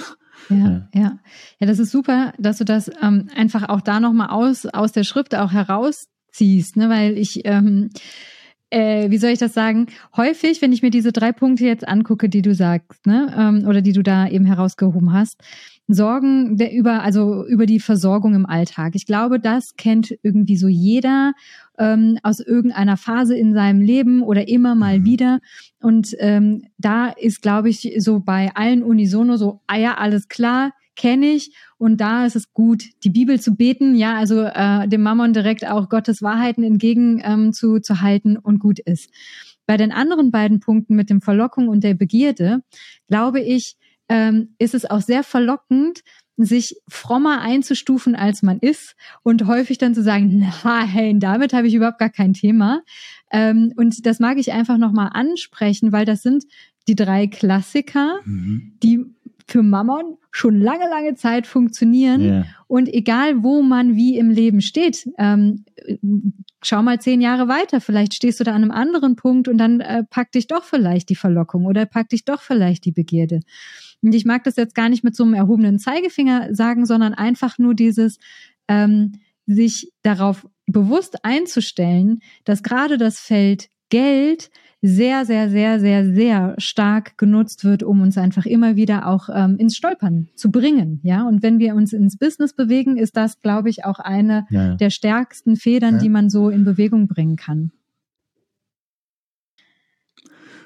Ja, 0.50 0.88
ja. 0.94 1.20
Ja, 1.60 1.68
das 1.68 1.80
ist 1.80 1.92
super, 1.92 2.34
dass 2.38 2.60
du 2.60 2.66
das 2.66 2.90
ähm, 3.02 3.30
einfach 3.36 3.68
auch 3.68 3.82
da 3.82 4.00
nochmal 4.00 4.30
aus, 4.30 4.66
aus 4.66 4.92
der 4.92 5.04
Schrift 5.04 5.36
auch 5.36 5.52
herausziehst, 5.52 6.78
ne? 6.78 6.90
weil 6.90 7.18
ich, 7.18 7.42
ähm, 7.46 7.90
äh, 8.70 9.10
wie 9.10 9.18
soll 9.18 9.30
ich 9.32 9.40
das 9.40 9.54
sagen, 9.54 9.88
häufig, 10.16 10.62
wenn 10.62 10.74
ich 10.74 10.82
mir 10.82 10.90
diese 10.90 11.12
drei 11.12 11.32
Punkte 11.32 11.66
jetzt 11.66 11.88
angucke, 11.88 12.30
die 12.30 12.42
du 12.42 12.54
sagst, 12.54 13.06
ne, 13.06 13.34
ähm, 13.38 13.68
oder 13.68 13.82
die 13.82 13.94
du 13.94 14.04
da 14.04 14.28
eben 14.28 14.46
herausgehoben 14.46 15.14
hast, 15.14 15.42
Sorgen 15.88 16.58
der 16.58 16.74
über, 16.74 17.04
also 17.04 17.46
über 17.46 17.68
die 17.68 17.80
Versorgung 17.80 18.34
im 18.34 18.48
Alltag. 18.48 18.94
Ich 18.96 19.06
glaube, 19.06 19.40
das 19.40 19.76
kennt 19.76 20.16
irgendwie 20.24 20.58
so 20.58 20.68
jeder 20.68 21.34
ähm, 21.78 22.18
aus 22.24 22.40
irgendeiner 22.40 22.98
Phase 22.98 23.38
in 23.38 23.54
seinem 23.54 23.82
Leben 23.82 24.24
oder 24.24 24.48
immer 24.48 24.74
mal 24.74 25.00
mhm. 25.00 25.06
wieder. 25.06 25.40
Und 25.80 26.16
ähm, 26.20 26.64
da 26.80 27.10
ist, 27.10 27.44
glaube 27.44 27.70
ich, 27.70 27.94
so 28.00 28.20
bei 28.20 28.52
allen 28.56 28.82
unisono 28.82 29.38
so, 29.38 29.62
ah 29.68 29.78
ja, 29.78 29.96
alles 29.96 30.28
klar, 30.28 30.72
kenne 30.96 31.28
ich. 31.28 31.56
Und 31.86 32.02
da 32.02 32.26
ist 32.26 32.36
es 32.36 32.52
gut, 32.52 32.84
die 33.04 33.12
Bibel 33.12 33.40
zu 33.40 33.54
beten, 33.54 33.94
ja, 33.94 34.18
also 34.18 34.42
äh, 34.42 34.88
dem 34.88 35.04
Mammon 35.04 35.34
direkt 35.34 35.68
auch 35.68 35.88
Gottes 35.88 36.24
Wahrheiten 36.24 36.64
entgegen 36.64 37.22
ähm, 37.24 37.54
zu, 37.54 37.80
zu 37.80 38.02
halten 38.02 38.38
und 38.38 38.58
gut 38.58 38.80
ist. 38.80 39.12
Bei 39.68 39.78
den 39.78 39.92
anderen 39.92 40.32
beiden 40.32 40.60
Punkten 40.60 40.96
mit 40.96 41.12
dem 41.12 41.22
Verlockung 41.22 41.68
und 41.68 41.84
der 41.84 41.94
Begierde, 41.94 42.64
glaube 43.08 43.40
ich, 43.40 43.76
ähm, 44.10 44.56
ist 44.58 44.74
es 44.74 44.90
auch 44.90 45.02
sehr 45.02 45.22
verlockend, 45.22 46.02
sich 46.38 46.76
frommer 46.88 47.42
einzustufen, 47.42 48.16
als 48.16 48.42
man 48.42 48.58
ist 48.58 48.96
und 49.22 49.46
häufig 49.46 49.78
dann 49.78 49.94
zu 49.94 50.02
sagen, 50.02 50.52
nein, 50.64 51.20
damit 51.20 51.54
habe 51.54 51.68
ich 51.68 51.76
überhaupt 51.76 52.00
gar 52.00 52.10
kein 52.10 52.34
Thema. 52.34 52.82
Ähm, 53.32 53.74
und 53.76 54.08
das 54.08 54.20
mag 54.20 54.40
ich 54.40 54.52
einfach 54.52 54.80
nochmal 54.80 55.12
ansprechen, 55.14 55.92
weil 55.92 56.06
das 56.06 56.24
sind 56.24 56.46
die 56.88 56.96
drei 56.96 57.28
Klassiker, 57.28 58.22
mhm. 58.26 58.74
die 58.82 59.06
für 59.48 59.64
Mammon 59.64 60.18
schon 60.32 60.60
lange, 60.60 60.90
lange 60.90 61.16
Zeit 61.16 61.48
funktionieren. 61.48 62.22
Yeah. 62.22 62.46
Und 62.68 62.92
egal, 62.92 63.44
wo 63.44 63.62
man 63.62 63.96
wie 63.96 64.18
im 64.18 64.30
Leben 64.30 64.62
steht, 64.62 65.08
ähm, 65.18 65.66
schau 66.64 66.82
mal 66.82 67.00
zehn 67.00 67.22
Jahre 67.22 67.48
weiter. 67.48 67.80
Vielleicht 67.80 68.16
stehst 68.16 68.40
du 68.40 68.44
da 68.44 68.52
an 68.52 68.64
einem 68.64 68.72
anderen 68.72 69.16
Punkt 69.16 69.48
und 69.48 69.58
dann 69.58 69.80
äh, 69.82 70.04
packt 70.04 70.36
dich 70.36 70.48
doch 70.48 70.64
vielleicht 70.64 71.10
die 71.10 71.16
Verlockung 71.16 71.66
oder 71.66 71.86
packt 71.86 72.12
dich 72.12 72.26
doch 72.26 72.42
vielleicht 72.42 72.86
die 72.86 72.92
Begierde. 72.92 73.42
Und 74.02 74.14
ich 74.14 74.26
mag 74.26 74.44
das 74.44 74.56
jetzt 74.56 74.76
gar 74.76 74.90
nicht 74.90 75.04
mit 75.04 75.16
so 75.16 75.24
einem 75.24 75.36
erhobenen 75.36 75.80
Zeigefinger 75.80 76.54
sagen, 76.54 76.86
sondern 76.86 77.14
einfach 77.14 77.58
nur 77.58 77.76
dieses, 77.76 78.18
ähm, 78.68 79.14
sich 79.46 79.92
darauf 80.02 80.48
bewusst 80.66 81.24
einzustellen, 81.24 82.20
dass 82.44 82.64
gerade 82.64 82.98
das 82.98 83.20
Feld 83.20 83.68
Geld 83.90 84.50
sehr, 84.82 85.26
sehr, 85.26 85.50
sehr, 85.50 85.80
sehr, 85.80 86.14
sehr 86.14 86.56
stark 86.58 87.18
genutzt 87.18 87.64
wird, 87.64 87.82
um 87.82 88.02
uns 88.02 88.18
einfach 88.18 88.46
immer 88.46 88.76
wieder 88.76 89.08
auch 89.08 89.30
ähm, 89.34 89.58
ins 89.58 89.76
Stolpern 89.76 90.28
zu 90.36 90.52
bringen. 90.52 91.00
Ja, 91.04 91.28
und 91.28 91.42
wenn 91.42 91.58
wir 91.60 91.76
uns 91.76 91.92
ins 91.92 92.18
Business 92.18 92.54
bewegen, 92.54 92.98
ist 92.98 93.18
das, 93.18 93.42
glaube 93.42 93.70
ich, 93.70 93.84
auch 93.84 94.00
eine 94.00 94.46
ja, 94.52 94.68
ja. 94.68 94.76
der 94.76 94.92
stärksten 94.92 95.56
Federn, 95.56 95.96
ja. 95.96 96.02
die 96.02 96.10
man 96.10 96.30
so 96.30 96.50
in 96.50 96.66
Bewegung 96.66 97.08
bringen 97.08 97.36
kann. 97.36 97.72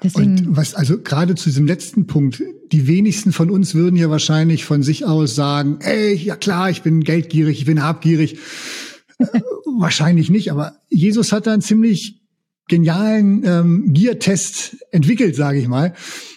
Deswegen, 0.02 0.48
und 0.48 0.56
was, 0.56 0.74
also 0.74 0.98
gerade 0.98 1.34
zu 1.34 1.50
diesem 1.50 1.66
letzten 1.66 2.06
Punkt, 2.06 2.42
die 2.72 2.86
wenigsten 2.86 3.32
von 3.32 3.50
uns 3.50 3.74
würden 3.74 3.96
ja 3.96 4.08
wahrscheinlich 4.08 4.64
von 4.64 4.82
sich 4.82 5.04
aus 5.04 5.34
sagen, 5.34 5.78
ey, 5.80 6.14
ja 6.14 6.36
klar, 6.36 6.70
ich 6.70 6.82
bin 6.82 7.00
geldgierig, 7.04 7.58
ich 7.58 7.66
bin 7.66 7.82
habgierig. 7.82 8.38
wahrscheinlich 9.78 10.30
nicht, 10.30 10.50
aber 10.50 10.76
Jesus 10.88 11.32
hat 11.32 11.46
da 11.46 11.52
einen 11.52 11.62
ziemlich 11.62 12.19
genialen 12.70 13.44
ähm, 13.44 13.92
Giertest 13.92 14.78
entwickelt, 14.90 15.36
sage 15.36 15.58
ich 15.58 15.68
mal. 15.68 15.92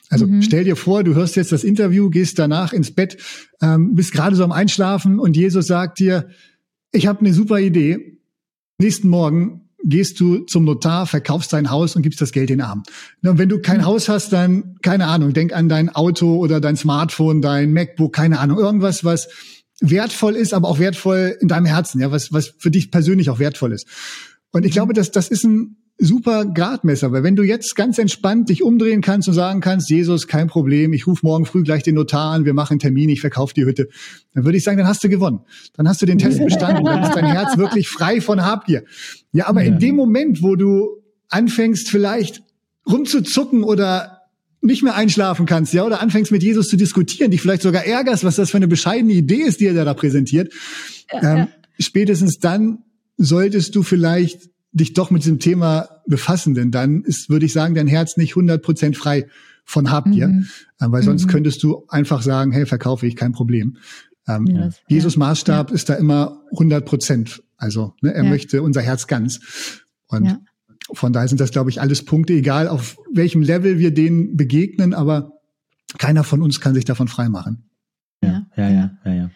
Also 0.10 0.28
mhm. 0.28 0.42
stell 0.42 0.66
dir 0.66 0.76
vor, 0.76 1.04
du 1.04 1.16
hörst 1.16 1.38
jetzt 1.38 1.54
das 1.54 1.64
Interview, 1.64 2.10
gehst 2.10 2.38
danach 2.38 2.74
ins 2.74 2.92
Bett, 2.92 3.18
ähm, 3.62 3.96
bist 3.96 4.12
gerade 4.12 4.36
so 4.36 4.44
am 4.44 4.52
Einschlafen 4.52 5.20
und 5.20 5.38
Jesus 5.38 5.68
sagt 5.68 6.00
dir, 6.00 6.28
ich 6.92 7.08
habe 7.08 7.22
eine 7.22 7.34
super 7.34 7.60
Idee. 7.60 8.20
Nächsten 8.78 9.08
Morgen 9.08 9.70
gehst 9.84 10.20
du 10.20 10.40
zum 10.40 10.66
Notar, 10.66 11.08
verkaufst 11.08 11.54
dein 11.54 11.70
Haus 11.70 11.96
und 11.96 12.02
gibst 12.02 12.22
das 12.22 12.32
Geld 12.32 12.50
in 12.50 12.60
den 12.60 12.66
Arm. 12.66 12.84
Und 13.24 13.38
wenn 13.38 13.50
du 13.50 13.60
kein 13.60 13.80
mhm. 13.80 13.86
Haus 13.86 14.10
hast, 14.10 14.34
dann, 14.34 14.76
keine 14.82 15.08
Ahnung, 15.08 15.34
denk 15.34 15.54
an 15.54 15.70
dein 15.70 15.90
Auto 15.90 16.38
oder 16.38 16.62
dein 16.62 16.78
Smartphone, 16.78 17.42
dein 17.42 17.74
MacBook, 17.74 18.14
keine 18.14 18.40
Ahnung, 18.40 18.60
irgendwas, 18.60 19.04
was 19.04 19.30
wertvoll 19.82 20.36
ist, 20.36 20.54
aber 20.54 20.70
auch 20.70 20.80
wertvoll 20.80 21.38
in 21.42 21.48
deinem 21.48 21.66
Herzen, 21.66 22.00
ja, 22.00 22.12
was, 22.12 22.32
was 22.32 22.54
für 22.58 22.72
dich 22.72 22.92
persönlich 22.92 23.30
auch 23.30 23.40
wertvoll 23.40 23.74
ist. 23.74 23.88
Und 24.52 24.64
ich 24.64 24.72
mhm. 24.72 24.74
glaube, 24.74 24.94
dass 24.94 25.12
das 25.12 25.28
ist 25.28 25.44
ein 25.44 25.78
super 26.04 26.46
Gradmesser, 26.46 27.12
weil 27.12 27.24
wenn 27.24 27.36
du 27.36 27.44
jetzt 27.44 27.76
ganz 27.76 27.98
entspannt 27.98 28.50
dich 28.50 28.64
umdrehen 28.64 29.02
kannst 29.02 29.28
und 29.28 29.34
sagen 29.34 29.62
kannst, 29.62 29.90
Jesus, 29.90 30.28
kein 30.28 30.48
Problem, 30.48 30.94
ich 30.94 31.08
rufe 31.08 31.26
morgen 31.26 31.46
früh 31.46 31.64
gleich 31.64 31.84
den 31.84 31.96
Notar 31.96 32.34
an, 32.34 32.46
wir 32.46 32.54
machen 32.54 32.74
einen 32.74 32.80
Termin, 32.80 33.10
ich 33.10 33.22
verkaufe 33.22 33.54
die 33.54 33.66
Hütte, 33.66 33.90
dann 34.34 34.46
würde 34.46 34.58
ich 34.58 34.64
sagen, 34.64 34.78
dann 34.78 34.88
hast 34.88 35.04
du 35.04 35.10
gewonnen. 35.10 35.40
Dann 35.76 35.88
hast 35.88 36.02
du 36.02 36.06
den 36.06 36.18
Test 36.18 36.44
bestanden, 36.44 36.84
dann 36.86 37.04
ist 37.04 37.16
dein 37.16 37.26
Herz 37.26 37.58
wirklich 37.58 37.88
frei 37.88 38.22
von 38.22 38.44
Habgier. 38.44 38.84
Ja, 39.32 39.48
aber 39.48 39.62
ja. 39.62 39.70
in 39.70 39.80
dem 39.80 39.96
Moment, 39.96 40.44
wo 40.44 40.56
du 40.56 41.02
anfängst 41.30 41.90
vielleicht 41.90 42.44
rumzuzucken 42.90 43.64
oder 43.64 44.20
nicht 44.62 44.84
mehr 44.84 44.96
einschlafen 44.96 45.46
kannst, 45.46 45.74
ja, 45.74 45.84
oder 45.84 46.02
anfängst 46.02 46.32
mit 46.32 46.44
Jesus 46.44 46.70
zu 46.70 46.78
diskutieren, 46.78 47.32
dich 47.32 47.42
vielleicht 47.42 47.62
sogar 47.62 47.86
ärgerst, 47.86 48.24
was 48.24 48.38
das 48.38 48.52
für 48.52 48.58
eine 48.58 48.68
bescheidene 48.68 49.14
Idee 49.14 49.42
ist, 49.42 49.60
die 49.60 49.68
er 49.68 49.86
da 49.86 49.94
präsentiert, 49.94 50.54
ja, 51.12 51.36
ähm, 51.36 51.48
spätestens 51.80 52.40
dann 52.40 52.80
solltest 53.18 53.76
du 53.76 53.84
vielleicht 53.84 54.50
dich 54.74 54.94
doch 54.94 55.12
mit 55.12 55.24
diesem 55.24 55.40
Thema 55.40 55.93
befassen, 56.08 56.54
denn 56.54 56.72
dann 56.72 57.04
ist, 57.04 57.30
würde 57.30 57.46
ich 57.46 57.54
sagen, 57.54 57.76
dein 57.76 57.88
Herz 57.88 58.18
nicht 58.18 58.34
100% 58.34 58.96
frei 58.96 59.28
von 59.66 59.92
Habgier, 59.92 60.28
mhm. 60.28 60.48
äh, 60.80 60.86
weil 60.90 61.04
sonst 61.04 61.26
mhm. 61.26 61.30
könntest 61.30 61.64
du 61.64 61.86
einfach 61.88 62.22
sagen, 62.22 62.52
hey, 62.52 62.66
verkaufe 62.66 63.08
ich, 63.08 63.16
kein 63.16 63.32
Problem. 63.32 63.78
Ähm, 64.28 64.48
ja, 64.48 64.70
Jesus 64.88 65.18
Maßstab 65.18 65.70
ja. 65.70 65.76
ist 65.76 65.90
da 65.90 65.96
immer 65.96 66.42
100 66.52 66.86
Prozent. 66.86 67.44
Also 67.58 67.94
ne, 68.02 68.14
er 68.14 68.24
ja. 68.24 68.30
möchte 68.30 68.62
unser 68.62 68.82
Herz 68.82 69.08
ganz. 69.08 69.40
Und 70.08 70.40
von 70.94 71.14
daher 71.14 71.28
sind 71.28 71.40
das, 71.40 71.52
glaube 71.52 71.70
ich, 71.70 71.82
alles 71.82 72.04
Punkte, 72.06 72.34
egal 72.34 72.68
auf 72.68 72.98
welchem 73.12 73.42
Level 73.42 73.80
wir 73.80 73.94
denen 73.94 74.36
begegnen, 74.36 74.94
aber 74.94 75.40
keiner 75.98 76.24
von 76.24 76.42
uns 76.42 76.60
kann 76.60 76.74
sich 76.74 76.86
davon 76.86 77.08
freimachen. 77.08 77.70
Ja, 78.22 78.46
ja, 78.56 78.70
ja, 78.70 78.98
ja, 79.06 79.14
ja. 79.14 79.32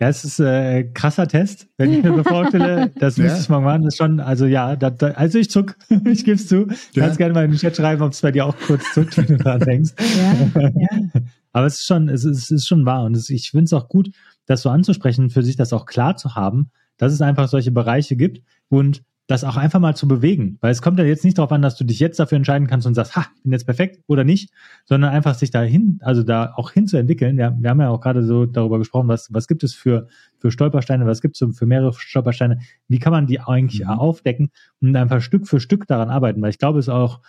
Ja, 0.00 0.08
es 0.08 0.24
ist 0.24 0.40
äh, 0.40 0.84
krasser 0.84 1.28
Test, 1.28 1.68
wenn 1.76 1.92
ich 1.92 2.02
mir 2.02 2.14
so 2.14 2.24
vorstelle. 2.24 2.90
Das 2.98 3.18
ja. 3.18 3.24
müsste 3.24 3.40
ich 3.40 3.48
mal 3.50 3.60
machen. 3.60 3.82
Das 3.82 3.94
ist 3.94 3.98
schon, 3.98 4.18
also 4.18 4.46
ja, 4.46 4.74
da, 4.74 4.88
da, 4.88 5.08
also 5.08 5.38
ich 5.38 5.50
zuck, 5.50 5.76
ich 6.06 6.24
gebe 6.24 6.36
es 6.36 6.48
zu. 6.48 6.64
Du 6.64 6.74
ja. 6.94 7.04
kannst 7.04 7.18
gerne 7.18 7.34
mal 7.34 7.44
in 7.44 7.50
den 7.50 7.58
Chat 7.58 7.76
schreiben, 7.76 8.00
ob 8.02 8.12
es 8.12 8.22
bei 8.22 8.32
dir 8.32 8.46
auch 8.46 8.56
kurz 8.66 8.94
zuckt, 8.94 9.18
wenn 9.18 9.26
du 9.26 9.36
dran 9.36 9.60
denkst. 9.60 9.92
Ja. 9.98 10.70
ja. 10.74 10.88
Aber 11.52 11.66
es 11.66 11.80
ist 11.80 11.86
schon, 11.86 12.08
es 12.08 12.24
ist, 12.24 12.44
es 12.44 12.50
ist 12.50 12.66
schon 12.66 12.86
wahr. 12.86 13.04
Und 13.04 13.14
es, 13.14 13.28
ich 13.28 13.50
finde 13.50 13.64
es 13.64 13.72
auch 13.74 13.88
gut, 13.88 14.10
das 14.46 14.62
so 14.62 14.70
anzusprechen, 14.70 15.28
für 15.28 15.42
sich 15.42 15.56
das 15.56 15.74
auch 15.74 15.84
klar 15.84 16.16
zu 16.16 16.34
haben, 16.34 16.70
dass 16.96 17.12
es 17.12 17.20
einfach 17.20 17.48
solche 17.48 17.70
Bereiche 17.70 18.16
gibt 18.16 18.42
und 18.68 19.02
das 19.30 19.44
auch 19.44 19.56
einfach 19.56 19.78
mal 19.78 19.94
zu 19.94 20.08
bewegen. 20.08 20.58
Weil 20.60 20.72
es 20.72 20.82
kommt 20.82 20.98
ja 20.98 21.04
jetzt 21.04 21.24
nicht 21.24 21.38
darauf 21.38 21.52
an, 21.52 21.62
dass 21.62 21.76
du 21.76 21.84
dich 21.84 22.00
jetzt 22.00 22.18
dafür 22.18 22.34
entscheiden 22.36 22.66
kannst 22.66 22.84
und 22.86 22.94
sagst, 22.94 23.14
ha, 23.14 23.26
bin 23.44 23.52
jetzt 23.52 23.64
perfekt 23.64 24.02
oder 24.08 24.24
nicht, 24.24 24.50
sondern 24.86 25.12
einfach 25.12 25.36
sich 25.36 25.52
dahin, 25.52 26.00
also 26.02 26.24
da 26.24 26.52
auch 26.56 26.72
hinzuentwickeln. 26.72 27.38
Ja, 27.38 27.54
wir 27.56 27.70
haben 27.70 27.80
ja 27.80 27.90
auch 27.90 28.00
gerade 28.00 28.24
so 28.24 28.44
darüber 28.44 28.78
gesprochen, 28.78 29.06
was, 29.06 29.32
was 29.32 29.46
gibt 29.46 29.62
es 29.62 29.72
für, 29.72 30.08
für 30.38 30.50
Stolpersteine, 30.50 31.06
was 31.06 31.22
gibt 31.22 31.40
es 31.40 31.56
für 31.56 31.66
mehrere 31.66 31.92
Stolpersteine, 31.92 32.58
wie 32.88 32.98
kann 32.98 33.12
man 33.12 33.28
die 33.28 33.40
eigentlich 33.40 33.82
mhm. 33.84 33.90
aufdecken 33.90 34.50
und 34.80 34.96
einfach 34.96 35.20
Stück 35.20 35.46
für 35.46 35.60
Stück 35.60 35.86
daran 35.86 36.10
arbeiten. 36.10 36.42
Weil 36.42 36.50
ich 36.50 36.58
glaube, 36.58 36.80
es 36.80 36.86
ist 36.86 36.92
auch 36.92 37.20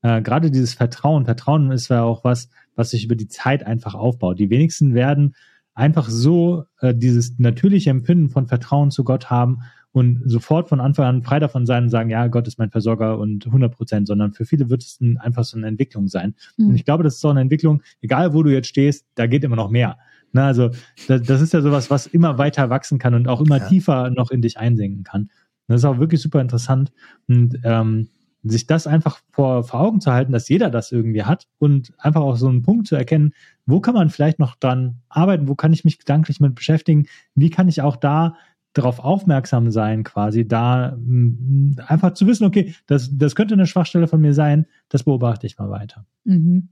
äh, 0.00 0.22
gerade 0.22 0.50
dieses 0.50 0.72
Vertrauen, 0.72 1.26
Vertrauen 1.26 1.70
ist 1.72 1.88
ja 1.88 2.04
auch 2.04 2.24
was, 2.24 2.48
was 2.74 2.90
sich 2.90 3.04
über 3.04 3.16
die 3.16 3.28
Zeit 3.28 3.66
einfach 3.66 3.94
aufbaut. 3.94 4.38
Die 4.38 4.48
wenigsten 4.48 4.94
werden 4.94 5.34
einfach 5.74 6.08
so 6.08 6.64
äh, 6.80 6.94
dieses 6.94 7.38
natürliche 7.38 7.90
Empfinden 7.90 8.30
von 8.30 8.46
Vertrauen 8.46 8.90
zu 8.90 9.04
Gott 9.04 9.28
haben 9.28 9.58
und 9.92 10.22
sofort 10.24 10.68
von 10.68 10.80
Anfang 10.80 11.06
an 11.06 11.22
frei 11.22 11.40
davon 11.40 11.66
sein 11.66 11.84
und 11.84 11.88
sagen, 11.90 12.10
ja, 12.10 12.26
Gott 12.28 12.46
ist 12.46 12.58
mein 12.58 12.70
Versorger 12.70 13.18
und 13.18 13.46
100 13.46 13.74
Prozent, 13.74 14.06
sondern 14.06 14.32
für 14.32 14.44
viele 14.44 14.70
wird 14.70 14.82
es 14.82 15.00
ein, 15.00 15.18
einfach 15.18 15.44
so 15.44 15.56
eine 15.56 15.66
Entwicklung 15.66 16.08
sein. 16.08 16.34
Mhm. 16.56 16.68
Und 16.68 16.74
ich 16.76 16.84
glaube, 16.84 17.02
das 17.02 17.16
ist 17.16 17.24
auch 17.24 17.30
eine 17.30 17.40
Entwicklung, 17.40 17.82
egal 18.00 18.32
wo 18.32 18.42
du 18.42 18.52
jetzt 18.52 18.68
stehst, 18.68 19.06
da 19.16 19.26
geht 19.26 19.42
immer 19.42 19.56
noch 19.56 19.70
mehr. 19.70 19.98
Na, 20.32 20.46
also 20.46 20.70
das, 21.08 21.22
das 21.22 21.40
ist 21.40 21.52
ja 21.52 21.60
sowas, 21.60 21.90
was 21.90 22.06
immer 22.06 22.38
weiter 22.38 22.70
wachsen 22.70 22.98
kann 22.98 23.14
und 23.14 23.26
auch 23.26 23.40
immer 23.40 23.58
ja. 23.58 23.68
tiefer 23.68 24.10
noch 24.10 24.30
in 24.30 24.42
dich 24.42 24.58
einsinken 24.58 25.02
kann. 25.02 25.30
Das 25.66 25.80
ist 25.80 25.84
auch 25.84 25.98
wirklich 25.98 26.20
super 26.20 26.40
interessant 26.40 26.92
und 27.28 27.58
ähm, 27.64 28.08
sich 28.42 28.66
das 28.66 28.86
einfach 28.86 29.20
vor, 29.32 29.64
vor 29.64 29.80
Augen 29.80 30.00
zu 30.00 30.12
halten, 30.12 30.32
dass 30.32 30.48
jeder 30.48 30.70
das 30.70 30.92
irgendwie 30.92 31.24
hat 31.24 31.46
und 31.58 31.92
einfach 31.98 32.22
auch 32.22 32.36
so 32.36 32.48
einen 32.48 32.62
Punkt 32.62 32.86
zu 32.86 32.96
erkennen, 32.96 33.34
wo 33.66 33.80
kann 33.80 33.94
man 33.94 34.08
vielleicht 34.08 34.38
noch 34.38 34.56
dran 34.56 35.02
arbeiten, 35.08 35.46
wo 35.48 35.54
kann 35.54 35.72
ich 35.72 35.84
mich 35.84 35.98
gedanklich 35.98 36.40
mit 36.40 36.54
beschäftigen, 36.54 37.06
wie 37.34 37.50
kann 37.50 37.68
ich 37.68 37.82
auch 37.82 37.96
da 37.96 38.36
darauf 38.72 39.00
aufmerksam 39.00 39.70
sein, 39.70 40.04
quasi 40.04 40.46
da 40.46 40.96
mh, 40.96 41.82
einfach 41.86 42.14
zu 42.14 42.26
wissen, 42.26 42.44
okay, 42.44 42.74
das, 42.86 43.10
das 43.12 43.34
könnte 43.34 43.54
eine 43.54 43.66
Schwachstelle 43.66 44.06
von 44.06 44.20
mir 44.20 44.34
sein, 44.34 44.66
das 44.88 45.04
beobachte 45.04 45.46
ich 45.46 45.58
mal 45.58 45.70
weiter. 45.70 46.06
Mhm. 46.24 46.68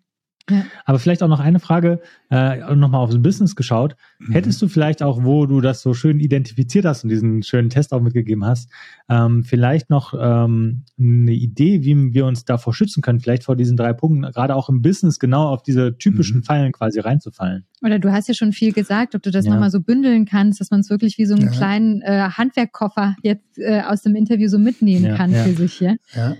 Ja. 0.51 0.65
Aber 0.85 0.99
vielleicht 0.99 1.23
auch 1.23 1.29
noch 1.29 1.41
eine 1.41 1.61
Frage, 1.61 2.01
äh, 2.31 2.75
nochmal 2.75 3.03
aufs 3.03 3.21
Business 3.21 3.57
geschaut. 3.57 3.97
Mhm. 4.19 4.33
Hättest 4.33 4.61
du 4.63 4.69
vielleicht 4.69 5.03
auch, 5.03 5.25
wo 5.25 5.47
du 5.47 5.61
das 5.61 5.83
so 5.83 5.95
schön 5.95 6.21
identifiziert 6.21 6.85
hast 6.85 7.05
und 7.05 7.11
diesen 7.11 7.43
schönen 7.43 7.71
Test 7.71 7.93
auch 7.93 8.01
mitgegeben 8.01 8.45
hast, 8.45 8.71
ähm, 9.09 9.45
vielleicht 9.45 9.91
noch 9.91 10.15
ähm, 10.19 10.85
eine 10.99 11.33
Idee, 11.33 11.83
wie 11.85 12.15
wir 12.15 12.27
uns 12.27 12.45
davor 12.45 12.75
schützen 12.75 13.03
können, 13.03 13.21
vielleicht 13.21 13.45
vor 13.45 13.57
diesen 13.57 13.77
drei 13.77 13.93
Punkten, 13.93 14.23
gerade 14.33 14.55
auch 14.55 14.69
im 14.69 14.83
Business 14.83 15.19
genau 15.19 15.49
auf 15.49 15.63
diese 15.63 15.97
typischen 15.97 16.39
mhm. 16.39 16.45
Fallen 16.45 16.73
quasi 16.73 17.01
reinzufallen? 17.01 17.65
Oder 17.83 17.99
du 17.99 18.13
hast 18.13 18.29
ja 18.29 18.35
schon 18.35 18.53
viel 18.53 18.73
gesagt, 18.73 19.15
ob 19.15 19.23
du 19.23 19.31
das 19.31 19.47
ja. 19.47 19.53
nochmal 19.53 19.71
so 19.71 19.81
bündeln 19.81 20.25
kannst, 20.25 20.61
dass 20.61 20.71
man 20.71 20.81
es 20.81 20.91
wirklich 20.91 21.19
wie 21.19 21.27
so 21.27 21.35
einen 21.35 21.47
ja. 21.47 21.51
kleinen 21.51 22.03
äh, 22.03 22.29
Handwerkkoffer 22.31 23.17
jetzt 23.23 23.59
äh, 23.59 23.83
aus 23.83 24.03
dem 24.03 24.17
Interview 24.17 24.49
so 24.49 24.59
mitnehmen 24.59 25.05
ja, 25.05 25.17
kann 25.17 25.33
für 25.33 25.53
sich. 25.53 25.81
Ja? 25.81 25.95
ja. 26.15 26.35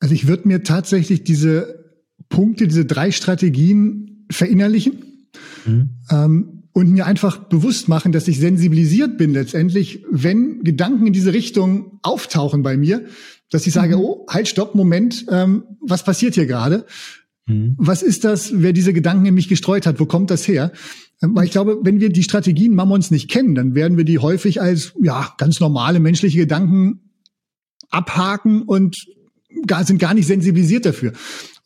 Also 0.00 0.14
ich 0.14 0.26
würde 0.26 0.46
mir 0.46 0.62
tatsächlich 0.62 1.24
diese 1.24 1.83
Punkte, 2.28 2.66
diese 2.66 2.84
drei 2.84 3.10
Strategien 3.10 4.26
verinnerlichen 4.30 5.28
mhm. 5.66 5.90
ähm, 6.10 6.62
und 6.72 6.90
mir 6.90 7.06
einfach 7.06 7.38
bewusst 7.38 7.88
machen, 7.88 8.12
dass 8.12 8.26
ich 8.28 8.38
sensibilisiert 8.38 9.16
bin 9.16 9.32
letztendlich, 9.32 10.04
wenn 10.10 10.64
Gedanken 10.64 11.06
in 11.06 11.12
diese 11.12 11.32
Richtung 11.32 12.00
auftauchen 12.02 12.62
bei 12.62 12.76
mir, 12.76 13.04
dass 13.50 13.66
ich 13.66 13.72
sage, 13.72 13.96
mhm. 13.96 14.02
oh, 14.02 14.26
halt, 14.28 14.48
stopp, 14.48 14.74
Moment, 14.74 15.26
ähm, 15.30 15.64
was 15.80 16.04
passiert 16.04 16.34
hier 16.34 16.46
gerade? 16.46 16.86
Mhm. 17.46 17.74
Was 17.78 18.02
ist 18.02 18.24
das, 18.24 18.52
wer 18.54 18.72
diese 18.72 18.92
Gedanken 18.92 19.26
in 19.26 19.34
mich 19.34 19.48
gestreut 19.48 19.86
hat? 19.86 20.00
Wo 20.00 20.06
kommt 20.06 20.30
das 20.30 20.48
her? 20.48 20.72
Ähm, 21.22 21.36
weil 21.36 21.44
ich 21.44 21.50
glaube, 21.52 21.78
wenn 21.82 22.00
wir 22.00 22.10
die 22.10 22.22
Strategien 22.22 22.74
Mammons 22.74 23.10
nicht 23.10 23.30
kennen, 23.30 23.54
dann 23.54 23.74
werden 23.74 23.96
wir 23.96 24.04
die 24.04 24.18
häufig 24.18 24.60
als 24.60 24.92
ja 25.00 25.32
ganz 25.38 25.60
normale 25.60 26.00
menschliche 26.00 26.38
Gedanken 26.38 27.00
abhaken 27.90 28.62
und 28.62 29.06
gar, 29.66 29.84
sind 29.84 29.98
gar 29.98 30.14
nicht 30.14 30.26
sensibilisiert 30.26 30.86
dafür. 30.86 31.12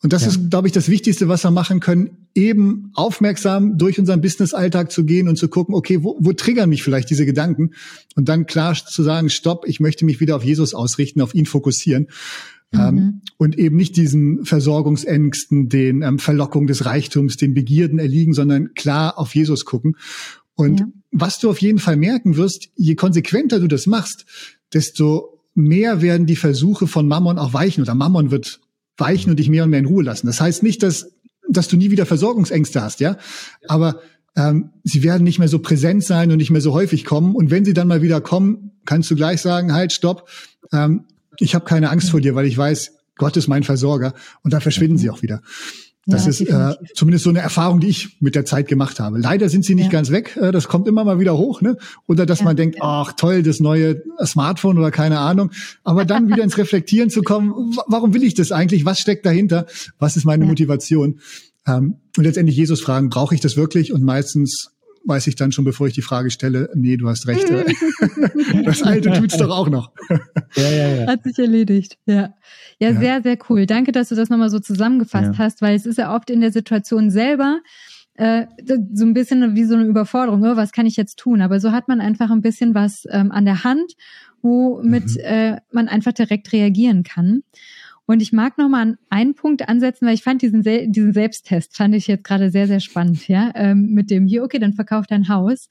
Und 0.01 0.13
das 0.13 0.21
ja. 0.21 0.29
ist, 0.29 0.49
glaube 0.49 0.67
ich, 0.67 0.73
das 0.73 0.87
Wichtigste, 0.87 1.27
was 1.27 1.43
wir 1.43 1.51
machen 1.51 1.81
können, 1.81 2.27
eben 2.33 2.91
aufmerksam 2.93 3.77
durch 3.77 3.99
unseren 3.99 4.21
Business-Alltag 4.21 4.91
zu 4.91 5.03
gehen 5.03 5.27
und 5.27 5.37
zu 5.37 5.49
gucken, 5.49 5.75
okay, 5.75 6.03
wo, 6.03 6.17
wo 6.19 6.31
triggern 6.31 6.69
mich 6.69 6.83
vielleicht 6.83 7.09
diese 7.09 7.25
Gedanken? 7.25 7.71
Und 8.15 8.29
dann 8.29 8.45
klar 8.45 8.73
zu 8.75 9.03
sagen, 9.03 9.29
stopp, 9.29 9.67
ich 9.67 9.81
möchte 9.81 10.05
mich 10.05 10.21
wieder 10.21 10.37
auf 10.37 10.43
Jesus 10.43 10.73
ausrichten, 10.73 11.19
auf 11.19 11.35
ihn 11.35 11.45
fokussieren. 11.45 12.07
Mhm. 12.71 12.79
Ähm, 12.79 13.21
und 13.37 13.57
eben 13.57 13.75
nicht 13.75 13.97
diesen 13.97 14.45
Versorgungsängsten, 14.45 15.67
den 15.67 16.01
ähm, 16.01 16.19
Verlockungen 16.19 16.67
des 16.67 16.85
Reichtums, 16.85 17.35
den 17.35 17.53
Begierden 17.53 17.99
erliegen, 17.99 18.33
sondern 18.33 18.73
klar 18.75 19.17
auf 19.17 19.35
Jesus 19.35 19.65
gucken. 19.65 19.97
Und 20.55 20.79
ja. 20.79 20.87
was 21.11 21.39
du 21.39 21.49
auf 21.49 21.59
jeden 21.59 21.79
Fall 21.79 21.97
merken 21.97 22.37
wirst, 22.37 22.69
je 22.75 22.95
konsequenter 22.95 23.59
du 23.59 23.67
das 23.67 23.85
machst, 23.85 24.25
desto 24.73 25.39
mehr 25.55 26.01
werden 26.01 26.25
die 26.25 26.35
Versuche 26.37 26.87
von 26.87 27.07
Mammon 27.07 27.37
auch 27.37 27.53
weichen 27.53 27.81
oder 27.81 27.95
Mammon 27.95 28.31
wird 28.31 28.61
weichen 28.99 29.29
und 29.31 29.37
dich 29.37 29.49
mehr 29.49 29.63
und 29.63 29.69
mehr 29.69 29.79
in 29.79 29.85
Ruhe 29.85 30.03
lassen. 30.03 30.27
Das 30.27 30.41
heißt 30.41 30.63
nicht, 30.63 30.83
dass, 30.83 31.11
dass 31.47 31.67
du 31.67 31.77
nie 31.77 31.91
wieder 31.91 32.05
Versorgungsängste 32.05 32.81
hast, 32.81 32.99
ja. 32.99 33.17
Aber 33.67 34.01
ähm, 34.35 34.71
sie 34.83 35.03
werden 35.03 35.23
nicht 35.23 35.39
mehr 35.39 35.47
so 35.47 35.59
präsent 35.59 36.03
sein 36.03 36.31
und 36.31 36.37
nicht 36.37 36.51
mehr 36.51 36.61
so 36.61 36.73
häufig 36.73 37.05
kommen. 37.05 37.35
Und 37.35 37.51
wenn 37.51 37.65
sie 37.65 37.73
dann 37.73 37.87
mal 37.87 38.01
wieder 38.01 38.21
kommen, 38.21 38.71
kannst 38.85 39.09
du 39.11 39.15
gleich 39.15 39.41
sagen, 39.41 39.73
halt, 39.73 39.91
stopp, 39.91 40.29
ähm, 40.71 41.05
ich 41.39 41.55
habe 41.55 41.65
keine 41.65 41.89
Angst 41.89 42.09
vor 42.11 42.21
dir, 42.21 42.35
weil 42.35 42.45
ich 42.45 42.57
weiß, 42.57 42.93
Gott 43.15 43.37
ist 43.37 43.47
mein 43.47 43.63
Versorger. 43.63 44.13
Und 44.43 44.53
dann 44.53 44.61
verschwinden 44.61 44.97
sie 44.97 45.09
auch 45.09 45.21
wieder. 45.21 45.41
Das 46.09 46.25
ja, 46.25 46.29
ist 46.29 46.41
äh, 46.41 46.75
zumindest 46.95 47.23
so 47.23 47.29
eine 47.29 47.39
Erfahrung, 47.39 47.79
die 47.79 47.87
ich 47.87 48.17
mit 48.19 48.35
der 48.35 48.45
Zeit 48.45 48.67
gemacht 48.67 48.99
habe. 48.99 49.19
Leider 49.19 49.47
sind 49.49 49.63
sie 49.63 49.75
nicht 49.75 49.85
ja. 49.85 49.91
ganz 49.91 50.11
weg. 50.11 50.37
Äh, 50.37 50.51
das 50.51 50.67
kommt 50.67 50.87
immer 50.87 51.03
mal 51.03 51.19
wieder 51.19 51.37
hoch, 51.37 51.61
ne? 51.61 51.77
Oder 52.07 52.25
dass 52.25 52.39
ja, 52.39 52.45
man 52.45 52.55
denkt, 52.55 52.77
ach 52.81 53.13
toll, 53.13 53.43
das 53.43 53.59
neue 53.59 54.01
Smartphone 54.23 54.77
oder 54.77 54.91
keine 54.91 55.19
Ahnung. 55.19 55.51
Aber 55.83 56.05
dann 56.05 56.27
wieder 56.27 56.43
ins 56.43 56.57
Reflektieren 56.57 57.09
zu 57.09 57.21
kommen, 57.21 57.75
warum 57.87 58.13
will 58.13 58.23
ich 58.23 58.33
das 58.33 58.51
eigentlich? 58.51 58.85
Was 58.85 58.99
steckt 58.99 59.25
dahinter? 59.25 59.65
Was 59.99 60.17
ist 60.17 60.25
meine 60.25 60.45
Motivation? 60.45 61.19
Ähm, 61.67 61.95
und 62.17 62.23
letztendlich 62.23 62.57
Jesus 62.57 62.81
fragen, 62.81 63.09
brauche 63.09 63.35
ich 63.35 63.41
das 63.41 63.55
wirklich? 63.55 63.93
Und 63.93 64.03
meistens 64.03 64.71
weiß 65.05 65.27
ich 65.27 65.35
dann 65.35 65.51
schon, 65.51 65.65
bevor 65.65 65.87
ich 65.87 65.93
die 65.93 66.01
Frage 66.01 66.29
stelle, 66.29 66.69
nee, 66.75 66.97
du 66.97 67.07
hast 67.07 67.27
recht. 67.27 67.49
das 68.65 68.83
Alte 68.83 69.11
tut's 69.13 69.37
doch 69.37 69.49
auch 69.49 69.69
noch. 69.69 69.91
ja, 70.55 70.69
ja, 70.69 70.95
ja. 70.95 71.07
Hat 71.07 71.23
sich 71.23 71.37
erledigt, 71.39 71.97
ja. 72.05 72.33
Ja, 72.79 72.91
ja. 72.91 72.99
sehr, 72.99 73.21
sehr 73.21 73.37
cool. 73.49 73.65
Danke, 73.65 73.91
dass 73.91 74.09
du 74.09 74.15
das 74.15 74.29
nochmal 74.29 74.49
so 74.49 74.59
zusammengefasst 74.59 75.33
ja. 75.33 75.37
hast, 75.37 75.61
weil 75.61 75.75
es 75.75 75.85
ist 75.85 75.97
ja 75.97 76.15
oft 76.15 76.29
in 76.29 76.41
der 76.41 76.51
Situation 76.51 77.09
selber 77.09 77.59
äh, 78.19 78.47
so 78.93 79.05
ein 79.05 79.13
bisschen 79.13 79.55
wie 79.55 79.63
so 79.63 79.75
eine 79.75 79.85
Überforderung. 79.85 80.43
Oh, 80.43 80.57
was 80.57 80.73
kann 80.73 80.85
ich 80.85 80.97
jetzt 80.97 81.17
tun? 81.17 81.41
Aber 81.41 81.59
so 81.59 81.71
hat 81.71 81.87
man 81.87 82.01
einfach 82.01 82.29
ein 82.29 82.41
bisschen 82.41 82.75
was 82.75 83.05
ähm, 83.09 83.31
an 83.31 83.45
der 83.45 83.63
Hand, 83.63 83.93
womit 84.41 85.15
mhm. 85.15 85.21
äh, 85.21 85.57
man 85.71 85.87
einfach 85.87 86.11
direkt 86.11 86.51
reagieren 86.51 87.03
kann. 87.03 87.43
Und 88.09 88.23
ich 88.23 88.33
mag 88.33 88.57
noch 88.57 88.69
mal 88.69 88.81
an 88.81 88.97
einen 89.11 89.35
Punkt 89.35 89.69
ansetzen, 89.69 90.07
weil 90.07 90.15
ich 90.15 90.23
fand 90.23 90.41
diesen, 90.41 90.63
diesen 90.63 91.13
Selbsttest, 91.13 91.77
fand 91.77 91.93
ich 91.93 92.07
jetzt 92.07 92.23
gerade 92.23 92.49
sehr, 92.49 92.65
sehr 92.65 92.79
spannend, 92.79 93.27
ja, 93.27 93.51
ähm, 93.53 93.91
mit 93.91 94.09
dem 94.09 94.25
hier, 94.25 94.43
okay, 94.43 94.57
dann 94.57 94.73
verkauf 94.73 95.05
dein 95.05 95.29
Haus. 95.29 95.69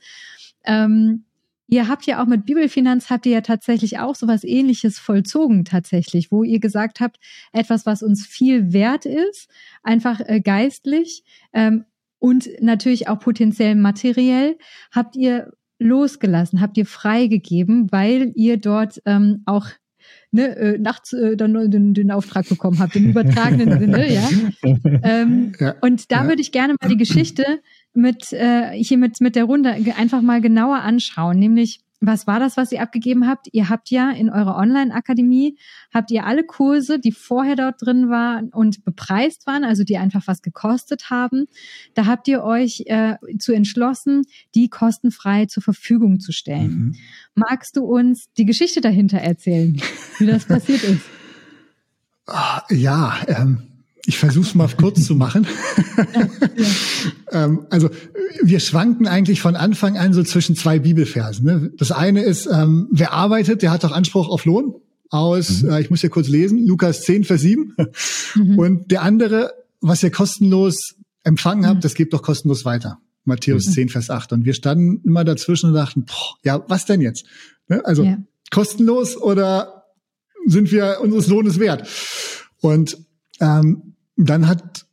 Ähm, 0.64 1.24
ihr 1.66 1.88
habt 1.88 2.07
ja 2.07 2.22
auch 2.22 2.29
mit 2.29 2.46
Bibelfinanz, 2.46 3.11
habt 3.11 3.27
ihr 3.27 3.33
ja 3.33 3.40
tatsächlich 3.40 3.98
auch 3.98 4.14
sowas 4.14 4.44
ähnliches 4.44 5.01
vollzogen 5.01 5.64
tatsächlich, 5.64 6.31
wo 6.31 6.44
ihr 6.44 6.61
gesagt 6.61 7.01
habt, 7.01 7.18
etwas, 7.53 7.87
was 7.87 8.05
uns 8.05 8.24
viel 8.24 8.72
wert 8.72 9.05
ist, 9.05 9.51
einfach 9.83 10.20
äh, 10.20 10.40
geistlich 10.40 11.24
ähm, 11.53 11.87
und 12.20 12.48
natürlich 12.61 13.09
auch 13.09 13.18
potenziell 13.18 13.74
materiell, 13.74 14.59
habt 14.92 15.16
ihr 15.16 15.51
losgelassen, 15.81 16.61
habt 16.61 16.77
ihr 16.77 16.87
freigegeben, 16.87 17.90
weil 17.90 18.31
ihr 18.37 18.59
dort 18.59 19.03
ähm, 19.07 19.42
auch 19.44 19.66
ne, 20.31 20.57
äh, 20.57 20.79
nachts 20.79 21.12
äh, 21.12 21.37
dann 21.37 21.71
den, 21.71 21.94
den 21.94 22.11
Auftrag 22.11 22.49
bekommen 22.49 22.79
habt, 22.79 22.97
im 22.97 23.11
übertragenen 23.11 23.79
Sinne, 23.79 24.12
ja. 24.12 24.29
Ähm, 25.03 25.53
ja. 25.59 25.75
Und 25.81 26.11
da 26.11 26.23
ja. 26.23 26.29
würde 26.29 26.40
ich 26.40 26.53
gerne 26.53 26.75
mal 26.81 26.88
die 26.88 26.97
Geschichte 26.97 27.61
mit 27.94 28.33
äh, 28.33 28.71
hier 28.73 28.99
mit, 28.99 29.21
mit 29.21 29.37
der 29.37 29.44
Runde 29.44 29.75
einfach 29.97 30.23
mal 30.23 30.40
genauer 30.40 30.79
anschauen, 30.79 31.38
nämlich 31.38 31.81
was 32.00 32.26
war 32.26 32.38
das, 32.38 32.56
was 32.56 32.70
ihr 32.70 32.80
abgegeben 32.80 33.26
habt? 33.26 33.48
Ihr 33.52 33.68
habt 33.68 33.90
ja 33.90 34.11
in 34.11 34.30
eurer 34.30 34.56
Online-Akademie, 34.56 35.58
habt 35.92 36.11
ihr 36.11 36.24
alle 36.24 36.44
Kurse, 36.44 36.98
die 36.98 37.12
vorher 37.12 37.56
dort 37.56 37.82
drin 37.82 38.08
waren 38.08 38.50
und 38.50 38.84
bepreist 38.84 39.46
waren, 39.46 39.64
also 39.64 39.82
die 39.82 39.98
einfach 39.98 40.26
was 40.26 40.42
gekostet 40.42 41.11
haben, 41.11 41.46
da 41.94 42.06
habt 42.06 42.28
ihr 42.28 42.44
euch 42.44 42.84
äh, 42.87 43.16
zu 43.38 43.52
entschlossen, 43.52 44.22
die 44.54 44.68
kostenfrei 44.68 45.46
zur 45.46 45.62
Verfügung 45.62 46.20
zu 46.20 46.32
stellen. 46.32 46.70
Mhm. 46.70 46.94
Magst 47.34 47.76
du 47.76 47.84
uns 47.84 48.32
die 48.37 48.44
Geschichte 48.44 48.80
dahinter 48.80 49.18
erzählen, 49.18 49.80
wie 50.18 50.26
das 50.26 50.44
passiert 50.48 50.84
ist? 50.84 51.02
Ah, 52.26 52.62
ja, 52.70 53.16
ähm, 53.26 53.78
ich 54.06 54.18
versuche 54.18 54.46
es 54.46 54.54
mal 54.54 54.68
kurz 54.76 55.04
zu 55.04 55.14
machen. 55.14 55.46
ähm, 57.32 57.66
also 57.70 57.90
wir 58.42 58.61
schwanken 58.61 59.06
eigentlich 59.06 59.40
von 59.40 59.56
Anfang 59.56 59.98
an 59.98 60.12
so 60.12 60.22
zwischen 60.22 60.56
zwei 60.56 60.78
Bibelversen. 60.78 61.44
Ne? 61.44 61.72
Das 61.76 61.92
eine 61.92 62.22
ist, 62.22 62.46
ähm, 62.46 62.88
wer 62.90 63.12
arbeitet, 63.12 63.62
der 63.62 63.70
hat 63.70 63.84
doch 63.84 63.92
Anspruch 63.92 64.28
auf 64.28 64.44
Lohn. 64.44 64.74
Aus, 65.11 65.62
mhm. 65.62 65.70
äh, 65.70 65.80
ich 65.80 65.90
muss 65.90 66.00
hier 66.02 66.11
kurz 66.11 66.28
lesen, 66.28 66.66
Lukas 66.66 67.02
10, 67.02 67.24
Vers 67.24 67.40
7. 67.40 67.74
Mhm. 68.34 68.58
Und 68.58 68.90
der 68.90 69.02
andere, 69.02 69.52
was 69.80 70.02
ihr 70.02 70.11
kostenlos 70.11 70.96
empfangen 71.24 71.66
habt, 71.66 71.78
mhm. 71.78 71.80
das 71.82 71.94
gebt 71.94 72.12
doch 72.12 72.22
kostenlos 72.22 72.64
weiter. 72.64 72.98
Matthäus 73.24 73.66
mhm. 73.68 73.72
10, 73.72 73.88
Vers 73.90 74.11
8. 74.11 74.32
Und 74.32 74.44
wir 74.44 74.54
standen 74.54 75.02
immer 75.04 75.24
dazwischen 75.24 75.70
und 75.70 75.74
dachten, 75.74 76.04
boah, 76.04 76.37
ja, 76.44 76.64
was 76.68 76.84
denn 76.87 77.00
jetzt? 77.00 77.24
Ne? 77.68 77.84
Also 77.84 78.04
ja. 78.04 78.18
kostenlos 78.50 79.16
oder 79.16 79.84
sind 80.46 80.72
wir 80.72 80.98
unseres 81.02 81.28
Lohnes 81.28 81.58
wert. 81.58 81.88
Und 82.61 82.96
ähm, 83.40 83.94
dann 84.16 84.48
hat 84.48 84.87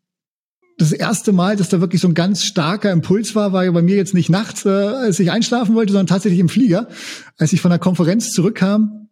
das 0.77 0.91
erste 0.91 1.31
Mal, 1.31 1.55
dass 1.55 1.69
da 1.69 1.79
wirklich 1.79 2.01
so 2.01 2.07
ein 2.07 2.13
ganz 2.13 2.43
starker 2.43 2.91
Impuls 2.91 3.33
war, 3.33 3.53
war 3.53 3.63
ja 3.63 3.71
bei 3.71 3.81
mir 3.81 3.95
jetzt 3.95 4.13
nicht 4.13 4.29
nachts, 4.29 4.65
äh, 4.65 4.69
als 4.69 5.19
ich 5.19 5.31
einschlafen 5.31 5.73
wollte, 5.75 5.93
sondern 5.93 6.07
tatsächlich 6.07 6.39
im 6.39 6.49
Flieger, 6.49 6.89
als 7.37 7.53
ich 7.53 7.61
von 7.61 7.71
der 7.71 7.79
Konferenz 7.79 8.31
zurückkam, 8.31 9.09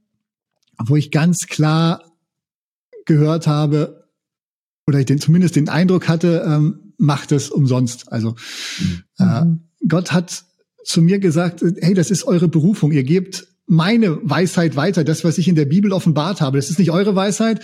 wo 0.85 0.95
ich 0.95 1.11
ganz 1.11 1.47
klar 1.47 2.03
gehört 3.05 3.47
habe, 3.47 4.03
oder 4.85 4.99
ich 4.99 5.05
den, 5.05 5.19
zumindest 5.19 5.55
den 5.55 5.69
Eindruck 5.69 6.09
hatte, 6.09 6.43
ähm, 6.45 6.93
macht 6.97 7.31
es 7.31 7.49
umsonst. 7.49 8.11
Also 8.11 8.35
mhm. 8.79 9.03
äh, 9.17 9.87
Gott 9.87 10.11
hat 10.11 10.43
zu 10.83 11.01
mir 11.01 11.19
gesagt, 11.19 11.63
hey, 11.79 11.93
das 11.93 12.11
ist 12.11 12.25
eure 12.25 12.47
Berufung. 12.47 12.91
Ihr 12.91 13.03
gebt 13.03 13.47
meine 13.65 14.19
Weisheit 14.23 14.75
weiter, 14.75 15.03
das, 15.05 15.23
was 15.23 15.37
ich 15.37 15.47
in 15.47 15.55
der 15.55 15.65
Bibel 15.65 15.93
offenbart 15.93 16.41
habe. 16.41 16.57
Das 16.57 16.69
ist 16.69 16.79
nicht 16.79 16.91
eure 16.91 17.15
Weisheit, 17.15 17.61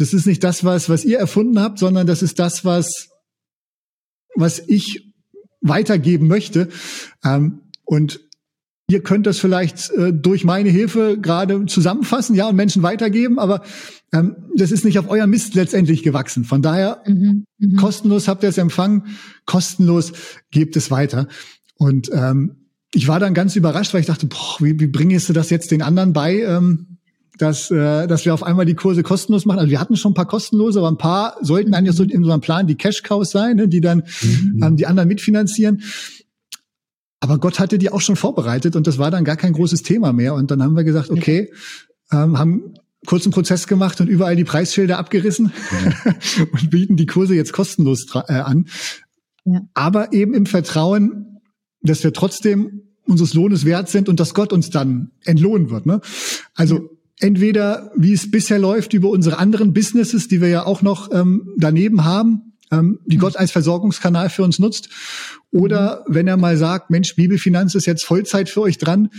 das 0.00 0.14
ist 0.14 0.26
nicht 0.26 0.42
das, 0.42 0.64
was, 0.64 0.88
was 0.88 1.04
ihr 1.04 1.18
erfunden 1.18 1.60
habt, 1.60 1.78
sondern 1.78 2.06
das 2.06 2.22
ist 2.22 2.38
das, 2.38 2.64
was 2.64 3.10
was 4.34 4.60
ich 4.66 5.12
weitergeben 5.60 6.26
möchte. 6.26 6.68
Ähm, 7.24 7.62
und 7.84 8.20
ihr 8.88 9.02
könnt 9.02 9.26
das 9.26 9.38
vielleicht 9.38 9.90
äh, 9.90 10.12
durch 10.12 10.44
meine 10.44 10.70
Hilfe 10.70 11.18
gerade 11.20 11.66
zusammenfassen, 11.66 12.34
ja, 12.34 12.48
und 12.48 12.56
Menschen 12.56 12.82
weitergeben, 12.82 13.38
aber 13.38 13.62
ähm, 14.12 14.36
das 14.56 14.72
ist 14.72 14.84
nicht 14.84 14.98
auf 14.98 15.08
euer 15.08 15.26
Mist 15.26 15.54
letztendlich 15.54 16.02
gewachsen. 16.02 16.44
Von 16.44 16.62
daher, 16.62 17.02
mhm, 17.06 17.44
mh. 17.58 17.80
kostenlos 17.80 18.26
habt 18.26 18.42
ihr 18.42 18.48
es 18.48 18.58
empfangen, 18.58 19.04
kostenlos 19.46 20.12
gebt 20.50 20.76
es 20.76 20.90
weiter. 20.90 21.28
Und 21.76 22.10
ähm, 22.12 22.68
ich 22.92 23.06
war 23.06 23.20
dann 23.20 23.34
ganz 23.34 23.54
überrascht, 23.54 23.94
weil 23.94 24.00
ich 24.00 24.08
dachte, 24.08 24.26
boah, 24.26 24.56
wie, 24.58 24.78
wie 24.80 24.88
bringst 24.88 25.28
du 25.28 25.32
das 25.32 25.50
jetzt 25.50 25.70
den 25.70 25.82
anderen 25.82 26.12
bei? 26.12 26.40
Ähm, 26.40 26.98
dass, 27.38 27.70
äh, 27.70 28.06
dass 28.06 28.24
wir 28.24 28.34
auf 28.34 28.42
einmal 28.42 28.66
die 28.66 28.74
Kurse 28.74 29.02
kostenlos 29.02 29.46
machen. 29.46 29.58
Also 29.58 29.70
wir 29.70 29.80
hatten 29.80 29.96
schon 29.96 30.12
ein 30.12 30.14
paar 30.14 30.26
kostenlose, 30.26 30.78
aber 30.78 30.90
ein 30.90 30.98
paar 30.98 31.36
sollten 31.40 31.74
eigentlich 31.74 31.96
so 31.96 32.02
in 32.02 32.18
unserem 32.18 32.40
Plan 32.40 32.66
die 32.66 32.76
Cash-Cows 32.76 33.30
sein, 33.30 33.56
ne, 33.56 33.68
die 33.68 33.80
dann 33.80 34.04
mhm. 34.22 34.62
ähm, 34.62 34.76
die 34.76 34.86
anderen 34.86 35.08
mitfinanzieren. 35.08 35.82
Aber 37.20 37.38
Gott 37.38 37.58
hatte 37.60 37.78
die 37.78 37.90
auch 37.90 38.00
schon 38.00 38.16
vorbereitet 38.16 38.76
und 38.76 38.86
das 38.86 38.98
war 38.98 39.10
dann 39.10 39.24
gar 39.24 39.36
kein 39.36 39.52
großes 39.52 39.82
Thema 39.82 40.12
mehr. 40.12 40.34
Und 40.34 40.50
dann 40.50 40.62
haben 40.62 40.76
wir 40.76 40.84
gesagt, 40.84 41.10
okay, 41.10 41.52
ähm, 42.12 42.38
haben 42.38 42.74
kurzen 43.06 43.32
Prozess 43.32 43.66
gemacht 43.66 44.00
und 44.00 44.08
überall 44.08 44.36
die 44.36 44.44
Preisschilder 44.44 44.98
abgerissen 44.98 45.52
ja. 45.72 46.14
und 46.52 46.70
bieten 46.70 46.96
die 46.96 47.06
Kurse 47.06 47.34
jetzt 47.34 47.52
kostenlos 47.52 48.06
äh, 48.14 48.32
an. 48.32 48.66
Ja. 49.44 49.60
Aber 49.74 50.12
eben 50.12 50.34
im 50.34 50.46
Vertrauen, 50.46 51.40
dass 51.82 52.04
wir 52.04 52.12
trotzdem 52.12 52.82
unseres 53.06 53.34
Lohnes 53.34 53.64
wert 53.64 53.88
sind 53.88 54.08
und 54.08 54.20
dass 54.20 54.34
Gott 54.34 54.52
uns 54.52 54.70
dann 54.70 55.10
entlohnen 55.24 55.70
wird. 55.70 55.86
Ne? 55.86 56.00
Also 56.54 56.90
entweder 57.20 57.92
wie 57.96 58.12
es 58.12 58.30
bisher 58.30 58.58
läuft 58.58 58.92
über 58.92 59.10
unsere 59.10 59.38
anderen 59.38 59.72
Businesses, 59.72 60.28
die 60.28 60.40
wir 60.40 60.48
ja 60.48 60.66
auch 60.66 60.82
noch 60.82 61.12
ähm, 61.12 61.54
daneben 61.56 62.04
haben, 62.04 62.54
ähm, 62.70 63.00
die 63.06 63.18
Gott 63.18 63.36
als 63.36 63.50
Versorgungskanal 63.50 64.30
für 64.30 64.42
uns 64.42 64.58
nutzt, 64.58 64.88
oder 65.50 66.04
mhm. 66.06 66.14
wenn 66.14 66.28
er 66.28 66.36
mal 66.36 66.56
sagt, 66.56 66.90
Mensch, 66.90 67.14
Bibelfinanz 67.16 67.74
ist 67.74 67.86
jetzt 67.86 68.04
Vollzeit 68.04 68.48
für 68.48 68.62
euch 68.62 68.78
dran, 68.78 69.10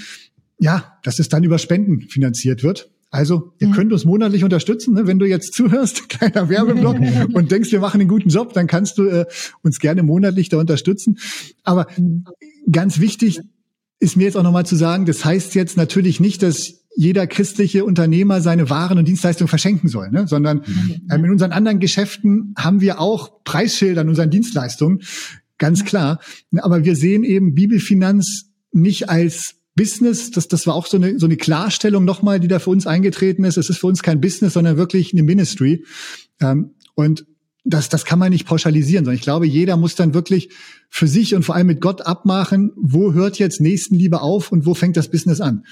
ja, 0.59 0.97
dass 1.03 1.19
es 1.19 1.29
dann 1.29 1.43
über 1.43 1.57
Spenden 1.57 2.01
finanziert 2.01 2.63
wird. 2.63 2.91
Also, 3.09 3.53
ihr 3.59 3.67
ja. 3.67 3.73
könnt 3.73 3.91
uns 3.91 4.05
monatlich 4.05 4.45
unterstützen. 4.45 4.93
Ne? 4.93 5.05
Wenn 5.05 5.19
du 5.19 5.25
jetzt 5.25 5.53
zuhörst, 5.55 6.07
kleiner 6.07 6.49
Werbeblock, 6.49 6.97
und 7.33 7.51
denkst, 7.51 7.71
wir 7.71 7.81
machen 7.81 7.99
einen 7.99 8.09
guten 8.09 8.29
Job, 8.29 8.53
dann 8.53 8.67
kannst 8.67 8.97
du 8.97 9.05
äh, 9.05 9.25
uns 9.63 9.79
gerne 9.79 10.01
monatlich 10.01 10.49
da 10.49 10.57
unterstützen. 10.57 11.19
Aber 11.63 11.87
mhm. 11.97 12.25
ganz 12.71 12.99
wichtig 12.99 13.41
ist 13.99 14.17
mir 14.17 14.23
jetzt 14.23 14.37
auch 14.37 14.43
nochmal 14.43 14.65
zu 14.65 14.75
sagen, 14.75 15.05
das 15.05 15.25
heißt 15.25 15.53
jetzt 15.55 15.77
natürlich 15.77 16.19
nicht, 16.19 16.41
dass 16.41 16.80
jeder 16.95 17.25
christliche 17.27 17.85
Unternehmer 17.85 18.41
seine 18.41 18.69
Waren 18.69 18.97
und 18.97 19.07
Dienstleistungen 19.07 19.47
verschenken 19.47 19.87
soll, 19.89 20.11
ne? 20.11 20.27
sondern 20.27 20.57
mhm. 20.57 21.01
ähm, 21.11 21.25
in 21.25 21.31
unseren 21.31 21.51
anderen 21.51 21.79
Geschäften 21.79 22.53
haben 22.57 22.81
wir 22.81 22.99
auch 22.99 23.43
Preisschilder 23.43 24.01
in 24.01 24.09
unseren 24.09 24.29
Dienstleistungen, 24.29 25.01
ganz 25.57 25.85
klar. 25.85 26.19
Aber 26.57 26.83
wir 26.83 26.95
sehen 26.95 27.23
eben 27.23 27.55
Bibelfinanz 27.55 28.45
nicht 28.73 29.09
als 29.09 29.55
Business, 29.75 30.31
das, 30.31 30.49
das 30.49 30.67
war 30.67 30.75
auch 30.75 30.85
so 30.85 30.97
eine, 30.97 31.17
so 31.17 31.25
eine 31.25 31.37
Klarstellung 31.37 32.03
nochmal, 32.03 32.41
die 32.41 32.49
da 32.49 32.59
für 32.59 32.71
uns 32.71 32.87
eingetreten 32.87 33.45
ist. 33.45 33.57
Es 33.57 33.69
ist 33.69 33.77
für 33.77 33.87
uns 33.87 34.03
kein 34.03 34.19
Business, 34.19 34.53
sondern 34.53 34.75
wirklich 34.75 35.13
eine 35.13 35.23
Ministry. 35.23 35.85
Ähm, 36.41 36.71
und 36.95 37.25
das, 37.63 37.87
das 37.89 38.05
kann 38.05 38.19
man 38.19 38.31
nicht 38.31 38.47
pauschalisieren, 38.47 39.05
sondern 39.05 39.17
ich 39.17 39.23
glaube, 39.23 39.47
jeder 39.47 39.77
muss 39.77 39.95
dann 39.95 40.13
wirklich 40.13 40.49
für 40.89 41.07
sich 41.07 41.35
und 41.35 41.43
vor 41.43 41.55
allem 41.55 41.67
mit 41.67 41.79
Gott 41.79 42.01
abmachen, 42.01 42.71
wo 42.75 43.13
hört 43.13 43.39
jetzt 43.39 43.61
Nächstenliebe 43.61 44.21
auf 44.21 44.51
und 44.51 44.65
wo 44.65 44.73
fängt 44.73 44.97
das 44.97 45.09
Business 45.09 45.39
an 45.39 45.63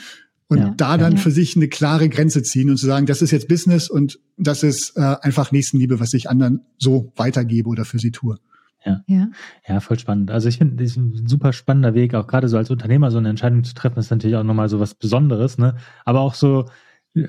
und 0.49 0.57
ja, 0.57 0.73
da 0.75 0.97
dann 0.97 1.13
ja. 1.13 1.17
für 1.19 1.31
sich 1.31 1.55
eine 1.55 1.67
klare 1.67 2.09
Grenze 2.09 2.41
ziehen 2.41 2.69
und 2.69 2.77
zu 2.77 2.88
sagen, 2.88 3.05
das 3.05 3.21
ist 3.21 3.31
jetzt 3.31 3.47
Business 3.47 3.89
und 3.89 4.19
das 4.35 4.63
ist 4.63 4.97
äh, 4.97 5.15
einfach 5.21 5.51
Nächstenliebe, 5.51 5.99
was 5.99 6.13
ich 6.13 6.29
anderen 6.29 6.62
so 6.79 7.13
weitergebe 7.15 7.69
oder 7.69 7.85
für 7.85 7.99
sie 7.99 8.12
tue. 8.12 8.38
Ja. 8.83 9.03
ja. 9.07 9.27
Ja, 9.67 9.79
voll 9.79 9.99
spannend. 9.99 10.31
Also 10.31 10.49
ich 10.49 10.57
finde, 10.57 10.81
das 10.81 10.91
ist 10.91 10.97
ein 10.97 11.27
super 11.27 11.53
spannender 11.53 11.93
Weg, 11.93 12.15
auch 12.15 12.27
gerade 12.27 12.47
so 12.47 12.57
als 12.57 12.71
Unternehmer 12.71 13.12
so 13.12 13.19
eine 13.19 13.29
Entscheidung 13.29 13.63
zu 13.63 13.75
treffen, 13.75 13.99
ist 13.99 14.09
natürlich 14.09 14.38
auch 14.38 14.43
nochmal 14.43 14.69
so 14.69 14.79
was 14.79 14.95
Besonderes, 14.95 15.57
ne? 15.57 15.75
Aber 16.03 16.21
auch 16.21 16.33
so, 16.33 16.65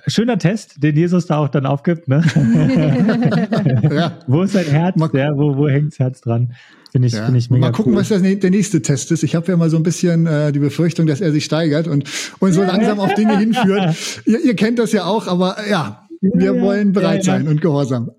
Schöner 0.07 0.38
Test, 0.38 0.83
den 0.83 0.96
Jesus 0.96 1.26
da 1.26 1.38
auch 1.38 1.48
dann 1.48 1.66
aufgibt. 1.66 2.09
Ne? 2.09 2.22
ja. 3.90 4.18
Wo 4.26 4.42
ist 4.42 4.53
sein 4.53 4.66
Herz? 4.66 4.96
Mal, 4.96 5.11
ja, 5.14 5.37
wo, 5.37 5.57
wo 5.57 5.68
hängt 5.68 5.92
das 5.92 5.98
Herz 5.98 6.20
dran? 6.20 6.55
Finde 6.92 7.09
ich, 7.09 7.14
ja. 7.14 7.24
finde 7.24 7.38
ich 7.38 7.50
mega 7.50 7.66
Mal 7.66 7.72
gucken, 7.72 7.92
cool. 7.92 8.00
was 8.00 8.09
das, 8.09 8.22
der 8.22 8.50
nächste 8.50 8.83
Test 8.83 9.12
ist. 9.12 9.22
Ich 9.22 9.35
habe 9.35 9.46
ja 9.46 9.57
mal 9.57 9.70
so 9.70 9.76
ein 9.76 9.83
bisschen 9.83 10.26
äh, 10.26 10.53
die 10.53 10.59
Befürchtung, 10.59 11.07
dass 11.07 11.20
er 11.20 11.31
sich 11.33 11.44
steigert 11.44 11.87
und, 11.87 12.05
und 12.40 12.53
so 12.53 12.62
langsam 12.62 12.98
auf 12.98 13.14
Dinge 13.14 13.38
hinführt. 13.38 13.94
ihr, 14.26 14.44
ihr 14.44 14.57
kennt 14.57 14.79
das 14.79 14.92
ja 14.92 15.05
auch, 15.05 15.29
aber 15.29 15.57
ja, 15.68 16.09
wir 16.20 16.55
ja, 16.55 16.61
wollen 16.61 16.92
bereit 16.92 17.24
sein 17.24 17.46
und 17.48 17.61
gehorsam. 17.61 18.11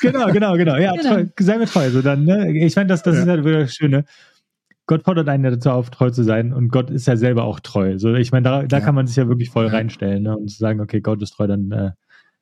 Genau, 0.00 0.26
genau, 0.28 0.56
genau. 0.56 0.76
Ja, 0.76 0.92
genau. 0.92 1.14
Treu, 1.14 1.26
sei 1.40 1.58
mir 1.58 1.66
treu. 1.66 1.90
So 1.90 2.02
dann, 2.02 2.24
ne? 2.24 2.52
Ich 2.52 2.74
fand, 2.74 2.90
das, 2.90 3.02
das 3.02 3.18
ist 3.18 3.26
halt 3.26 3.44
wieder 3.44 3.60
das 3.60 3.74
Schöne. 3.74 4.04
Gott 4.88 5.04
fordert 5.04 5.28
einen 5.28 5.44
ja 5.44 5.50
dazu 5.50 5.70
auf, 5.70 5.90
treu 5.90 6.10
zu 6.10 6.24
sein 6.24 6.54
und 6.54 6.70
Gott 6.70 6.90
ist 6.90 7.06
ja 7.06 7.16
selber 7.16 7.44
auch 7.44 7.60
treu. 7.60 7.98
So, 7.98 8.14
ich 8.14 8.32
meine, 8.32 8.44
da, 8.44 8.62
da 8.62 8.78
ja. 8.78 8.84
kann 8.84 8.94
man 8.94 9.06
sich 9.06 9.16
ja 9.16 9.28
wirklich 9.28 9.50
voll 9.50 9.66
ja. 9.66 9.72
reinstellen 9.72 10.22
ne? 10.22 10.36
und 10.36 10.48
zu 10.48 10.56
sagen, 10.56 10.80
okay, 10.80 11.02
Gott 11.02 11.22
ist 11.22 11.32
treu, 11.32 11.46
dann 11.46 11.70
äh, 11.70 11.90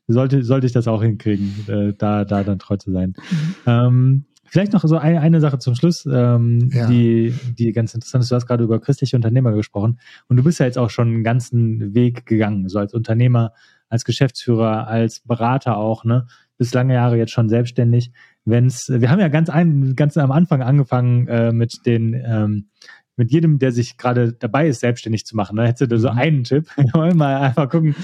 sollte, 0.07 0.45
sollte 0.45 0.67
ich 0.69 0.73
das 0.73 0.87
auch 0.87 1.03
hinkriegen, 1.03 1.53
äh, 1.67 1.93
da, 1.99 2.25
da 2.25 2.45
dann 2.45 2.61
treu 2.61 2.77
zu 2.77 2.93
sein. 2.93 3.15
Mhm. 3.17 3.55
Ähm, 3.67 4.25
vielleicht 4.45 4.73
noch 4.73 4.85
so 4.85 4.97
eine, 4.97 5.21
eine 5.21 5.41
Sache 5.41 5.59
zum 5.59 5.75
Schluss, 5.75 6.07
ähm, 6.07 6.71
ja. 6.73 6.87
die, 6.87 7.35
die 7.59 7.73
ganz 7.73 7.95
interessant 7.95 8.23
ist. 8.23 8.31
Du 8.31 8.37
hast 8.37 8.47
gerade 8.47 8.63
über 8.63 8.81
christliche 8.81 9.17
Unternehmer 9.17 9.53
gesprochen 9.53 9.99
und 10.29 10.37
du 10.37 10.45
bist 10.45 10.61
ja 10.61 10.67
jetzt 10.67 10.79
auch 10.79 10.91
schon 10.91 11.09
einen 11.09 11.25
ganzen 11.25 11.95
Weg 11.95 12.27
gegangen, 12.27 12.69
so 12.69 12.79
als 12.79 12.95
Unternehmer, 12.95 13.55
als 13.89 14.05
Geschäftsführer, 14.05 14.87
als 14.87 15.19
Berater 15.21 15.77
auch, 15.77 16.05
ne? 16.05 16.29
Bis 16.59 16.73
lange 16.73 16.95
Jahre 16.95 17.19
jetzt 17.19 17.33
schon 17.33 17.49
selbstständig 17.51 18.13
wenn's, 18.47 18.89
wir 18.89 19.11
haben 19.11 19.21
ja 19.21 19.29
ganz, 19.29 19.51
ein, 19.51 19.95
ganz 19.95 20.17
am 20.17 20.33
Anfang 20.33 20.63
angefangen 20.63 21.29
äh, 21.29 21.53
mit 21.53 21.85
den, 21.85 22.15
ähm, 22.15 22.69
mit 23.17 23.33
jedem, 23.33 23.59
der 23.59 23.73
sich 23.73 23.97
gerade 23.97 24.33
dabei 24.33 24.69
ist, 24.69 24.81
selbstständig 24.81 25.27
zu 25.27 25.37
machen. 25.37 25.57
Da 25.57 25.63
ne? 25.63 25.69
hättest 25.69 25.91
du 25.91 25.99
so 25.99 26.11
mhm. 26.11 26.19
einen 26.19 26.45
Tipp. 26.45 26.69
Wir 26.77 26.93
wollen 26.95 27.17
mal 27.17 27.37
einfach 27.39 27.69
gucken, 27.69 27.95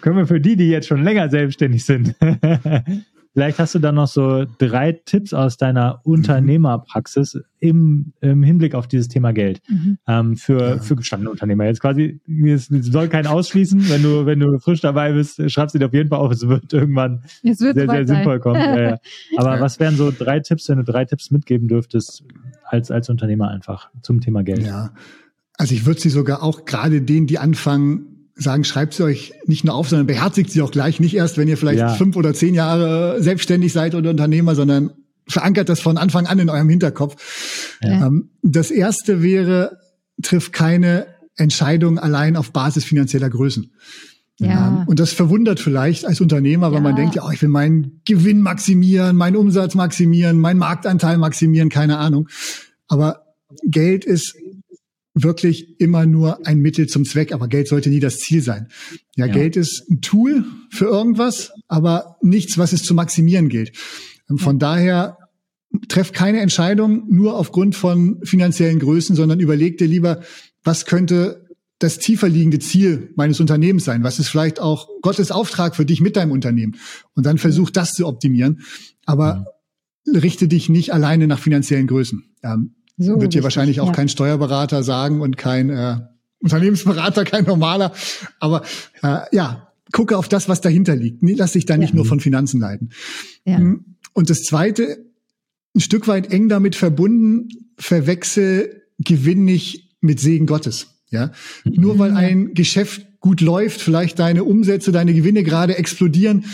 können 0.00 0.16
wir 0.16 0.26
für 0.26 0.40
die, 0.40 0.56
die 0.56 0.68
jetzt 0.68 0.88
schon 0.88 1.04
länger 1.04 1.30
selbstständig 1.30 1.84
sind, 1.84 2.16
Vielleicht 3.32 3.58
hast 3.58 3.74
du 3.74 3.78
dann 3.78 3.94
noch 3.94 4.08
so 4.08 4.44
drei 4.58 4.92
Tipps 4.92 5.32
aus 5.32 5.56
deiner 5.56 6.00
Unternehmerpraxis 6.04 7.40
im, 7.60 8.12
im 8.20 8.42
Hinblick 8.42 8.74
auf 8.74 8.88
dieses 8.88 9.08
Thema 9.08 9.32
Geld 9.32 9.62
mhm. 9.68 9.98
ähm, 10.06 10.36
für, 10.36 10.60
ja. 10.60 10.78
für 10.78 10.96
gestandene 10.96 11.30
Unternehmer. 11.30 11.64
Jetzt 11.64 11.80
quasi, 11.80 12.20
es 12.46 12.66
soll 12.66 13.08
keinen 13.08 13.26
ausschließen. 13.26 13.88
Wenn 13.88 14.02
du, 14.02 14.26
wenn 14.26 14.38
du 14.38 14.58
frisch 14.58 14.82
dabei 14.82 15.12
bist, 15.12 15.50
schreibst 15.50 15.74
du 15.74 15.78
dir 15.78 15.86
auf 15.86 15.94
jeden 15.94 16.10
Fall 16.10 16.18
auf. 16.18 16.30
Es 16.30 16.46
wird 16.46 16.72
irgendwann 16.74 17.22
es 17.42 17.60
wird 17.60 17.76
sehr, 17.76 17.88
sehr 17.88 18.06
sinnvoll 18.06 18.38
kommen. 18.38 18.60
Ja, 18.60 18.80
ja. 18.80 18.98
Aber 19.38 19.60
was 19.60 19.80
wären 19.80 19.96
so 19.96 20.10
drei 20.10 20.40
Tipps, 20.40 20.68
wenn 20.68 20.78
du 20.78 20.84
drei 20.84 21.06
Tipps 21.06 21.30
mitgeben 21.30 21.68
dürftest 21.68 22.24
als, 22.66 22.90
als 22.90 23.08
Unternehmer 23.08 23.48
einfach 23.48 23.88
zum 24.02 24.20
Thema 24.20 24.42
Geld? 24.42 24.66
Ja. 24.66 24.92
Also 25.56 25.74
ich 25.74 25.86
würde 25.86 26.00
sie 26.00 26.10
sogar 26.10 26.42
auch 26.42 26.66
gerade 26.66 27.00
denen, 27.00 27.26
die 27.26 27.38
anfangen, 27.38 28.11
sagen, 28.34 28.64
schreibt 28.64 28.94
sie 28.94 29.04
euch 29.04 29.32
nicht 29.46 29.64
nur 29.64 29.74
auf, 29.74 29.88
sondern 29.88 30.06
beherzigt 30.06 30.50
sie 30.50 30.62
auch 30.62 30.70
gleich. 30.70 31.00
Nicht 31.00 31.14
erst, 31.14 31.36
wenn 31.36 31.48
ihr 31.48 31.56
vielleicht 31.56 31.80
ja. 31.80 31.94
fünf 31.94 32.16
oder 32.16 32.34
zehn 32.34 32.54
Jahre 32.54 33.22
selbstständig 33.22 33.72
seid 33.72 33.94
oder 33.94 34.10
Unternehmer, 34.10 34.54
sondern 34.54 34.90
verankert 35.28 35.68
das 35.68 35.80
von 35.80 35.98
Anfang 35.98 36.26
an 36.26 36.38
in 36.38 36.50
eurem 36.50 36.68
Hinterkopf. 36.68 37.78
Ja. 37.82 38.06
Ähm, 38.06 38.30
das 38.42 38.70
erste 38.70 39.22
wäre, 39.22 39.78
trifft 40.22 40.52
keine 40.52 41.06
Entscheidung 41.36 41.98
allein 41.98 42.36
auf 42.36 42.52
Basis 42.52 42.84
finanzieller 42.84 43.30
Größen. 43.30 43.72
Ja. 44.38 44.68
Ähm, 44.68 44.84
und 44.86 44.98
das 44.98 45.12
verwundert 45.12 45.60
vielleicht 45.60 46.04
als 46.04 46.20
Unternehmer, 46.20 46.72
weil 46.72 46.80
man 46.80 46.96
denkt, 46.96 47.14
ja, 47.14 47.24
oh, 47.24 47.30
ich 47.30 47.42
will 47.42 47.48
meinen 47.48 48.00
Gewinn 48.04 48.40
maximieren, 48.40 49.16
meinen 49.16 49.36
Umsatz 49.36 49.74
maximieren, 49.74 50.38
meinen 50.38 50.58
Marktanteil 50.58 51.18
maximieren, 51.18 51.68
keine 51.68 51.98
Ahnung. 51.98 52.28
Aber 52.88 53.34
Geld 53.64 54.04
ist 54.04 54.34
wirklich 55.14 55.78
immer 55.80 56.06
nur 56.06 56.46
ein 56.46 56.58
Mittel 56.60 56.86
zum 56.86 57.04
Zweck, 57.04 57.32
aber 57.32 57.48
Geld 57.48 57.68
sollte 57.68 57.90
nie 57.90 58.00
das 58.00 58.18
Ziel 58.18 58.42
sein. 58.42 58.68
Ja, 59.16 59.26
ja. 59.26 59.32
Geld 59.32 59.56
ist 59.56 59.90
ein 59.90 60.00
Tool 60.00 60.44
für 60.70 60.86
irgendwas, 60.86 61.52
aber 61.68 62.16
nichts, 62.22 62.56
was 62.58 62.72
es 62.72 62.82
zu 62.82 62.94
maximieren 62.94 63.48
gilt. 63.48 63.76
Von 64.36 64.56
ja. 64.56 64.58
daher 64.58 65.18
treff 65.88 66.12
keine 66.12 66.40
Entscheidung 66.40 67.04
nur 67.08 67.36
aufgrund 67.36 67.74
von 67.74 68.20
finanziellen 68.24 68.78
Größen, 68.78 69.16
sondern 69.16 69.40
überleg 69.40 69.78
dir 69.78 69.88
lieber, 69.88 70.22
was 70.64 70.86
könnte 70.86 71.46
das 71.78 71.98
tiefer 71.98 72.28
liegende 72.28 72.60
Ziel 72.60 73.12
meines 73.16 73.40
Unternehmens 73.40 73.84
sein? 73.84 74.04
Was 74.04 74.18
ist 74.18 74.28
vielleicht 74.28 74.60
auch 74.60 74.88
Gottes 75.02 75.30
Auftrag 75.30 75.74
für 75.74 75.84
dich 75.84 76.00
mit 76.00 76.16
deinem 76.16 76.30
Unternehmen? 76.30 76.76
Und 77.14 77.26
dann 77.26 77.38
versuch 77.38 77.70
das 77.70 77.92
zu 77.92 78.06
optimieren. 78.06 78.60
Aber 79.04 79.46
mhm. 80.06 80.16
richte 80.18 80.46
dich 80.46 80.68
nicht 80.68 80.92
alleine 80.92 81.26
nach 81.26 81.40
finanziellen 81.40 81.88
Größen. 81.88 82.22
Ähm, 82.44 82.76
so 82.96 83.20
wird 83.20 83.34
dir 83.34 83.42
wahrscheinlich 83.42 83.80
auch 83.80 83.88
ja. 83.88 83.92
kein 83.92 84.08
Steuerberater 84.08 84.82
sagen 84.82 85.20
und 85.20 85.36
kein 85.36 85.70
äh, 85.70 85.96
Unternehmensberater, 86.40 87.24
kein 87.24 87.44
normaler. 87.44 87.92
Aber 88.40 88.62
äh, 89.02 89.20
ja, 89.32 89.72
gucke 89.92 90.16
auf 90.16 90.28
das, 90.28 90.48
was 90.48 90.60
dahinter 90.60 90.96
liegt. 90.96 91.18
Lass 91.22 91.52
dich 91.52 91.66
da 91.66 91.76
nicht 91.76 91.90
ja. 91.90 91.96
nur 91.96 92.04
von 92.04 92.20
Finanzen 92.20 92.60
leiten. 92.60 92.90
Ja. 93.44 93.58
Hm. 93.58 93.84
Und 94.12 94.30
das 94.30 94.42
Zweite, 94.44 95.04
ein 95.74 95.80
Stück 95.80 96.06
weit 96.08 96.32
eng 96.32 96.48
damit 96.48 96.76
verbunden, 96.76 97.48
verwechsel 97.78 98.82
Gewinn 98.98 99.44
nicht 99.44 99.96
mit 100.00 100.20
Segen 100.20 100.46
Gottes. 100.46 100.88
Ja, 101.10 101.30
mhm. 101.64 101.72
nur 101.80 101.98
weil 101.98 102.12
ein 102.12 102.54
Geschäft 102.54 103.06
gut 103.20 103.40
läuft, 103.40 103.80
vielleicht 103.80 104.18
deine 104.18 104.44
Umsätze, 104.44 104.92
deine 104.92 105.12
Gewinne 105.12 105.42
gerade 105.42 105.76
explodieren, 105.76 106.46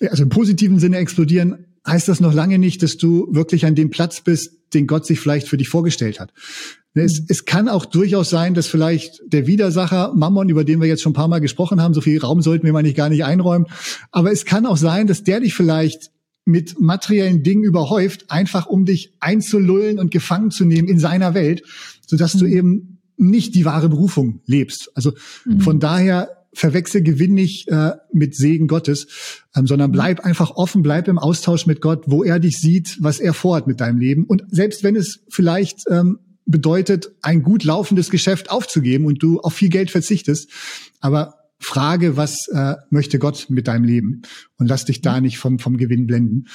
also 0.00 0.24
im 0.24 0.28
positiven 0.28 0.80
Sinne 0.80 0.98
explodieren, 0.98 1.66
heißt 1.86 2.08
das 2.08 2.20
noch 2.20 2.34
lange 2.34 2.58
nicht, 2.58 2.82
dass 2.82 2.96
du 2.96 3.28
wirklich 3.30 3.66
an 3.66 3.74
dem 3.74 3.90
Platz 3.90 4.20
bist, 4.20 4.52
den 4.74 4.86
Gott 4.86 5.06
sich 5.06 5.20
vielleicht 5.20 5.48
für 5.48 5.56
dich 5.56 5.68
vorgestellt 5.68 6.20
hat. 6.20 6.32
Es, 6.94 7.20
mhm. 7.20 7.26
es 7.28 7.44
kann 7.44 7.68
auch 7.68 7.86
durchaus 7.86 8.30
sein, 8.30 8.54
dass 8.54 8.66
vielleicht 8.66 9.20
der 9.26 9.46
Widersacher 9.46 10.12
Mammon, 10.14 10.48
über 10.48 10.64
den 10.64 10.80
wir 10.80 10.88
jetzt 10.88 11.02
schon 11.02 11.12
ein 11.12 11.14
paar 11.14 11.28
Mal 11.28 11.40
gesprochen 11.40 11.80
haben, 11.80 11.94
so 11.94 12.00
viel 12.00 12.20
Raum 12.20 12.42
sollten 12.42 12.66
wir 12.66 12.72
mal 12.72 12.82
nicht 12.82 12.96
gar 12.96 13.08
nicht 13.08 13.24
einräumen, 13.24 13.66
aber 14.10 14.32
es 14.32 14.44
kann 14.44 14.66
auch 14.66 14.76
sein, 14.76 15.06
dass 15.06 15.22
der 15.22 15.40
dich 15.40 15.54
vielleicht 15.54 16.10
mit 16.44 16.80
materiellen 16.80 17.42
Dingen 17.42 17.64
überhäuft, 17.64 18.30
einfach 18.30 18.66
um 18.66 18.84
dich 18.84 19.14
einzulullen 19.20 19.98
und 19.98 20.10
gefangen 20.10 20.50
zu 20.50 20.64
nehmen 20.64 20.88
in 20.88 20.98
seiner 20.98 21.34
Welt, 21.34 21.62
sodass 22.06 22.34
mhm. 22.34 22.38
du 22.38 22.46
eben 22.46 22.98
nicht 23.16 23.54
die 23.54 23.64
wahre 23.64 23.88
Berufung 23.88 24.40
lebst. 24.46 24.90
Also 24.94 25.12
mhm. 25.44 25.60
von 25.60 25.78
daher 25.78 26.39
verwechsel 26.52 27.02
Gewinn 27.02 27.34
nicht 27.34 27.68
äh, 27.68 27.92
mit 28.12 28.34
Segen 28.34 28.66
Gottes, 28.66 29.06
ähm, 29.54 29.66
sondern 29.66 29.92
bleib 29.92 30.20
einfach 30.20 30.50
offen, 30.52 30.82
bleib 30.82 31.08
im 31.08 31.18
Austausch 31.18 31.66
mit 31.66 31.80
Gott, 31.80 32.04
wo 32.06 32.24
er 32.24 32.40
dich 32.40 32.58
sieht, 32.58 32.98
was 33.00 33.20
er 33.20 33.34
vorhat 33.34 33.66
mit 33.66 33.80
deinem 33.80 33.98
Leben. 33.98 34.24
Und 34.24 34.44
selbst 34.50 34.82
wenn 34.82 34.96
es 34.96 35.20
vielleicht 35.28 35.84
ähm, 35.88 36.18
bedeutet, 36.46 37.12
ein 37.22 37.42
gut 37.42 37.64
laufendes 37.64 38.10
Geschäft 38.10 38.50
aufzugeben 38.50 39.06
und 39.06 39.22
du 39.22 39.40
auf 39.40 39.54
viel 39.54 39.68
Geld 39.68 39.90
verzichtest, 39.90 40.50
aber 41.00 41.34
frage, 41.60 42.16
was 42.16 42.48
äh, 42.48 42.74
möchte 42.90 43.18
Gott 43.18 43.46
mit 43.48 43.68
deinem 43.68 43.84
Leben 43.84 44.22
und 44.56 44.66
lass 44.66 44.86
dich 44.86 45.02
da 45.02 45.20
nicht 45.20 45.38
vom, 45.38 45.58
vom 45.58 45.76
Gewinn 45.76 46.06
blenden. 46.06 46.46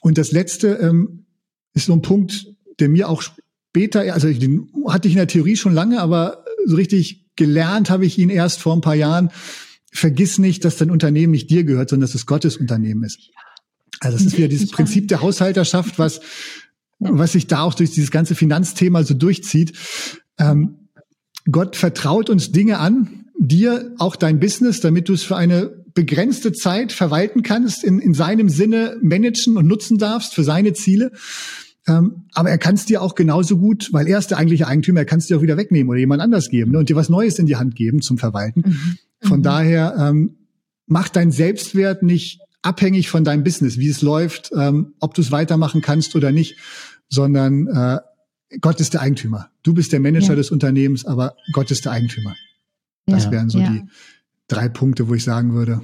Und 0.00 0.18
das 0.18 0.32
Letzte 0.32 0.74
ähm, 0.76 1.26
ist 1.74 1.86
so 1.86 1.92
ein 1.92 2.02
Punkt, 2.02 2.46
der 2.80 2.88
mir 2.88 3.08
auch 3.08 3.22
später, 3.22 4.00
also 4.12 4.32
den 4.32 4.70
hatte 4.88 5.08
ich 5.08 5.14
in 5.14 5.18
der 5.18 5.28
Theorie 5.28 5.56
schon 5.56 5.74
lange, 5.74 6.00
aber 6.00 6.44
so 6.64 6.76
richtig 6.76 7.29
gelernt 7.40 7.88
habe 7.88 8.04
ich 8.04 8.18
ihn 8.18 8.28
erst 8.28 8.60
vor 8.60 8.74
ein 8.76 8.82
paar 8.82 8.94
Jahren. 8.94 9.30
Vergiss 9.90 10.36
nicht, 10.36 10.62
dass 10.66 10.76
dein 10.76 10.90
Unternehmen 10.90 11.30
nicht 11.30 11.48
dir 11.48 11.64
gehört, 11.64 11.88
sondern 11.88 12.06
dass 12.06 12.14
es 12.14 12.26
Gottes 12.26 12.58
Unternehmen 12.58 13.02
ist. 13.02 13.18
Also 13.98 14.18
es 14.18 14.26
ist 14.26 14.36
wieder 14.36 14.48
dieses 14.48 14.70
Prinzip 14.70 15.08
der 15.08 15.22
Haushalterschaft, 15.22 15.98
was, 15.98 16.20
was 16.98 17.32
sich 17.32 17.46
da 17.46 17.62
auch 17.62 17.72
durch 17.72 17.92
dieses 17.92 18.10
ganze 18.10 18.34
Finanzthema 18.34 19.02
so 19.04 19.14
durchzieht. 19.14 19.72
Ähm, 20.38 20.88
Gott 21.50 21.76
vertraut 21.76 22.28
uns 22.28 22.52
Dinge 22.52 22.78
an, 22.78 23.24
dir 23.38 23.94
auch 23.98 24.16
dein 24.16 24.38
Business, 24.38 24.80
damit 24.80 25.08
du 25.08 25.14
es 25.14 25.22
für 25.22 25.36
eine 25.36 25.82
begrenzte 25.94 26.52
Zeit 26.52 26.92
verwalten 26.92 27.42
kannst, 27.42 27.82
in, 27.82 28.00
in 28.00 28.12
seinem 28.12 28.50
Sinne 28.50 28.98
managen 29.00 29.56
und 29.56 29.66
nutzen 29.66 29.96
darfst 29.96 30.34
für 30.34 30.44
seine 30.44 30.74
Ziele. 30.74 31.10
Ähm, 31.86 32.24
aber 32.32 32.50
er 32.50 32.58
kann 32.58 32.74
es 32.74 32.84
dir 32.84 33.00
auch 33.02 33.14
genauso 33.14 33.56
gut, 33.56 33.88
weil 33.92 34.06
er 34.06 34.18
ist 34.18 34.30
der 34.30 34.38
eigentliche 34.38 34.66
Eigentümer, 34.66 35.00
er 35.00 35.06
kann 35.06 35.18
es 35.18 35.26
dir 35.26 35.38
auch 35.38 35.42
wieder 35.42 35.56
wegnehmen 35.56 35.88
oder 35.88 35.98
jemand 35.98 36.20
anders 36.20 36.50
geben 36.50 36.72
ne, 36.72 36.78
und 36.78 36.88
dir 36.88 36.96
was 36.96 37.08
Neues 37.08 37.38
in 37.38 37.46
die 37.46 37.56
Hand 37.56 37.74
geben 37.74 38.02
zum 38.02 38.18
Verwalten. 38.18 38.62
Mhm. 38.66 38.98
Von 39.22 39.38
mhm. 39.38 39.44
daher 39.44 39.94
ähm, 39.98 40.36
mach 40.86 41.08
dein 41.08 41.30
Selbstwert 41.30 42.02
nicht 42.02 42.40
abhängig 42.62 43.08
von 43.08 43.24
deinem 43.24 43.44
Business, 43.44 43.78
wie 43.78 43.88
es 43.88 44.02
läuft, 44.02 44.50
ähm, 44.54 44.94
ob 45.00 45.14
du 45.14 45.22
es 45.22 45.32
weitermachen 45.32 45.80
kannst 45.80 46.14
oder 46.14 46.32
nicht, 46.32 46.56
sondern 47.08 47.66
äh, 47.68 47.98
Gott 48.60 48.80
ist 48.80 48.94
der 48.94 49.00
Eigentümer. 49.00 49.50
Du 49.62 49.74
bist 49.74 49.92
der 49.92 50.00
Manager 50.00 50.30
ja. 50.30 50.36
des 50.36 50.50
Unternehmens, 50.50 51.04
aber 51.04 51.36
Gott 51.52 51.70
ist 51.70 51.84
der 51.84 51.92
Eigentümer. 51.92 52.34
Das 53.06 53.26
ja, 53.26 53.30
wären 53.30 53.48
so 53.48 53.58
ja. 53.58 53.70
die 53.70 53.82
drei 54.48 54.68
Punkte, 54.68 55.08
wo 55.08 55.14
ich 55.14 55.24
sagen 55.24 55.54
würde, 55.54 55.80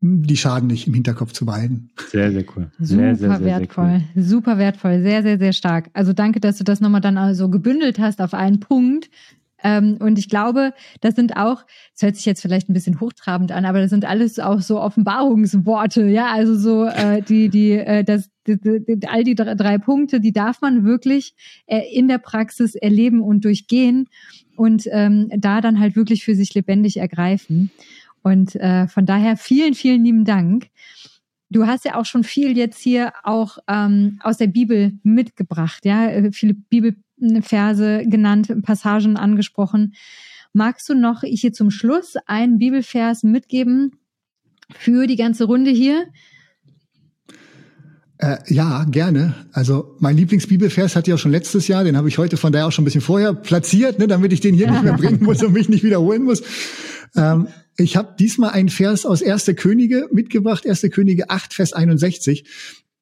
die 0.00 0.36
schaden 0.36 0.68
nicht 0.68 0.86
im 0.86 0.94
Hinterkopf 0.94 1.32
zu 1.32 1.44
behalten. 1.44 1.90
Sehr, 2.08 2.32
sehr 2.32 2.44
cool. 2.56 2.70
Sehr, 2.78 3.14
super 3.14 3.36
sehr, 3.36 3.38
sehr, 3.38 3.60
wertvoll. 3.60 4.02
Cool. 4.14 4.22
Super 4.22 4.58
wertvoll. 4.58 5.02
Sehr, 5.02 5.22
sehr, 5.22 5.38
sehr 5.38 5.52
stark. 5.52 5.90
Also 5.92 6.12
danke, 6.12 6.40
dass 6.40 6.56
du 6.56 6.64
das 6.64 6.80
nochmal 6.80 7.02
dann 7.02 7.18
also 7.18 7.50
gebündelt 7.50 7.98
hast 7.98 8.22
auf 8.22 8.32
einen 8.32 8.60
Punkt. 8.60 9.10
Ähm, 9.62 9.98
und 10.00 10.18
ich 10.18 10.30
glaube, 10.30 10.72
das 11.02 11.14
sind 11.14 11.36
auch, 11.36 11.64
das 11.92 12.02
hört 12.02 12.16
sich 12.16 12.24
jetzt 12.24 12.40
vielleicht 12.40 12.70
ein 12.70 12.72
bisschen 12.72 12.98
hochtrabend 12.98 13.52
an, 13.52 13.66
aber 13.66 13.80
das 13.80 13.90
sind 13.90 14.06
alles 14.06 14.38
auch 14.38 14.60
so 14.60 14.80
Offenbarungsworte, 14.80 16.06
ja, 16.06 16.32
also 16.32 16.56
so 16.56 16.86
äh, 16.86 17.20
die, 17.20 17.50
die, 17.50 17.72
äh, 17.72 18.02
das, 18.02 18.30
die, 18.46 18.56
die, 18.58 19.06
all 19.06 19.22
die 19.22 19.34
drei, 19.34 19.54
drei 19.54 19.76
Punkte, 19.76 20.18
die 20.18 20.32
darf 20.32 20.62
man 20.62 20.84
wirklich 20.86 21.34
äh, 21.66 21.82
in 21.92 22.08
der 22.08 22.16
Praxis 22.16 22.74
erleben 22.74 23.20
und 23.20 23.44
durchgehen 23.44 24.08
und 24.56 24.84
ähm, 24.90 25.30
da 25.36 25.60
dann 25.60 25.78
halt 25.78 25.94
wirklich 25.94 26.24
für 26.24 26.34
sich 26.34 26.54
lebendig 26.54 26.96
ergreifen. 26.96 27.70
Und 28.22 28.54
äh, 28.56 28.86
von 28.88 29.06
daher 29.06 29.36
vielen, 29.36 29.74
vielen 29.74 30.04
lieben 30.04 30.24
Dank. 30.24 30.68
Du 31.50 31.66
hast 31.66 31.84
ja 31.84 31.96
auch 31.96 32.04
schon 32.04 32.22
viel 32.22 32.56
jetzt 32.56 32.80
hier 32.80 33.12
auch 33.24 33.58
ähm, 33.66 34.18
aus 34.22 34.36
der 34.36 34.46
Bibel 34.46 34.92
mitgebracht, 35.02 35.84
ja, 35.84 36.08
äh, 36.08 36.30
viele 36.32 36.54
Bibelverse 36.54 38.04
genannt, 38.06 38.52
Passagen 38.62 39.16
angesprochen. 39.16 39.94
Magst 40.52 40.88
du 40.88 40.94
noch 40.94 41.22
hier 41.22 41.52
zum 41.52 41.70
Schluss 41.70 42.14
einen 42.26 42.58
Bibelvers 42.58 43.22
mitgeben 43.22 43.92
für 44.74 45.06
die 45.06 45.16
ganze 45.16 45.44
Runde 45.44 45.70
hier? 45.70 46.06
Äh, 48.18 48.36
ja, 48.48 48.84
gerne. 48.84 49.34
Also 49.52 49.96
mein 49.98 50.14
Lieblingsbibelvers 50.16 50.94
hatte 50.94 51.10
ich 51.10 51.14
auch 51.14 51.18
schon 51.18 51.30
letztes 51.30 51.68
Jahr, 51.68 51.84
den 51.84 51.96
habe 51.96 52.08
ich 52.08 52.18
heute 52.18 52.36
von 52.36 52.52
daher 52.52 52.66
auch 52.66 52.72
schon 52.72 52.82
ein 52.82 52.84
bisschen 52.84 53.00
vorher 53.00 53.32
platziert, 53.32 53.98
ne, 53.98 54.08
damit 54.08 54.32
ich 54.34 54.40
den 54.40 54.54
hier 54.54 54.70
nicht 54.70 54.82
mehr 54.82 54.92
bringen 54.98 55.22
muss 55.22 55.42
und 55.42 55.54
mich 55.54 55.70
nicht 55.70 55.82
wiederholen 55.82 56.24
muss. 56.24 56.42
Ähm, 57.16 57.48
ich 57.76 57.96
habe 57.96 58.14
diesmal 58.18 58.50
einen 58.50 58.68
Vers 58.68 59.06
aus 59.06 59.22
1. 59.22 59.52
Könige 59.56 60.08
mitgebracht, 60.12 60.66
1. 60.66 60.82
Könige 60.90 61.30
8, 61.30 61.54
Vers 61.54 61.72
61. 61.72 62.44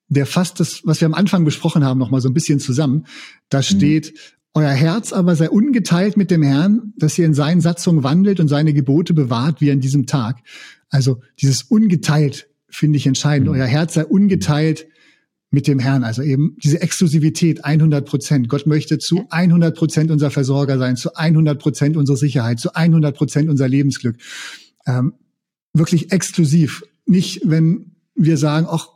Der 0.09 0.25
fasst 0.25 0.61
das, 0.61 0.81
was 0.85 1.01
wir 1.01 1.07
am 1.07 1.15
Anfang 1.15 1.45
besprochen 1.45 1.85
haben, 1.85 1.99
noch 1.99 2.11
mal 2.11 2.21
so 2.21 2.29
ein 2.29 2.35
bisschen 2.35 2.61
zusammen. 2.61 3.07
Da 3.49 3.59
mhm. 3.59 3.63
steht, 3.63 4.13
mhm. 4.13 4.19
Euer 4.55 4.71
Herz 4.71 5.13
aber 5.13 5.37
sei 5.37 5.49
ungeteilt 5.49 6.17
mit 6.17 6.33
dem 6.33 6.43
Herrn, 6.43 6.93
dass 6.97 7.17
ihr 7.17 7.27
in 7.27 7.35
seinen 7.35 7.61
Satzungen 7.61 8.03
wandelt 8.03 8.41
und 8.41 8.49
seine 8.49 8.73
Gebote 8.73 9.15
bewahrt 9.15 9.61
wie 9.61 9.71
an 9.71 9.79
diesem 9.79 10.07
Tag. 10.07 10.39
Also 10.89 11.21
dieses 11.41 11.63
ungeteilt 11.63 12.49
finde 12.69 12.97
ich 12.97 13.07
entscheidend. 13.07 13.49
Mhm. 13.49 13.55
Euer 13.55 13.67
Herz 13.67 13.95
sei 13.95 14.05
ungeteilt 14.05 14.89
mit 15.51 15.67
dem 15.67 15.79
Herrn. 15.79 16.05
Also 16.05 16.23
eben 16.23 16.57
diese 16.63 16.81
Exklusivität 16.81 17.65
100 17.65 18.07
Prozent. 18.07 18.49
Gott 18.49 18.67
möchte 18.67 18.99
zu 18.99 19.25
100 19.31 19.77
Prozent 19.77 20.11
unser 20.11 20.31
Versorger 20.31 20.79
sein, 20.79 20.97
zu 20.97 21.15
100 21.15 21.59
Prozent 21.59 21.97
unsere 21.97 22.19
Sicherheit, 22.19 22.61
zu 22.61 22.75
100 22.75 23.17
Prozent 23.17 23.49
unser 23.49 23.69
Lebensglück. 23.69 24.17
Ähm, 24.87 25.15
wirklich 25.73 26.13
exklusiv. 26.13 26.83
Nicht, 27.07 27.41
wenn 27.45 27.97
wir 28.15 28.37
sagen, 28.37 28.67
ach 28.69 28.89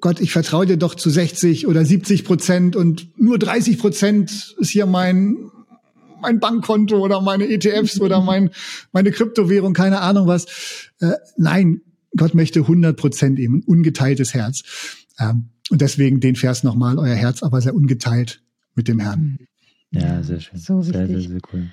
Gott, 0.00 0.20
ich 0.20 0.32
vertraue 0.32 0.64
dir 0.64 0.76
doch 0.76 0.94
zu 0.94 1.10
60 1.10 1.66
oder 1.66 1.84
70 1.84 2.24
Prozent 2.24 2.76
und 2.76 3.18
nur 3.18 3.38
30 3.38 3.78
Prozent 3.78 4.54
ist 4.58 4.70
hier 4.70 4.86
mein 4.86 5.50
mein 6.20 6.40
Bankkonto 6.40 6.98
oder 6.98 7.20
meine 7.20 7.48
ETFs 7.48 8.00
oder 8.00 8.20
mein, 8.20 8.50
meine 8.92 9.12
Kryptowährung, 9.12 9.72
keine 9.72 10.00
Ahnung 10.00 10.26
was. 10.26 10.46
Äh, 11.00 11.12
nein, 11.36 11.82
Gott 12.16 12.34
möchte 12.34 12.60
100 12.60 12.96
Prozent 12.96 13.38
eben, 13.38 13.58
ein 13.58 13.62
ungeteiltes 13.62 14.34
Herz. 14.34 14.62
Ähm, 15.18 15.50
und 15.70 15.80
deswegen 15.80 16.20
den 16.20 16.36
Vers 16.36 16.64
nochmal, 16.64 16.98
euer 16.98 17.14
Herz 17.14 17.42
aber 17.42 17.60
sehr 17.60 17.74
ungeteilt 17.74 18.42
mit 18.74 18.88
dem 18.88 19.00
Herrn. 19.00 19.38
Ja, 19.90 20.22
sehr 20.22 20.40
schön. 20.40 20.58
So 20.58 20.82
sehr, 20.82 21.06
sehr, 21.06 21.20
sehr 21.20 21.40
cool. 21.52 21.68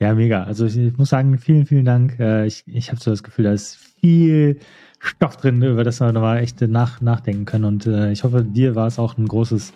Ja, 0.00 0.14
mega. 0.14 0.44
Also 0.44 0.66
ich, 0.66 0.76
ich 0.76 0.96
muss 0.96 1.10
sagen, 1.10 1.38
vielen, 1.38 1.66
vielen 1.66 1.84
Dank. 1.84 2.18
Äh, 2.18 2.46
ich, 2.46 2.64
ich 2.66 2.90
habe 2.90 3.00
so 3.00 3.10
das 3.10 3.22
Gefühl, 3.22 3.44
da 3.44 3.52
ist 3.52 3.76
viel 4.00 4.58
Stoff 4.98 5.36
drin, 5.36 5.62
über 5.62 5.84
das 5.84 6.00
wir 6.00 6.10
nochmal 6.12 6.38
echt 6.38 6.60
nach, 6.62 7.00
nachdenken 7.00 7.44
können. 7.44 7.64
Und 7.64 7.86
äh, 7.86 8.10
ich 8.10 8.24
hoffe, 8.24 8.42
dir 8.42 8.74
war 8.74 8.86
es 8.86 8.98
auch 8.98 9.18
ein 9.18 9.28
großes, 9.28 9.72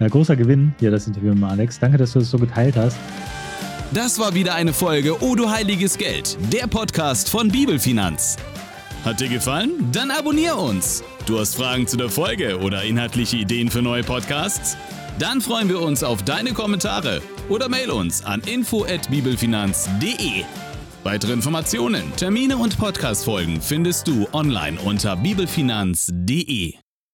äh, 0.00 0.08
großer 0.08 0.34
Gewinn, 0.34 0.74
hier 0.80 0.90
das 0.90 1.06
Interview 1.06 1.34
mit 1.34 1.44
Alex. 1.44 1.78
Danke, 1.78 1.98
dass 1.98 2.12
du 2.12 2.20
das 2.20 2.30
so 2.30 2.38
geteilt 2.38 2.76
hast. 2.76 2.96
Das 3.92 4.18
war 4.18 4.34
wieder 4.34 4.54
eine 4.54 4.72
Folge 4.72 5.22
O 5.22 5.34
du 5.36 5.48
heiliges 5.50 5.96
Geld, 5.96 6.36
der 6.52 6.66
Podcast 6.66 7.28
von 7.28 7.48
Bibelfinanz. 7.48 8.36
Hat 9.06 9.20
dir 9.20 9.28
gefallen? 9.28 9.70
Dann 9.92 10.10
abonnier 10.10 10.58
uns. 10.58 11.04
Du 11.26 11.38
hast 11.38 11.54
Fragen 11.54 11.86
zu 11.86 11.96
der 11.96 12.10
Folge 12.10 12.58
oder 12.58 12.82
inhaltliche 12.82 13.36
Ideen 13.36 13.70
für 13.70 13.80
neue 13.80 14.02
Podcasts? 14.02 14.76
Dann 15.20 15.40
freuen 15.40 15.68
wir 15.68 15.80
uns 15.80 16.02
auf 16.02 16.24
deine 16.24 16.52
Kommentare 16.52 17.22
oder 17.48 17.68
mail 17.68 17.92
uns 17.92 18.24
an 18.24 18.40
info@bibelfinanz.de. 18.40 20.42
Weitere 21.04 21.34
Informationen, 21.34 22.12
Termine 22.16 22.56
und 22.56 22.78
Podcastfolgen 22.78 23.62
findest 23.62 24.08
du 24.08 24.26
online 24.32 24.76
unter 24.80 25.14
bibelfinanz.de. 25.14 26.74